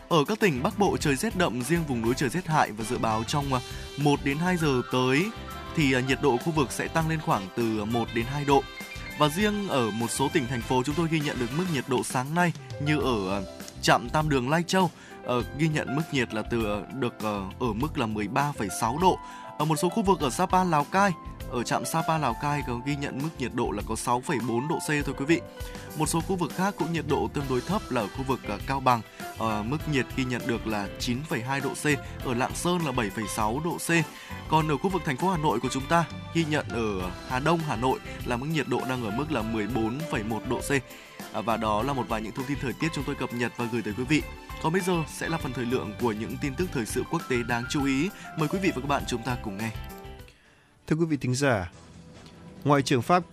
Ở 0.10 0.24
các 0.28 0.40
tỉnh 0.40 0.64
Bắc 0.64 0.80
Bộ 0.80 0.98
trời 0.98 1.16
rét 1.16 1.38
đậm, 1.38 1.62
riêng 1.62 1.84
vùng 1.88 2.02
núi 2.02 2.14
trời 2.18 2.30
rét 2.30 2.48
hại 2.48 2.72
và 2.72 2.84
dự 2.84 2.98
báo 2.98 3.24
trong 3.24 3.54
à, 3.54 3.60
1 3.98 4.20
đến 4.24 4.38
2 4.38 4.58
giờ 4.58 4.82
tới 4.92 5.26
thì 5.76 5.94
à, 5.94 6.00
nhiệt 6.00 6.20
độ 6.22 6.38
khu 6.38 6.52
vực 6.52 6.72
sẽ 6.72 6.88
tăng 6.88 7.10
lên 7.10 7.20
khoảng 7.20 7.48
từ 7.56 7.86
1 7.86 8.08
đến 8.16 8.26
2 8.26 8.46
độ. 8.46 8.64
Và 9.18 9.30
riêng 9.30 9.68
ở 9.68 9.92
một 9.92 10.12
số 10.12 10.30
tỉnh 10.34 10.48
thành 10.48 10.62
phố 10.62 10.84
chúng 10.86 10.96
tôi 10.96 11.08
ghi 11.12 11.20
nhận 11.20 11.40
được 11.40 11.50
mức 11.58 11.66
nhiệt 11.74 11.84
độ 11.88 12.04
sáng 12.04 12.36
nay 12.36 12.54
như 12.82 13.00
ở 13.00 13.40
à, 13.40 13.42
trạm 13.82 14.10
Tam 14.10 14.30
Đường 14.30 14.50
Lai 14.50 14.64
Châu 14.64 14.90
uh, 15.28 15.46
ghi 15.58 15.68
nhận 15.68 15.96
mức 15.96 16.04
nhiệt 16.12 16.34
là 16.34 16.42
từ 16.42 16.66
ờ, 16.66 16.84
được 16.94 17.14
uh, 17.18 17.60
ở 17.60 17.74
mức 17.74 17.98
là 17.98 18.06
13,6 18.06 19.00
độ. 19.00 19.20
Ở 19.58 19.66
một 19.66 19.76
số 19.76 19.90
khu 19.90 20.04
vực 20.04 20.20
ở 20.20 20.30
Sapa, 20.30 20.64
Lào 20.64 20.84
Cai 20.84 21.12
ở 21.52 21.64
trạm 21.64 21.86
Sapa 21.86 22.18
Lào 22.18 22.36
Cai 22.42 22.62
có 22.68 22.80
ghi 22.86 22.96
nhận 22.96 23.20
mức 23.24 23.30
nhiệt 23.40 23.52
độ 23.54 23.72
là 23.72 23.82
có 23.88 23.96
6,4 23.96 24.68
độ 24.68 24.80
C 24.80 25.06
thôi 25.06 25.16
quý 25.18 25.26
vị. 25.26 25.42
Một 25.98 26.10
số 26.10 26.22
khu 26.22 26.36
vực 26.36 26.52
khác 26.56 26.74
cũng 26.78 26.94
nhiệt 26.94 27.06
độ 27.08 27.30
tương 27.34 27.46
đối 27.50 27.62
thấp 27.62 27.82
là 27.90 28.02
ở 28.02 28.08
khu 28.08 28.24
vực 28.24 28.40
uh, 28.56 28.62
Cao 28.68 28.80
Bằng, 28.80 29.02
uh, 29.34 29.66
mức 29.66 29.78
nhiệt 29.92 30.06
ghi 30.16 30.24
nhận 30.24 30.42
được 30.48 30.68
là 30.68 30.88
9,2 31.00 31.62
độ 31.64 31.70
C, 31.70 31.86
ở 32.26 32.34
Lạng 32.34 32.56
Sơn 32.56 32.80
là 32.86 32.92
7,6 32.92 33.64
độ 33.64 33.78
C. 33.78 33.90
Còn 34.50 34.68
ở 34.68 34.78
khu 34.78 34.90
vực 34.90 35.02
thành 35.06 35.18
phố 35.18 35.30
Hà 35.30 35.38
Nội 35.38 35.60
của 35.60 35.70
chúng 35.72 35.88
ta 35.90 36.06
ghi 36.34 36.46
nhận 36.50 36.66
ở 36.70 37.12
Hà 37.30 37.40
Đông, 37.40 37.60
Hà 37.68 37.76
Nội 37.76 38.00
là 38.26 38.38
mức 38.38 38.48
nhiệt 38.52 38.68
độ 38.68 38.82
đang 38.90 39.04
ở 39.04 39.12
mức 39.12 39.32
là 39.32 39.42
14,1 39.42 40.40
độ 40.50 40.60
C. 40.60 40.72
À, 41.34 41.42
và 41.42 41.58
đó 41.58 41.84
là 41.84 41.94
một 41.94 42.10
vài 42.10 42.22
những 42.22 42.32
thông 42.32 42.46
tin 42.46 42.58
thời 42.62 42.74
tiết 42.74 42.88
chúng 42.94 43.04
tôi 43.04 43.16
cập 43.16 43.34
nhật 43.34 43.52
và 43.58 43.66
gửi 43.72 43.82
tới 43.82 43.94
quý 43.98 44.04
vị. 44.04 44.22
Còn 44.64 44.74
bây 44.74 44.82
giờ 44.82 44.94
sẽ 45.08 45.30
là 45.30 45.38
phần 45.38 45.54
thời 45.54 45.66
lượng 45.66 45.94
của 46.02 46.12
những 46.12 46.38
tin 46.42 46.56
tức 46.56 46.70
thời 46.74 46.86
sự 46.86 47.04
quốc 47.12 47.22
tế 47.30 47.44
đáng 47.44 47.64
chú 47.70 47.86
ý. 47.86 48.10
Mời 48.38 48.48
quý 48.48 48.60
vị 48.60 48.72
và 48.76 48.82
các 48.82 48.88
bạn 48.88 49.04
chúng 49.08 49.24
ta 49.24 49.38
cùng 49.44 49.58
nghe. 49.58 49.72
Thưa 50.88 50.96
quý 50.96 51.06
vị 51.06 51.18
thính 51.18 51.36
giả, 51.36 51.72
Ngoại 52.64 52.82
trưởng 52.82 53.02
Pháp 53.02 53.24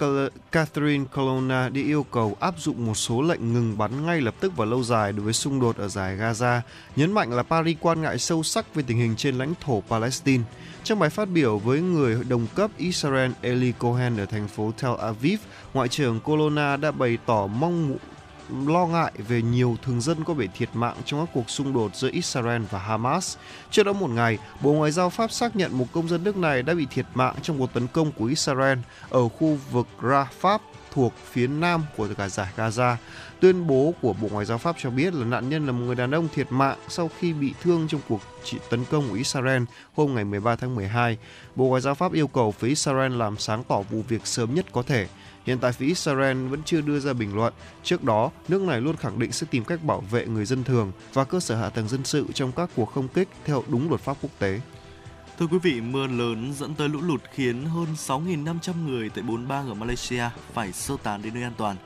Catherine 0.52 1.04
Colonna 1.16 1.68
đã 1.68 1.80
yêu 1.80 2.06
cầu 2.10 2.36
áp 2.40 2.54
dụng 2.58 2.86
một 2.86 2.94
số 2.94 3.22
lệnh 3.22 3.52
ngừng 3.52 3.78
bắn 3.78 4.06
ngay 4.06 4.20
lập 4.20 4.34
tức 4.40 4.56
và 4.56 4.64
lâu 4.64 4.82
dài 4.82 5.12
đối 5.12 5.24
với 5.24 5.32
xung 5.32 5.60
đột 5.60 5.76
ở 5.76 5.88
giải 5.88 6.16
Gaza, 6.16 6.60
nhấn 6.96 7.12
mạnh 7.12 7.32
là 7.32 7.42
Paris 7.42 7.76
quan 7.80 8.02
ngại 8.02 8.18
sâu 8.18 8.42
sắc 8.42 8.74
về 8.74 8.82
tình 8.86 8.98
hình 8.98 9.16
trên 9.16 9.38
lãnh 9.38 9.54
thổ 9.60 9.82
Palestine. 9.88 10.44
Trong 10.84 10.98
bài 10.98 11.10
phát 11.10 11.28
biểu 11.28 11.58
với 11.58 11.80
người 11.80 12.24
đồng 12.28 12.46
cấp 12.54 12.70
Israel 12.76 13.30
Eli 13.40 13.72
Cohen 13.72 14.16
ở 14.16 14.26
thành 14.26 14.48
phố 14.48 14.72
Tel 14.82 14.92
Aviv, 15.00 15.40
Ngoại 15.74 15.88
trưởng 15.88 16.20
Colonna 16.20 16.76
đã 16.76 16.90
bày 16.90 17.18
tỏ 17.26 17.46
mong 17.46 17.96
lo 18.66 18.86
ngại 18.86 19.12
về 19.28 19.42
nhiều 19.42 19.76
thường 19.82 20.00
dân 20.00 20.24
có 20.24 20.34
bị 20.34 20.48
thiệt 20.54 20.68
mạng 20.72 20.96
trong 21.04 21.26
các 21.26 21.32
cuộc 21.34 21.50
xung 21.50 21.72
đột 21.72 21.96
giữa 21.96 22.10
Israel 22.12 22.62
và 22.70 22.78
Hamas. 22.78 23.36
Trước 23.70 23.82
đó 23.82 23.92
một 23.92 24.10
ngày, 24.10 24.38
Bộ 24.60 24.72
Ngoại 24.72 24.90
giao 24.92 25.10
Pháp 25.10 25.32
xác 25.32 25.56
nhận 25.56 25.78
một 25.78 25.86
công 25.92 26.08
dân 26.08 26.24
nước 26.24 26.36
này 26.36 26.62
đã 26.62 26.74
bị 26.74 26.86
thiệt 26.90 27.06
mạng 27.14 27.34
trong 27.42 27.58
cuộc 27.58 27.72
tấn 27.72 27.86
công 27.86 28.12
của 28.12 28.24
Israel 28.24 28.78
ở 29.10 29.28
khu 29.28 29.58
vực 29.70 29.86
Rafah 30.00 30.58
thuộc 30.94 31.12
phía 31.32 31.46
nam 31.46 31.84
của 31.96 32.08
cả 32.16 32.28
giải 32.28 32.48
Gaza. 32.56 32.96
Tuyên 33.40 33.66
bố 33.66 33.94
của 34.02 34.12
Bộ 34.12 34.28
Ngoại 34.32 34.46
giao 34.46 34.58
Pháp 34.58 34.76
cho 34.78 34.90
biết 34.90 35.14
là 35.14 35.24
nạn 35.24 35.48
nhân 35.48 35.66
là 35.66 35.72
một 35.72 35.84
người 35.86 35.94
đàn 35.94 36.14
ông 36.14 36.28
thiệt 36.34 36.46
mạng 36.50 36.78
sau 36.88 37.10
khi 37.18 37.32
bị 37.32 37.54
thương 37.62 37.88
trong 37.88 38.00
cuộc 38.08 38.20
tấn 38.70 38.84
công 38.84 39.08
của 39.08 39.14
Israel 39.14 39.62
hôm 39.94 40.14
ngày 40.14 40.24
13 40.24 40.56
tháng 40.56 40.74
12. 40.74 41.18
Bộ 41.56 41.64
Ngoại 41.64 41.80
giao 41.80 41.94
Pháp 41.94 42.12
yêu 42.12 42.26
cầu 42.26 42.52
phía 42.52 42.68
Israel 42.68 43.16
làm 43.16 43.38
sáng 43.38 43.64
tỏ 43.64 43.82
vụ 43.90 44.02
việc 44.08 44.26
sớm 44.26 44.54
nhất 44.54 44.66
có 44.72 44.82
thể. 44.82 45.06
Hiện 45.44 45.58
tại 45.58 45.72
phía 45.72 45.86
Israel 45.86 46.46
vẫn 46.46 46.62
chưa 46.64 46.80
đưa 46.80 47.00
ra 47.00 47.12
bình 47.12 47.34
luận. 47.34 47.52
Trước 47.82 48.04
đó, 48.04 48.30
nước 48.48 48.62
này 48.62 48.80
luôn 48.80 48.96
khẳng 48.96 49.18
định 49.18 49.32
sẽ 49.32 49.46
tìm 49.50 49.64
cách 49.64 49.84
bảo 49.84 50.00
vệ 50.00 50.26
người 50.26 50.44
dân 50.44 50.64
thường 50.64 50.92
và 51.12 51.24
cơ 51.24 51.40
sở 51.40 51.56
hạ 51.56 51.70
tầng 51.70 51.88
dân 51.88 52.04
sự 52.04 52.26
trong 52.34 52.52
các 52.52 52.70
cuộc 52.76 52.92
không 52.92 53.08
kích 53.08 53.28
theo 53.44 53.62
đúng 53.68 53.88
luật 53.88 54.00
pháp 54.00 54.16
quốc 54.22 54.30
tế. 54.38 54.60
Thưa 55.38 55.46
quý 55.46 55.58
vị, 55.58 55.80
mưa 55.80 56.06
lớn 56.06 56.54
dẫn 56.58 56.74
tới 56.74 56.88
lũ 56.88 57.00
lụt 57.02 57.20
khiến 57.32 57.64
hơn 57.64 57.86
6.500 57.94 58.86
người 58.86 59.08
tại 59.08 59.22
bốn 59.22 59.48
bang 59.48 59.68
ở 59.68 59.74
Malaysia 59.74 60.24
phải 60.52 60.72
sơ 60.72 60.96
tán 61.02 61.22
đến 61.22 61.34
nơi 61.34 61.42
an 61.42 61.52
toàn. 61.56 61.76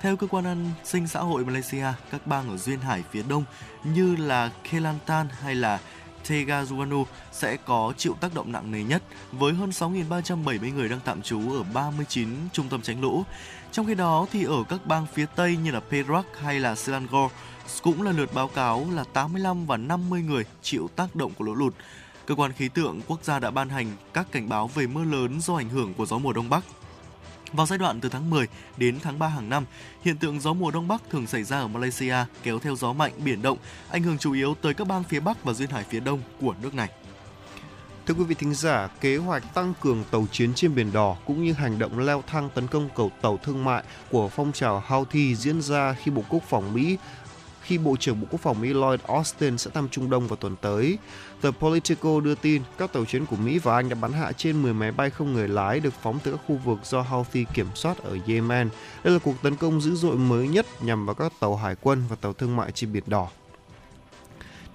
Theo 0.00 0.16
cơ 0.16 0.26
quan 0.26 0.44
an 0.44 0.70
sinh 0.84 1.08
xã 1.08 1.20
hội 1.20 1.44
Malaysia, 1.44 1.86
các 2.10 2.26
bang 2.26 2.48
ở 2.48 2.56
duyên 2.56 2.80
hải 2.80 3.04
phía 3.10 3.22
đông 3.28 3.44
như 3.84 4.16
là 4.16 4.50
Kelantan 4.70 5.28
hay 5.40 5.54
là 5.54 5.80
Terengganu 6.28 7.06
sẽ 7.32 7.56
có 7.56 7.92
chịu 7.96 8.16
tác 8.20 8.34
động 8.34 8.52
nặng 8.52 8.70
nề 8.70 8.82
nhất 8.82 9.02
với 9.32 9.52
hơn 9.52 9.70
6.370 9.70 10.74
người 10.74 10.88
đang 10.88 11.00
tạm 11.04 11.22
trú 11.22 11.40
ở 11.52 11.62
39 11.62 12.28
trung 12.52 12.68
tâm 12.68 12.82
tránh 12.82 13.00
lũ. 13.00 13.24
Trong 13.72 13.86
khi 13.86 13.94
đó 13.94 14.26
thì 14.32 14.44
ở 14.44 14.64
các 14.68 14.86
bang 14.86 15.06
phía 15.14 15.26
Tây 15.36 15.56
như 15.56 15.70
là 15.70 15.80
Perak 15.80 16.26
hay 16.40 16.60
là 16.60 16.74
Selangor 16.74 17.32
cũng 17.82 18.02
là 18.02 18.12
lượt 18.12 18.34
báo 18.34 18.48
cáo 18.48 18.86
là 18.94 19.04
85 19.12 19.66
và 19.66 19.76
50 19.76 20.22
người 20.22 20.44
chịu 20.62 20.88
tác 20.96 21.16
động 21.16 21.32
của 21.38 21.44
lũ 21.44 21.54
lụt. 21.54 21.74
Cơ 22.26 22.34
quan 22.34 22.52
khí 22.52 22.68
tượng 22.68 23.00
quốc 23.06 23.24
gia 23.24 23.38
đã 23.38 23.50
ban 23.50 23.68
hành 23.68 23.86
các 24.12 24.26
cảnh 24.32 24.48
báo 24.48 24.70
về 24.74 24.86
mưa 24.86 25.04
lớn 25.04 25.40
do 25.40 25.54
ảnh 25.54 25.68
hưởng 25.68 25.94
của 25.94 26.06
gió 26.06 26.18
mùa 26.18 26.32
đông 26.32 26.50
bắc 26.50 26.64
vào 27.52 27.66
giai 27.66 27.78
đoạn 27.78 28.00
từ 28.00 28.08
tháng 28.08 28.30
10 28.30 28.46
đến 28.76 28.98
tháng 29.02 29.18
3 29.18 29.28
hàng 29.28 29.48
năm, 29.48 29.64
hiện 30.02 30.16
tượng 30.16 30.40
gió 30.40 30.52
mùa 30.52 30.70
đông 30.70 30.88
bắc 30.88 31.02
thường 31.10 31.26
xảy 31.26 31.42
ra 31.42 31.58
ở 31.58 31.68
Malaysia 31.68 32.16
kéo 32.42 32.58
theo 32.58 32.76
gió 32.76 32.92
mạnh 32.92 33.12
biển 33.24 33.42
động, 33.42 33.58
ảnh 33.90 34.02
hưởng 34.02 34.18
chủ 34.18 34.32
yếu 34.32 34.54
tới 34.54 34.74
các 34.74 34.86
bang 34.86 35.04
phía 35.04 35.20
Bắc 35.20 35.44
và 35.44 35.52
duyên 35.52 35.70
hải 35.70 35.84
phía 35.84 36.00
Đông 36.00 36.20
của 36.40 36.54
nước 36.62 36.74
này. 36.74 36.88
Thưa 38.06 38.14
quý 38.14 38.24
vị 38.24 38.34
thính 38.34 38.54
giả, 38.54 38.88
kế 39.00 39.16
hoạch 39.16 39.54
tăng 39.54 39.74
cường 39.80 40.04
tàu 40.10 40.26
chiến 40.32 40.54
trên 40.54 40.74
biển 40.74 40.92
đỏ 40.92 41.16
cũng 41.24 41.44
như 41.44 41.52
hành 41.52 41.78
động 41.78 41.98
leo 41.98 42.22
thang 42.26 42.48
tấn 42.54 42.66
công 42.66 42.88
cầu 42.94 43.10
tàu 43.22 43.36
thương 43.36 43.64
mại 43.64 43.82
của 44.10 44.28
phong 44.28 44.52
trào 44.52 44.82
Houthi 44.86 45.34
diễn 45.34 45.62
ra 45.62 45.92
khi 45.92 46.10
Bộ 46.10 46.22
Quốc 46.28 46.42
phòng 46.48 46.74
Mỹ 46.74 46.98
khi 47.66 47.78
Bộ 47.78 47.96
trưởng 47.96 48.20
Bộ 48.20 48.26
Quốc 48.30 48.40
phòng 48.40 48.60
Mỹ 48.60 48.68
Lloyd 48.68 49.00
Austin 49.00 49.58
sẽ 49.58 49.70
thăm 49.74 49.88
Trung 49.88 50.10
Đông 50.10 50.28
vào 50.28 50.36
tuần 50.36 50.56
tới. 50.60 50.98
The 51.42 51.50
Politico 51.50 52.20
đưa 52.20 52.34
tin 52.34 52.62
các 52.78 52.92
tàu 52.92 53.04
chiến 53.04 53.26
của 53.26 53.36
Mỹ 53.36 53.58
và 53.58 53.74
Anh 53.74 53.88
đã 53.88 53.94
bắn 53.94 54.12
hạ 54.12 54.32
trên 54.32 54.62
10 54.62 54.72
máy 54.72 54.92
bay 54.92 55.10
không 55.10 55.32
người 55.32 55.48
lái 55.48 55.80
được 55.80 55.94
phóng 56.02 56.18
từ 56.22 56.32
các 56.32 56.40
khu 56.46 56.56
vực 56.64 56.78
do 56.84 57.00
Houthi 57.00 57.44
kiểm 57.54 57.66
soát 57.74 57.98
ở 57.98 58.18
Yemen. 58.26 58.68
Đây 59.04 59.12
là 59.14 59.18
cuộc 59.18 59.42
tấn 59.42 59.56
công 59.56 59.80
dữ 59.80 59.94
dội 59.94 60.16
mới 60.16 60.48
nhất 60.48 60.66
nhằm 60.80 61.06
vào 61.06 61.14
các 61.14 61.32
tàu 61.40 61.56
hải 61.56 61.76
quân 61.80 62.02
và 62.08 62.16
tàu 62.16 62.32
thương 62.32 62.56
mại 62.56 62.72
trên 62.72 62.92
Biển 62.92 63.04
Đỏ. 63.06 63.28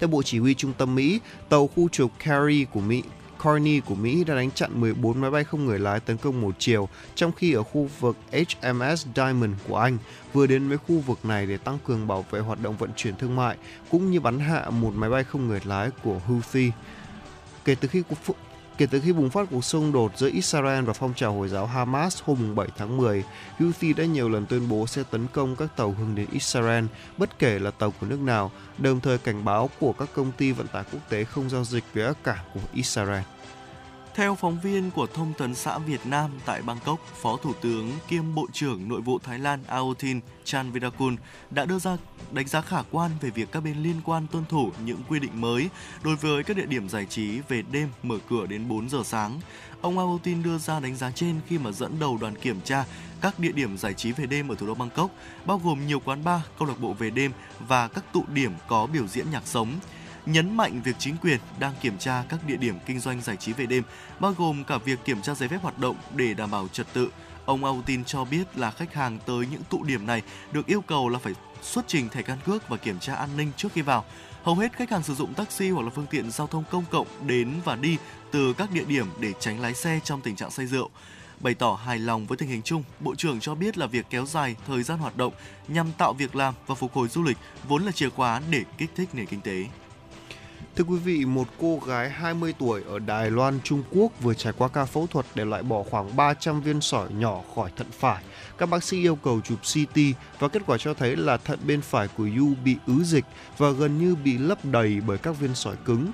Theo 0.00 0.08
Bộ 0.08 0.22
Chỉ 0.22 0.38
huy 0.38 0.54
Trung 0.54 0.72
tâm 0.78 0.94
Mỹ, 0.94 1.20
tàu 1.48 1.66
khu 1.66 1.88
trục 1.88 2.10
Carey 2.18 2.64
của 2.64 2.80
Mỹ 2.80 3.02
Carney 3.44 3.80
của 3.80 3.94
Mỹ 3.94 4.24
đã 4.24 4.34
đánh 4.34 4.50
chặn 4.50 4.80
14 4.80 5.20
máy 5.20 5.30
bay 5.30 5.44
không 5.44 5.66
người 5.66 5.78
lái 5.78 6.00
tấn 6.00 6.16
công 6.16 6.40
một 6.40 6.54
chiều, 6.58 6.88
trong 7.14 7.32
khi 7.32 7.52
ở 7.52 7.62
khu 7.62 7.88
vực 8.00 8.16
HMS 8.32 9.06
Diamond 9.16 9.52
của 9.68 9.76
Anh 9.76 9.98
vừa 10.32 10.46
đến 10.46 10.68
với 10.68 10.78
khu 10.78 10.98
vực 10.98 11.24
này 11.24 11.46
để 11.46 11.56
tăng 11.56 11.78
cường 11.86 12.06
bảo 12.06 12.24
vệ 12.30 12.40
hoạt 12.40 12.62
động 12.62 12.76
vận 12.76 12.90
chuyển 12.96 13.16
thương 13.16 13.36
mại, 13.36 13.56
cũng 13.90 14.10
như 14.10 14.20
bắn 14.20 14.38
hạ 14.38 14.70
một 14.70 14.92
máy 14.94 15.10
bay 15.10 15.24
không 15.24 15.48
người 15.48 15.60
lái 15.64 15.90
của 16.02 16.18
Houthi. 16.26 16.70
Kể 17.64 17.74
từ 17.74 17.88
khi 17.88 18.02
Kể 18.78 18.86
từ 18.86 19.00
khi 19.00 19.12
bùng 19.12 19.30
phát 19.30 19.48
cuộc 19.50 19.64
xung 19.64 19.92
đột 19.92 20.12
giữa 20.16 20.30
Israel 20.32 20.84
và 20.84 20.92
phong 20.92 21.14
trào 21.14 21.32
Hồi 21.32 21.48
giáo 21.48 21.66
Hamas 21.66 22.22
hôm 22.22 22.54
7 22.54 22.68
tháng 22.76 22.96
10, 22.96 23.24
Houthi 23.58 23.92
đã 23.92 24.04
nhiều 24.04 24.28
lần 24.28 24.46
tuyên 24.46 24.68
bố 24.68 24.86
sẽ 24.86 25.02
tấn 25.10 25.26
công 25.32 25.56
các 25.56 25.76
tàu 25.76 25.94
hướng 25.98 26.14
đến 26.14 26.26
Israel, 26.32 26.84
bất 27.16 27.38
kể 27.38 27.58
là 27.58 27.70
tàu 27.70 27.90
của 28.00 28.06
nước 28.06 28.20
nào, 28.20 28.50
đồng 28.78 29.00
thời 29.00 29.18
cảnh 29.18 29.44
báo 29.44 29.70
của 29.80 29.92
các 29.92 30.08
công 30.14 30.32
ty 30.32 30.52
vận 30.52 30.66
tải 30.66 30.84
quốc 30.92 31.00
tế 31.08 31.24
không 31.24 31.50
giao 31.50 31.64
dịch 31.64 31.84
với 31.94 32.04
các 32.06 32.16
cảng 32.24 32.44
của 32.54 32.60
Israel. 32.72 33.22
Theo 34.14 34.34
phóng 34.34 34.60
viên 34.60 34.90
của 34.90 35.06
Thông 35.06 35.32
tấn 35.38 35.54
xã 35.54 35.78
Việt 35.78 36.06
Nam 36.06 36.30
tại 36.44 36.62
Bangkok, 36.62 37.00
Phó 37.22 37.36
Thủ 37.36 37.52
tướng 37.60 37.92
kiêm 38.08 38.34
Bộ 38.34 38.46
trưởng 38.52 38.88
Nội 38.88 39.00
vụ 39.00 39.18
Thái 39.18 39.38
Lan 39.38 39.64
Aotin 39.66 40.20
Chanvirakul 40.44 41.14
đã 41.50 41.64
đưa 41.64 41.78
ra 41.78 41.96
đánh 42.30 42.48
giá 42.48 42.60
khả 42.60 42.82
quan 42.90 43.10
về 43.20 43.30
việc 43.30 43.52
các 43.52 43.60
bên 43.60 43.82
liên 43.82 44.00
quan 44.04 44.26
tuân 44.32 44.44
thủ 44.44 44.70
những 44.84 45.02
quy 45.08 45.18
định 45.18 45.40
mới 45.40 45.68
đối 46.04 46.16
với 46.16 46.44
các 46.44 46.56
địa 46.56 46.66
điểm 46.66 46.88
giải 46.88 47.06
trí 47.06 47.40
về 47.48 47.62
đêm 47.72 47.88
mở 48.02 48.18
cửa 48.30 48.46
đến 48.46 48.68
4 48.68 48.88
giờ 48.88 48.98
sáng. 49.04 49.40
Ông 49.80 49.98
Aotin 49.98 50.42
đưa 50.42 50.58
ra 50.58 50.80
đánh 50.80 50.96
giá 50.96 51.10
trên 51.10 51.40
khi 51.46 51.58
mà 51.58 51.72
dẫn 51.72 51.98
đầu 52.00 52.18
đoàn 52.20 52.34
kiểm 52.38 52.60
tra 52.64 52.84
các 53.20 53.38
địa 53.38 53.52
điểm 53.52 53.78
giải 53.78 53.94
trí 53.94 54.12
về 54.12 54.26
đêm 54.26 54.48
ở 54.48 54.54
thủ 54.54 54.66
đô 54.66 54.74
Bangkok, 54.74 55.10
bao 55.46 55.60
gồm 55.64 55.86
nhiều 55.86 56.00
quán 56.00 56.24
bar, 56.24 56.40
câu 56.58 56.68
lạc 56.68 56.80
bộ 56.80 56.92
về 56.92 57.10
đêm 57.10 57.32
và 57.68 57.88
các 57.88 58.04
tụ 58.12 58.24
điểm 58.34 58.52
có 58.68 58.86
biểu 58.86 59.06
diễn 59.06 59.30
nhạc 59.30 59.46
sống 59.46 59.68
nhấn 60.26 60.56
mạnh 60.56 60.80
việc 60.84 60.96
chính 60.98 61.16
quyền 61.16 61.38
đang 61.58 61.72
kiểm 61.80 61.98
tra 61.98 62.24
các 62.28 62.40
địa 62.46 62.56
điểm 62.56 62.78
kinh 62.86 63.00
doanh 63.00 63.20
giải 63.20 63.36
trí 63.36 63.52
về 63.52 63.66
đêm, 63.66 63.82
bao 64.20 64.34
gồm 64.38 64.64
cả 64.64 64.78
việc 64.78 65.04
kiểm 65.04 65.22
tra 65.22 65.34
giấy 65.34 65.48
phép 65.48 65.58
hoạt 65.62 65.78
động 65.78 65.96
để 66.16 66.34
đảm 66.34 66.50
bảo 66.50 66.68
trật 66.68 66.86
tự. 66.92 67.08
Ông 67.44 67.64
Autin 67.64 68.04
cho 68.04 68.24
biết 68.24 68.58
là 68.58 68.70
khách 68.70 68.94
hàng 68.94 69.18
tới 69.26 69.46
những 69.50 69.62
tụ 69.70 69.84
điểm 69.84 70.06
này 70.06 70.22
được 70.52 70.66
yêu 70.66 70.80
cầu 70.80 71.08
là 71.08 71.18
phải 71.18 71.34
xuất 71.62 71.84
trình 71.88 72.08
thẻ 72.08 72.22
căn 72.22 72.38
cước 72.44 72.68
và 72.68 72.76
kiểm 72.76 72.98
tra 72.98 73.14
an 73.14 73.28
ninh 73.36 73.50
trước 73.56 73.68
khi 73.72 73.80
vào. 73.80 74.04
Hầu 74.42 74.54
hết 74.54 74.72
khách 74.72 74.90
hàng 74.90 75.02
sử 75.02 75.14
dụng 75.14 75.34
taxi 75.34 75.68
hoặc 75.68 75.82
là 75.82 75.90
phương 75.94 76.06
tiện 76.10 76.30
giao 76.30 76.46
thông 76.46 76.64
công 76.70 76.84
cộng 76.90 77.06
đến 77.26 77.60
và 77.64 77.76
đi 77.76 77.96
từ 78.30 78.52
các 78.52 78.70
địa 78.72 78.84
điểm 78.84 79.06
để 79.20 79.32
tránh 79.40 79.60
lái 79.60 79.74
xe 79.74 80.00
trong 80.04 80.20
tình 80.20 80.36
trạng 80.36 80.50
say 80.50 80.66
rượu. 80.66 80.90
Bày 81.40 81.54
tỏ 81.54 81.74
hài 81.74 81.98
lòng 81.98 82.26
với 82.26 82.38
tình 82.38 82.48
hình 82.48 82.62
chung, 82.62 82.84
Bộ 83.00 83.14
trưởng 83.14 83.40
cho 83.40 83.54
biết 83.54 83.78
là 83.78 83.86
việc 83.86 84.06
kéo 84.10 84.26
dài 84.26 84.56
thời 84.66 84.82
gian 84.82 84.98
hoạt 84.98 85.16
động 85.16 85.32
nhằm 85.68 85.92
tạo 85.92 86.12
việc 86.12 86.36
làm 86.36 86.54
và 86.66 86.74
phục 86.74 86.92
hồi 86.92 87.08
du 87.08 87.22
lịch 87.22 87.36
vốn 87.68 87.82
là 87.82 87.92
chìa 87.92 88.10
khóa 88.10 88.40
để 88.50 88.64
kích 88.78 88.90
thích 88.96 89.08
nền 89.12 89.26
kinh 89.26 89.40
tế. 89.40 89.66
Thưa 90.76 90.84
quý 90.84 90.96
vị, 90.96 91.24
một 91.24 91.48
cô 91.60 91.78
gái 91.86 92.10
20 92.10 92.54
tuổi 92.58 92.82
ở 92.88 92.98
Đài 92.98 93.30
Loan, 93.30 93.60
Trung 93.64 93.82
Quốc 93.90 94.12
vừa 94.20 94.34
trải 94.34 94.52
qua 94.58 94.68
ca 94.68 94.84
phẫu 94.84 95.06
thuật 95.06 95.26
để 95.34 95.44
loại 95.44 95.62
bỏ 95.62 95.82
khoảng 95.90 96.16
300 96.16 96.60
viên 96.60 96.80
sỏi 96.80 97.08
nhỏ 97.12 97.40
khỏi 97.54 97.70
thận 97.76 97.86
phải. 97.98 98.22
Các 98.58 98.68
bác 98.68 98.84
sĩ 98.84 99.00
yêu 99.00 99.16
cầu 99.16 99.40
chụp 99.40 99.58
CT 99.58 100.00
và 100.38 100.48
kết 100.48 100.62
quả 100.66 100.78
cho 100.78 100.94
thấy 100.94 101.16
là 101.16 101.36
thận 101.36 101.58
bên 101.66 101.80
phải 101.80 102.08
của 102.08 102.28
Yu 102.38 102.54
bị 102.64 102.76
ứ 102.86 103.04
dịch 103.04 103.24
và 103.58 103.70
gần 103.70 103.98
như 103.98 104.14
bị 104.14 104.38
lấp 104.38 104.64
đầy 104.64 105.00
bởi 105.06 105.18
các 105.18 105.40
viên 105.40 105.54
sỏi 105.54 105.76
cứng. 105.84 106.10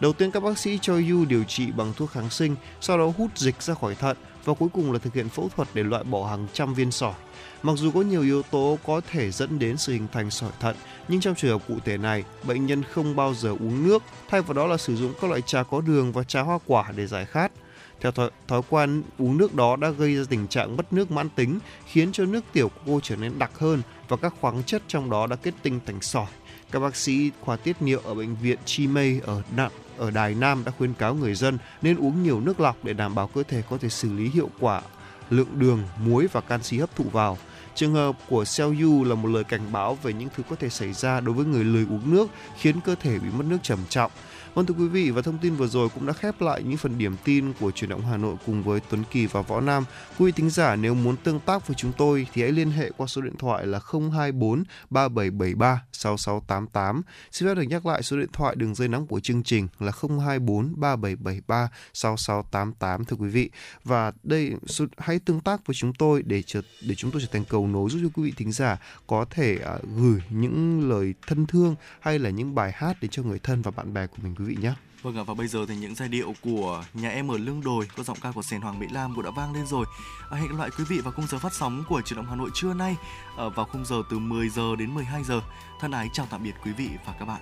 Đầu 0.00 0.12
tiên 0.12 0.30
các 0.30 0.42
bác 0.42 0.58
sĩ 0.58 0.78
cho 0.82 0.94
Yu 0.94 1.24
điều 1.24 1.44
trị 1.44 1.70
bằng 1.76 1.92
thuốc 1.96 2.10
kháng 2.10 2.30
sinh, 2.30 2.56
sau 2.80 2.98
đó 2.98 3.12
hút 3.18 3.38
dịch 3.38 3.62
ra 3.62 3.74
khỏi 3.74 3.94
thận 3.94 4.16
và 4.44 4.54
cuối 4.54 4.68
cùng 4.72 4.92
là 4.92 4.98
thực 4.98 5.14
hiện 5.14 5.28
phẫu 5.28 5.50
thuật 5.56 5.68
để 5.74 5.82
loại 5.82 6.04
bỏ 6.04 6.26
hàng 6.26 6.46
trăm 6.52 6.74
viên 6.74 6.90
sỏi. 6.90 7.14
Mặc 7.62 7.72
dù 7.76 7.90
có 7.90 8.00
nhiều 8.00 8.22
yếu 8.22 8.42
tố 8.42 8.78
có 8.86 9.00
thể 9.10 9.30
dẫn 9.30 9.58
đến 9.58 9.76
sự 9.76 9.92
hình 9.92 10.06
thành 10.12 10.30
sỏi 10.30 10.50
thận, 10.60 10.76
nhưng 11.08 11.20
trong 11.20 11.34
trường 11.34 11.58
hợp 11.58 11.66
cụ 11.68 11.74
thể 11.84 11.96
này, 11.98 12.24
bệnh 12.46 12.66
nhân 12.66 12.82
không 12.82 13.16
bao 13.16 13.34
giờ 13.34 13.50
uống 13.50 13.88
nước, 13.88 14.02
thay 14.28 14.42
vào 14.42 14.54
đó 14.54 14.66
là 14.66 14.76
sử 14.76 14.96
dụng 14.96 15.12
các 15.20 15.30
loại 15.30 15.42
trà 15.42 15.62
có 15.62 15.80
đường 15.80 16.12
và 16.12 16.22
trà 16.22 16.40
hoa 16.40 16.58
quả 16.66 16.92
để 16.96 17.06
giải 17.06 17.24
khát. 17.24 17.52
Theo 18.00 18.12
thói, 18.12 18.30
thói 18.48 18.62
quen 18.68 19.02
uống 19.18 19.38
nước 19.38 19.54
đó 19.54 19.76
đã 19.76 19.90
gây 19.90 20.16
ra 20.16 20.24
tình 20.28 20.46
trạng 20.48 20.76
mất 20.76 20.92
nước 20.92 21.10
mãn 21.10 21.28
tính, 21.28 21.58
khiến 21.86 22.12
cho 22.12 22.24
nước 22.24 22.44
tiểu 22.52 22.68
của 22.68 22.80
cô 22.86 23.00
trở 23.02 23.16
nên 23.16 23.38
đặc 23.38 23.50
hơn 23.58 23.82
và 24.08 24.16
các 24.16 24.34
khoáng 24.40 24.62
chất 24.66 24.82
trong 24.88 25.10
đó 25.10 25.26
đã 25.26 25.36
kết 25.36 25.54
tinh 25.62 25.80
thành 25.86 26.00
sỏi. 26.00 26.26
Các 26.70 26.80
bác 26.80 26.96
sĩ 26.96 27.30
khoa 27.40 27.56
tiết 27.56 27.82
niệu 27.82 28.00
ở 28.04 28.14
bệnh 28.14 28.36
viện 28.36 28.58
Chi 28.64 28.86
Mây 28.86 29.20
ở 29.24 29.42
Nặng 29.56 29.70
ở 30.00 30.10
Đài 30.10 30.34
Nam 30.34 30.64
đã 30.64 30.72
khuyến 30.78 30.94
cáo 30.94 31.14
người 31.14 31.34
dân 31.34 31.58
nên 31.82 31.96
uống 31.96 32.22
nhiều 32.22 32.40
nước 32.40 32.60
lọc 32.60 32.84
để 32.84 32.92
đảm 32.92 33.14
bảo 33.14 33.26
cơ 33.26 33.42
thể 33.42 33.62
có 33.70 33.78
thể 33.78 33.88
xử 33.88 34.12
lý 34.12 34.28
hiệu 34.28 34.50
quả 34.60 34.82
lượng 35.30 35.58
đường, 35.58 35.82
muối 36.04 36.26
và 36.32 36.40
canxi 36.40 36.78
hấp 36.78 36.96
thụ 36.96 37.04
vào. 37.04 37.38
Trường 37.74 37.94
hợp 37.94 38.16
của 38.28 38.44
Yu 38.58 39.04
là 39.04 39.14
một 39.14 39.28
lời 39.28 39.44
cảnh 39.44 39.72
báo 39.72 39.98
về 40.02 40.12
những 40.12 40.28
thứ 40.36 40.42
có 40.50 40.56
thể 40.56 40.68
xảy 40.68 40.92
ra 40.92 41.20
đối 41.20 41.34
với 41.34 41.46
người 41.46 41.64
lười 41.64 41.86
uống 41.90 42.14
nước, 42.14 42.30
khiến 42.58 42.80
cơ 42.80 42.94
thể 42.94 43.18
bị 43.18 43.28
mất 43.38 43.44
nước 43.48 43.58
trầm 43.62 43.78
trọng. 43.88 44.10
Vâng 44.54 44.66
thưa 44.66 44.74
quý 44.74 44.88
vị 44.88 45.10
và 45.10 45.22
thông 45.22 45.38
tin 45.38 45.54
vừa 45.54 45.66
rồi 45.66 45.88
cũng 45.94 46.06
đã 46.06 46.12
khép 46.12 46.40
lại 46.40 46.62
những 46.62 46.76
phần 46.76 46.98
điểm 46.98 47.16
tin 47.24 47.52
của 47.60 47.70
truyền 47.70 47.90
động 47.90 48.02
Hà 48.10 48.16
Nội 48.16 48.36
cùng 48.46 48.62
với 48.62 48.80
Tuấn 48.90 49.02
Kỳ 49.10 49.26
và 49.26 49.42
Võ 49.42 49.60
Nam. 49.60 49.84
Quý 50.18 50.26
vị 50.26 50.32
thính 50.32 50.50
giả 50.50 50.76
nếu 50.76 50.94
muốn 50.94 51.16
tương 51.16 51.40
tác 51.40 51.68
với 51.68 51.74
chúng 51.74 51.92
tôi 51.98 52.26
thì 52.32 52.42
hãy 52.42 52.52
liên 52.52 52.70
hệ 52.70 52.90
qua 52.96 53.06
số 53.06 53.22
điện 53.22 53.36
thoại 53.38 53.66
là 53.66 53.80
024 54.12 54.64
3773 54.90 55.82
6688. 55.92 57.02
Xin 57.32 57.48
phép 57.48 57.54
được 57.54 57.62
nhắc 57.62 57.86
lại 57.86 58.02
số 58.02 58.16
điện 58.16 58.28
thoại 58.32 58.56
đường 58.56 58.74
dây 58.74 58.88
nóng 58.88 59.06
của 59.06 59.20
chương 59.20 59.42
trình 59.42 59.68
là 59.78 59.92
024 60.00 60.80
3773 60.80 61.68
6688 61.92 63.04
thưa 63.04 63.16
quý 63.16 63.28
vị. 63.28 63.50
Và 63.84 64.12
đây 64.22 64.52
hãy 64.98 65.18
tương 65.18 65.40
tác 65.40 65.66
với 65.66 65.74
chúng 65.74 65.94
tôi 65.94 66.22
để 66.22 66.42
trở, 66.42 66.62
để 66.88 66.94
chúng 66.94 67.10
tôi 67.10 67.22
trở 67.22 67.28
thành 67.32 67.44
cầu 67.44 67.66
nối 67.66 67.90
giúp 67.90 67.98
cho 68.02 68.08
quý 68.14 68.22
vị 68.22 68.32
thính 68.36 68.52
giả 68.52 68.78
có 69.06 69.24
thể 69.30 69.54
uh, 69.54 69.84
gửi 69.96 70.22
những 70.30 70.88
lời 70.90 71.14
thân 71.26 71.46
thương 71.46 71.74
hay 72.00 72.18
là 72.18 72.30
những 72.30 72.54
bài 72.54 72.72
hát 72.74 72.96
đến 73.00 73.10
cho 73.10 73.22
người 73.22 73.38
thân 73.38 73.62
và 73.62 73.70
bạn 73.70 73.94
bè 73.94 74.06
của 74.06 74.16
mình 74.22 74.34
quý 74.40 74.54
vị 74.54 74.62
nhé. 74.62 74.72
Vâng 75.02 75.16
ạ, 75.16 75.22
và 75.22 75.34
bây 75.34 75.46
giờ 75.46 75.66
thì 75.68 75.76
những 75.76 75.94
giai 75.94 76.08
điệu 76.08 76.34
của 76.42 76.84
nhà 76.94 77.08
em 77.08 77.30
ở 77.30 77.38
lưng 77.38 77.60
đồi 77.64 77.88
có 77.96 78.02
giọng 78.02 78.18
ca 78.20 78.32
của 78.32 78.42
Sền 78.42 78.60
Hoàng 78.60 78.78
Mỹ 78.78 78.86
Lam 78.90 79.14
cũng 79.14 79.24
đã 79.24 79.30
vang 79.30 79.54
lên 79.54 79.66
rồi. 79.66 79.86
À, 80.30 80.36
hẹn 80.36 80.56
loại 80.56 80.70
quý 80.78 80.84
vị 80.88 81.00
vào 81.00 81.12
khung 81.12 81.26
giờ 81.26 81.38
phát 81.38 81.52
sóng 81.54 81.84
của 81.88 82.02
Truyền 82.02 82.16
động 82.16 82.26
Hà 82.26 82.36
Nội 82.36 82.50
trưa 82.54 82.74
nay 82.74 82.96
ở 83.36 83.50
vào 83.50 83.66
khung 83.66 83.84
giờ 83.84 84.02
từ 84.10 84.18
10 84.18 84.48
giờ 84.48 84.76
đến 84.78 84.94
12 84.94 85.24
giờ. 85.24 85.40
Thân 85.80 85.90
ái 85.90 86.08
chào 86.12 86.26
tạm 86.30 86.42
biệt 86.42 86.54
quý 86.64 86.72
vị 86.72 86.88
và 87.06 87.14
các 87.18 87.24
bạn. 87.24 87.40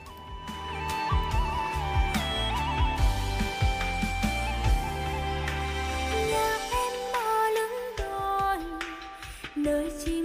Nhà 6.31 6.59
em 6.71 7.13
ở 7.15 7.49
lưng 7.55 7.97
đồi 7.99 8.57
nơi 9.57 9.93
chi 10.05 10.18